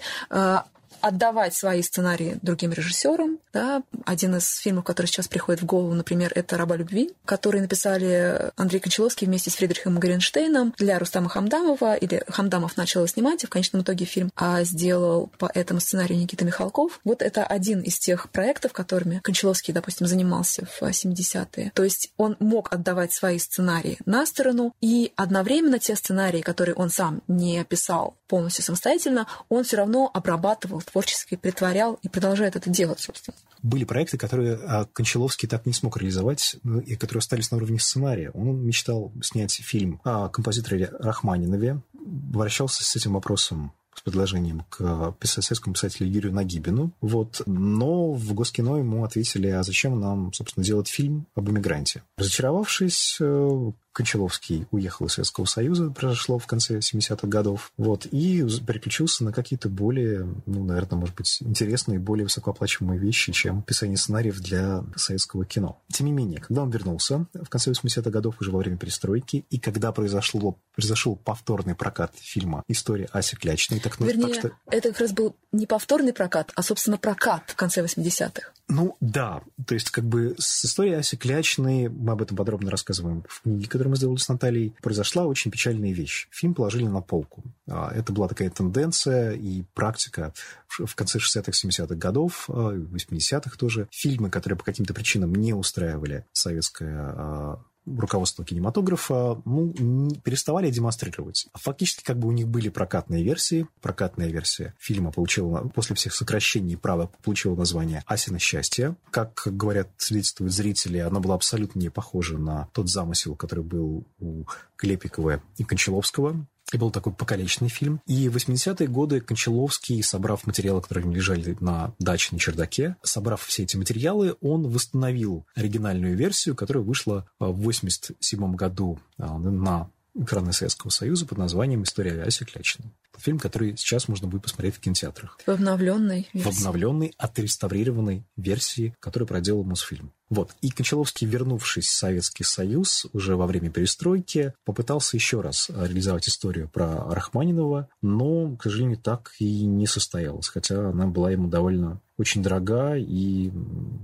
Отдавать 1.01 1.53
свои 1.53 1.81
сценарии 1.81 2.38
другим 2.41 2.71
режиссерам. 2.71 3.39
Да. 3.53 3.81
Один 4.05 4.36
из 4.36 4.57
фильмов, 4.57 4.83
который 4.86 5.07
сейчас 5.07 5.27
приходит 5.27 5.62
в 5.62 5.65
голову, 5.65 5.93
например, 5.93 6.31
это 6.36 6.57
«Раба 6.57 6.75
любви», 6.75 7.12
который 7.25 7.62
написали 7.62 8.51
Андрей 8.55 8.79
Кончаловский 8.79 9.27
вместе 9.27 9.49
с 9.49 9.55
Фридрихом 9.55 9.99
Горенштейном 9.99 10.73
для 10.77 10.99
Рустама 10.99 11.29
Хамдамова. 11.29 11.95
Или 11.95 12.23
Хамдамов 12.27 12.77
начал 12.77 13.07
снимать, 13.07 13.43
и 13.43 13.47
в 13.47 13.49
конечном 13.49 13.81
итоге 13.81 14.05
фильм 14.05 14.31
а, 14.36 14.63
сделал 14.63 15.29
по 15.38 15.49
этому 15.53 15.79
сценарию 15.79 16.19
Никита 16.19 16.45
Михалков. 16.45 17.00
Вот 17.04 17.21
это 17.21 17.43
один 17.43 17.81
из 17.81 18.00
тех 18.00 18.29
проектов, 18.29 18.73
которыми 18.73 19.19
Кончаловский, 19.23 19.73
допустим, 19.73 20.08
занимался 20.08 20.65
в 20.65 20.81
70-е. 20.83 21.71
То 21.73 21.83
есть 21.83 22.12
он 22.17 22.35
мог 22.39 22.71
отдавать 22.73 23.13
свои 23.13 23.39
сценарии 23.39 23.98
на 24.06 24.25
сторону, 24.25 24.73
и 24.81 25.12
одновременно 25.15 25.79
те 25.79 25.95
сценарии, 25.95 26.41
которые 26.41 26.75
он 26.75 26.89
сам 26.89 27.21
не 27.27 27.63
писал 27.63 28.15
полностью 28.27 28.63
самостоятельно, 28.63 29.27
он 29.50 29.63
все 29.63 29.77
равно 29.77 30.12
обрабатывал 30.13 30.81
творчески 30.92 31.35
притворял 31.35 32.00
и 32.02 32.10
продолжает 32.10 32.56
это 32.56 32.69
делать, 32.69 33.00
собственно. 33.00 33.35
Были 33.62 33.83
проекты, 33.83 34.17
которые 34.17 34.56
а, 34.56 34.85
Кончаловский 34.85 35.48
так 35.48 35.65
не 35.65 35.73
смог 35.73 35.98
реализовать, 35.98 36.58
ну, 36.63 36.79
и 36.79 36.96
которые 36.96 37.19
остались 37.19 37.52
на 37.52 37.58
уровне 37.58 37.79
сценария. 37.79 38.31
Он 38.31 38.65
мечтал 38.65 39.12
снять 39.21 39.54
фильм 39.54 40.00
о 40.04 40.29
композиторе 40.29 40.92
Рахманинове, 41.00 41.81
обращался 41.96 42.83
с 42.83 42.96
этим 42.96 43.13
вопросом 43.13 43.73
с 43.98 44.02
предложением 44.02 44.63
к 44.69 45.15
советскому 45.23 45.73
писателю 45.73 46.08
Юрию 46.08 46.33
Нагибину. 46.33 46.92
Вот. 47.02 47.42
Но 47.48 48.12
в 48.12 48.33
Госкино 48.33 48.77
ему 48.77 49.04
ответили, 49.04 49.48
а 49.48 49.63
зачем 49.63 50.00
нам, 50.00 50.31
собственно, 50.33 50.63
делать 50.63 50.88
фильм 50.88 51.25
об 51.35 51.50
эмигранте? 51.50 52.04
Разочаровавшись, 52.15 53.17
э, 53.19 53.71
Кончаловский 53.98 54.67
уехал 54.69 55.08
из 55.08 55.13
Советского 55.13 55.45
Союза, 55.45 55.89
произошло 55.89 56.37
в 56.37 56.45
конце 56.45 56.77
70-х 56.77 57.27
годов, 57.27 57.71
вот, 57.77 58.06
и 58.06 58.45
переключился 58.67 59.23
на 59.23 59.33
какие-то 59.33 59.69
более, 59.69 60.27
ну, 60.45 60.63
наверное, 60.63 61.00
может 61.00 61.15
быть, 61.15 61.39
интересные, 61.41 61.98
более 61.98 62.25
высокооплачиваемые 62.25 63.00
вещи, 63.00 63.31
чем 63.31 63.63
писание 63.63 63.98
сценариев 63.98 64.39
для 64.39 64.83
советского 64.95 65.45
кино. 65.45 65.81
Тем 65.91 66.06
не 66.06 66.12
менее, 66.12 66.39
когда 66.39 66.62
он 66.62 66.69
вернулся 66.69 67.25
в 67.33 67.50
конце 67.50 67.71
80-х 67.71 68.12
годов, 68.12 68.35
уже 68.39 68.52
во 68.52 68.60
время 68.60 68.77
перестройки, 68.77 69.48
и 69.50 69.58
когда 69.58 69.91
произошло, 69.91 70.60
произошел 70.75 71.15
повторный 71.15 71.73
прокат 71.73 72.13
фильма 72.19 72.63
«История 72.67 73.10
Аси 73.13 73.35
Клячной», 73.35 73.79
так, 73.79 74.00
ну, 74.00 74.06
Вернее, 74.06 74.27
так 74.27 74.35
что... 74.35 74.52
это 74.69 74.89
как 74.89 75.00
раз 75.00 75.12
был 75.12 75.35
не 75.52 75.65
повторный 75.65 76.13
прокат, 76.13 76.52
а, 76.56 76.62
собственно, 76.62 77.00
прокат 77.00 77.45
в 77.48 77.56
конце 77.56 77.83
80-х. 77.83 78.52
Ну, 78.69 78.98
да. 79.00 79.41
То 79.65 79.73
есть, 79.73 79.89
как 79.91 80.04
бы 80.04 80.35
с 80.37 80.65
историей 80.65 80.95
Аси 80.95 81.15
Клячной, 81.15 81.87
мы 81.87 82.12
об 82.12 82.21
этом 82.21 82.35
подробно 82.35 82.69
рассказываем 82.69 83.23
в 83.27 83.41
книге, 83.41 83.67
которую 83.88 83.92
мы 83.92 83.98
сделали 83.98 84.17
с 84.17 84.29
Натальей, 84.29 84.73
произошла 84.81 85.25
очень 85.25 85.52
печальная 85.52 85.92
вещь. 85.92 86.27
Фильм 86.31 86.54
положили 86.54 86.85
на 86.85 87.02
полку. 87.02 87.44
А, 87.67 87.92
это 87.94 88.12
была 88.13 88.27
такая 88.27 88.50
тенденция 88.50 89.33
и 89.33 89.63
практика 89.73 90.33
в 90.67 90.96
конце 90.96 91.19
60-х, 91.19 91.52
70-х 91.52 91.96
годов, 91.96 92.50
80-х 92.50 93.52
а, 93.54 93.58
тоже. 93.58 93.88
Фильмы, 93.92 94.29
которые 94.29 94.58
по 94.58 94.65
каким-то 94.65 94.94
причинам 94.94 95.33
не 95.33 95.54
устраивали 95.54 96.25
советское 96.33 96.96
а, 96.98 97.60
руководство 97.98 98.44
кинематографа 98.44 99.42
ну, 99.46 100.10
переставали 100.23 100.69
демонстрировать. 100.69 101.48
Фактически 101.54 102.04
как 102.04 102.19
бы 102.19 102.27
у 102.27 102.31
них 102.31 102.48
были 102.48 102.69
прокатные 102.69 103.23
версии. 103.23 103.67
Прокатная 103.81 104.27
версия 104.27 104.73
фильма 104.79 105.12
получила 105.12 105.69
после 105.73 105.96
всех 105.96 106.13
сокращений 106.13 106.77
права 106.77 107.10
получила 107.23 107.56
название 107.56 108.04
«Асина 108.06 108.40
счастье». 108.40 108.96
Как 109.12 109.42
говорят, 109.46 109.90
свидетельствуют 109.98 110.54
зрители, 110.54 110.98
она 110.98 111.19
была 111.19 111.35
абсолютно 111.35 111.79
не 111.79 111.90
похожа 111.90 112.38
на 112.38 112.69
тот 112.73 112.90
замысел, 112.90 113.35
который 113.35 113.63
был 113.63 114.06
у 114.19 114.46
Клепикова 114.75 115.42
и 115.58 115.63
Кончаловского. 115.63 116.46
И 116.74 116.78
был 116.78 116.92
такой 116.92 117.13
покалеченный 117.13 117.70
фильм. 117.70 118.02
И 118.08 118.28
в 118.28 118.36
80-е 118.36 118.88
годы 118.88 119.22
Кончаловский, 119.22 120.04
собрав 120.04 120.46
материалы, 120.46 120.82
которые 120.82 121.13
лежали 121.13 121.56
на 121.62 121.94
даче 122.00 122.30
на 122.34 122.40
чердаке, 122.40 122.98
собрав 123.04 123.42
все 123.42 123.63
эти 123.63 123.78
материалы, 123.78 124.36
он 124.42 124.68
восстановил 124.68 125.46
оригинальную 125.56 126.15
версию, 126.18 126.56
которая 126.56 126.84
вышла 126.84 127.30
в 127.40 127.54
87 127.54 128.56
году 128.56 129.00
а, 129.18 129.38
на 129.38 129.90
экраны 130.13 130.52
Советского 130.52 130.90
Союза 130.90 131.26
под 131.26 131.38
названием 131.38 131.84
«История 131.84 132.12
авиации 132.12 132.46
Клячиной». 132.46 132.92
Фильм, 133.18 133.40
который 133.40 133.76
сейчас 133.78 134.08
можно 134.08 134.28
будет 134.28 134.44
посмотреть 134.44 134.76
в 134.76 134.80
кинотеатрах. 134.80 135.38
В 135.46 135.50
обновленной 135.50 136.28
версии. 136.34 136.50
В 136.50 136.58
обновленной, 136.58 137.13
отреставрированной 137.18 138.26
версии, 138.36 138.96
которую 139.00 139.28
проделал 139.28 139.63
Мосфильм. 139.63 140.12
Вот. 140.30 140.56
И 140.62 140.70
Кончаловский, 140.70 141.26
вернувшись 141.26 141.88
в 141.88 141.96
Советский 141.96 142.44
Союз 142.44 143.08
уже 143.13 143.36
во 143.36 143.48
время 143.48 143.70
перестройки, 143.70 144.54
попытался 144.65 145.15
еще 145.15 145.42
раз 145.42 145.70
реализовать 145.70 146.28
историю 146.28 146.70
про 146.70 147.06
Рахманинова, 147.13 147.90
но, 148.02 148.56
к 148.58 148.63
сожалению, 148.63 148.98
так 148.98 149.34
и 149.40 149.65
не 149.65 149.88
состоялось, 149.88 150.50
хотя 150.50 150.90
она 150.90 151.08
была 151.08 151.32
ему 151.32 151.48
довольно 151.48 152.02
очень 152.18 152.44
дорога, 152.44 152.96
и, 152.98 153.52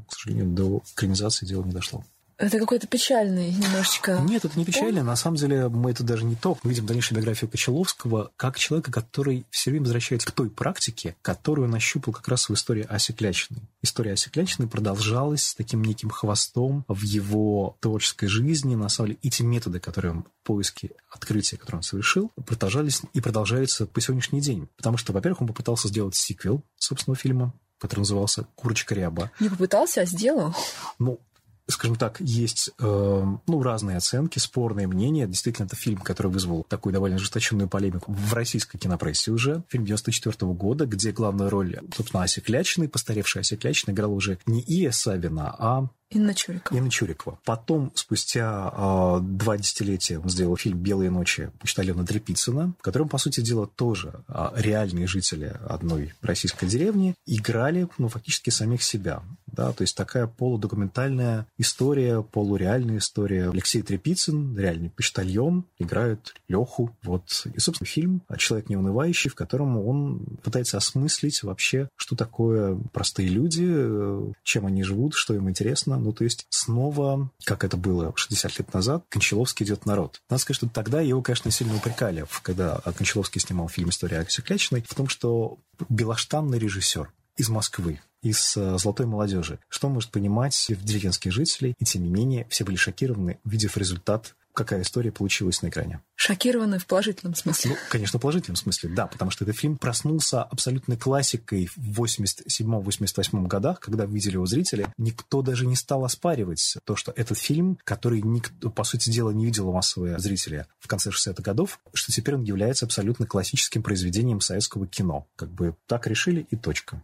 к 0.08 0.14
сожалению, 0.14 0.48
до 0.48 0.84
экранизации 0.94 1.46
дело 1.46 1.64
не 1.64 1.72
дошло. 1.72 2.06
Это 2.44 2.60
какой-то 2.60 2.88
печальный 2.88 3.52
немножечко. 3.54 4.18
Нет, 4.18 4.44
это 4.44 4.60
не 4.60 4.66
печально. 4.66 5.02
На 5.02 5.16
самом 5.16 5.38
деле 5.38 5.70
мы 5.70 5.92
это 5.92 6.04
даже 6.04 6.26
не 6.26 6.36
то. 6.36 6.58
Мы 6.64 6.72
видим 6.72 6.86
дальнейшую 6.86 7.18
биографию 7.18 7.50
Кочеловского 7.50 8.32
как 8.36 8.60
человека, 8.60 8.92
который 8.92 9.46
все 9.50 9.70
время 9.72 9.86
возвращается 9.86 10.28
к 10.28 10.32
той 10.32 10.50
практике, 10.50 11.16
которую 11.22 11.70
он 11.70 11.76
ощупал 11.76 12.14
как 12.14 12.28
раз 12.28 12.50
в 12.50 12.54
истории 12.54 12.86
Аси 12.90 13.14
Клячиной. 13.14 13.62
История 13.82 14.12
Аси 14.12 14.30
Клячиной 14.30 14.68
продолжалась 14.68 15.46
с 15.46 15.56
таким 15.56 15.86
неким 15.86 16.10
хвостом 16.10 16.84
в 16.90 17.02
его 17.04 17.78
творческой 17.80 18.28
жизни. 18.28 18.76
На 18.76 18.90
самом 18.90 19.12
деле 19.12 19.20
и 19.22 19.30
те 19.30 19.46
методы, 19.46 19.80
которые 19.80 20.12
он 20.12 20.26
поиски 20.44 20.92
открытия, 21.10 21.56
которые 21.56 21.80
он 21.80 21.84
совершил, 21.84 22.30
продолжались 22.46 23.04
и 23.14 23.22
продолжаются 23.22 23.86
по 23.86 24.02
сегодняшний 24.02 24.42
день. 24.42 24.68
Потому 24.76 24.98
что, 24.98 25.14
во-первых, 25.14 25.40
он 25.40 25.48
попытался 25.48 25.88
сделать 25.88 26.16
сиквел 26.16 26.62
собственного 26.76 27.18
фильма, 27.18 27.54
который 27.80 28.02
назывался 28.02 28.48
«Курочка 28.56 28.96
Ряба». 28.96 29.32
Не 29.40 29.48
попытался, 29.48 30.02
а 30.02 30.06
сделал. 30.06 30.54
Ну, 31.00 31.22
скажем 31.68 31.96
так, 31.96 32.20
есть 32.20 32.72
э, 32.80 33.24
ну, 33.48 33.64
разные 33.64 33.98
оценки, 33.98 34.40
спорные 34.40 34.88
мнения. 34.88 35.28
Действительно, 35.28 35.66
это 35.66 35.76
фильм, 35.76 36.00
который 36.00 36.32
вызвал 36.32 36.64
такую 36.64 36.94
довольно 36.94 37.16
ожесточенную 37.16 37.70
полемику 37.70 38.12
в 38.12 38.34
российской 38.34 38.78
кинопрессе 38.78 39.32
уже. 39.32 39.64
Фильм 39.70 39.86
94 39.86 40.36
-го 40.40 40.54
года, 40.54 40.86
где 40.86 41.12
главную 41.12 41.50
роль, 41.50 41.80
собственно, 41.96 42.24
Ася 42.24 42.42
Клячиной, 42.42 42.90
постаревшая 42.90 43.42
Ася 43.42 43.58
Клячина, 43.58 43.92
играла 43.92 44.14
уже 44.14 44.38
не 44.46 44.62
Ия 44.62 44.92
Савина, 44.92 45.56
а 45.58 45.88
Инна 46.14 46.34
Чурикова. 46.36 46.78
Инна 46.78 46.92
Чурикова. 46.92 47.40
Потом, 47.44 47.92
спустя 47.96 48.72
э, 48.72 49.20
два 49.22 49.58
десятилетия, 49.58 50.20
он 50.20 50.30
сделал 50.30 50.56
фильм 50.58 50.78
«Белые 50.78 51.10
ночи» 51.10 51.52
Почтальона 51.60 52.06
Трепицына, 52.06 52.74
в 52.80 52.84
котором, 52.84 53.10
по 53.10 53.18
сути 53.18 53.42
дела, 53.42 53.66
тоже 53.66 54.24
э, 54.28 54.50
реальные 54.56 55.08
жители 55.08 55.58
одной 55.68 56.14
российской 56.22 56.68
деревни 56.68 57.16
играли, 57.26 57.88
ну, 57.98 58.10
фактически 58.10 58.52
самих 58.52 58.84
себя. 58.84 59.24
Да, 59.54 59.72
то 59.72 59.84
есть 59.84 59.96
такая 59.96 60.26
полудокументальная 60.26 61.48
история, 61.58 62.24
полуреальная 62.24 62.98
история. 62.98 63.50
Алексей 63.50 63.84
Трепицын, 63.84 64.58
реальный 64.58 64.90
почтальон, 64.90 65.66
играет 65.78 66.34
Леху. 66.48 66.96
Вот. 67.04 67.46
И, 67.54 67.60
собственно, 67.60 67.88
фильм 67.88 68.24
«Человек 68.38 68.70
неунывающий», 68.70 69.30
в 69.30 69.36
котором 69.36 69.78
он 69.78 70.26
пытается 70.44 70.78
осмыслить 70.78 71.44
вообще, 71.44 71.88
что 71.96 72.16
такое 72.16 72.76
простые 72.92 73.30
люди, 73.30 73.66
э, 73.68 74.32
чем 74.44 74.66
они 74.66 74.84
живут, 74.84 75.14
что 75.14 75.36
им 75.36 75.48
интересно, 75.50 75.98
ну, 75.98 76.14
то 76.14 76.24
есть 76.24 76.48
снова, 76.50 77.30
как 77.46 77.64
это 77.64 77.78
было 77.78 78.12
60 78.16 78.58
лет 78.58 78.74
назад, 78.74 79.06
Кончаловский 79.10 79.66
идет 79.66 79.86
народ. 79.86 80.22
Надо 80.30 80.42
сказать, 80.42 80.58
что 80.58 80.68
тогда 80.70 81.00
его, 81.02 81.22
конечно, 81.22 81.52
сильно 81.52 81.76
упрекали, 81.76 82.26
когда 82.42 82.82
Кончаловский 82.98 83.40
снимал 83.40 83.70
фильм 83.70 83.90
«История 83.90 84.18
Алекса 84.18 84.42
Клячиной», 84.42 84.84
в 84.88 84.96
том, 84.96 85.08
что 85.08 85.60
белоштанный 85.90 86.58
режиссер 86.58 87.12
из 87.38 87.50
Москвы, 87.50 88.00
из 88.24 88.58
э, 88.58 88.78
золотой 88.78 89.06
молодежи. 89.06 89.60
Что 89.70 89.90
может 89.90 90.12
понимать 90.12 90.56
в 90.70 90.84
деревенских 90.84 91.32
жителей? 91.32 91.76
И 91.78 91.86
тем 91.86 92.04
не 92.04 92.10
менее, 92.10 92.48
все 92.50 92.64
были 92.64 92.76
шокированы, 92.76 93.40
увидев 93.44 93.78
результат 93.78 94.34
какая 94.54 94.84
история 94.84 95.12
получилась 95.12 95.62
на 95.62 95.68
экране. 95.68 96.02
Шокированы 96.16 96.80
в 96.80 96.86
положительном 96.86 97.36
смысле. 97.36 97.72
Ну, 97.72 97.78
конечно, 97.90 98.20
в 98.20 98.22
положительном 98.22 98.56
смысле, 98.56 98.92
да, 98.92 99.08
потому 99.08 99.32
что 99.32 99.44
этот 99.44 99.58
фильм 99.58 99.78
проснулся 99.78 100.44
абсолютной 100.44 100.96
классикой 100.96 101.70
в 101.76 102.02
87-88 102.02 103.48
годах, 103.48 103.80
когда 103.80 104.06
видели 104.06 104.34
его 104.34 104.46
зрители. 104.46 104.88
Никто 104.98 105.42
даже 105.42 105.66
не 105.66 105.76
стал 105.76 106.06
оспаривать 106.06 106.78
то, 106.86 106.96
что 106.96 107.12
этот 107.16 107.38
фильм, 107.38 107.78
который 107.84 108.22
никто, 108.22 108.70
по 108.70 108.84
сути 108.84 109.10
дела, 109.10 109.32
не 109.32 109.46
видел 109.46 109.72
массовые 109.72 110.20
зрители 110.20 110.68
в 110.80 110.88
конце 110.88 111.10
60-х 111.10 111.42
годов, 111.42 111.80
что 111.94 112.12
теперь 112.12 112.36
он 112.36 112.44
является 112.44 112.86
абсолютно 112.86 113.26
классическим 113.26 113.82
произведением 113.82 114.40
советского 114.40 114.88
кино. 114.88 115.28
Как 115.36 115.52
бы 115.52 115.76
так 115.88 116.08
решили 116.08 116.46
и 116.50 116.56
точка. 116.56 117.02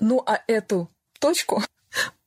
Ну, 0.00 0.22
а 0.26 0.40
эту 0.46 0.90
точку 1.20 1.62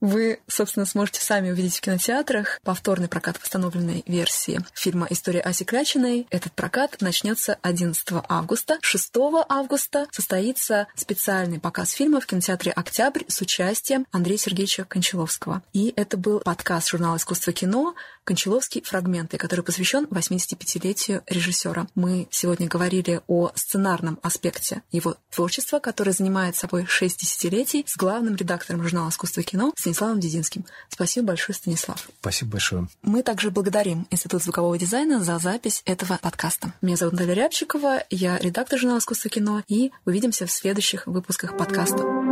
вы, 0.01 0.39
собственно, 0.47 0.85
сможете 0.85 1.21
сами 1.21 1.51
увидеть 1.51 1.77
в 1.77 1.81
кинотеатрах 1.81 2.59
повторный 2.63 3.07
прокат 3.07 3.39
восстановленной 3.39 4.03
версии 4.07 4.59
фильма 4.73 5.07
«История 5.09 5.41
Аси 5.41 5.63
Клячиной». 5.63 6.27
Этот 6.31 6.53
прокат 6.53 6.97
начнется 7.01 7.57
11 7.61 8.05
августа. 8.27 8.79
6 8.81 9.11
августа 9.47 10.07
состоится 10.11 10.87
специальный 10.95 11.59
показ 11.59 11.91
фильма 11.91 12.19
в 12.19 12.25
кинотеатре 12.25 12.71
«Октябрь» 12.71 13.23
с 13.27 13.41
участием 13.41 14.07
Андрея 14.11 14.39
Сергеевича 14.39 14.85
Кончаловского. 14.85 15.61
И 15.71 15.93
это 15.95 16.17
был 16.17 16.39
подкаст 16.39 16.89
журнала 16.89 17.17
«Искусство 17.17 17.53
кино» 17.53 17.95
«Кончаловский. 18.23 18.81
Фрагменты», 18.81 19.37
который 19.37 19.61
посвящен 19.61 20.05
85-летию 20.05 21.23
режиссера. 21.27 21.87
Мы 21.93 22.27
сегодня 22.31 22.67
говорили 22.67 23.21
о 23.27 23.51
сценарном 23.55 24.19
аспекте 24.23 24.81
его 24.91 25.15
творчества, 25.29 25.79
который 25.79 26.13
занимает 26.13 26.55
собой 26.55 26.85
6 26.87 27.19
десятилетий, 27.19 27.83
с 27.87 27.95
главным 27.95 28.35
редактором 28.35 28.81
журнала 28.81 29.09
«Искусство 29.09 29.43
кино» 29.43 29.73
Станиславом 29.91 30.19
Дединским. 30.19 30.65
Спасибо 30.89 31.27
большое, 31.27 31.55
Станислав. 31.55 32.09
Спасибо 32.21 32.51
большое. 32.51 32.87
Мы 33.01 33.23
также 33.23 33.51
благодарим 33.51 34.07
Институт 34.09 34.41
звукового 34.43 34.77
дизайна 34.77 35.23
за 35.23 35.37
запись 35.37 35.81
этого 35.85 36.17
подкаста. 36.21 36.73
Меня 36.81 36.95
зовут 36.95 37.13
Наталья 37.13 37.33
Рябчикова, 37.33 38.03
я 38.09 38.37
редактор 38.37 38.79
журнала 38.79 38.99
«Искусство 38.99 39.29
кино», 39.29 39.63
и 39.67 39.91
увидимся 40.05 40.45
в 40.45 40.51
следующих 40.51 41.07
выпусках 41.07 41.57
подкаста. 41.57 41.97
thank 41.97 42.25
you 42.25 42.30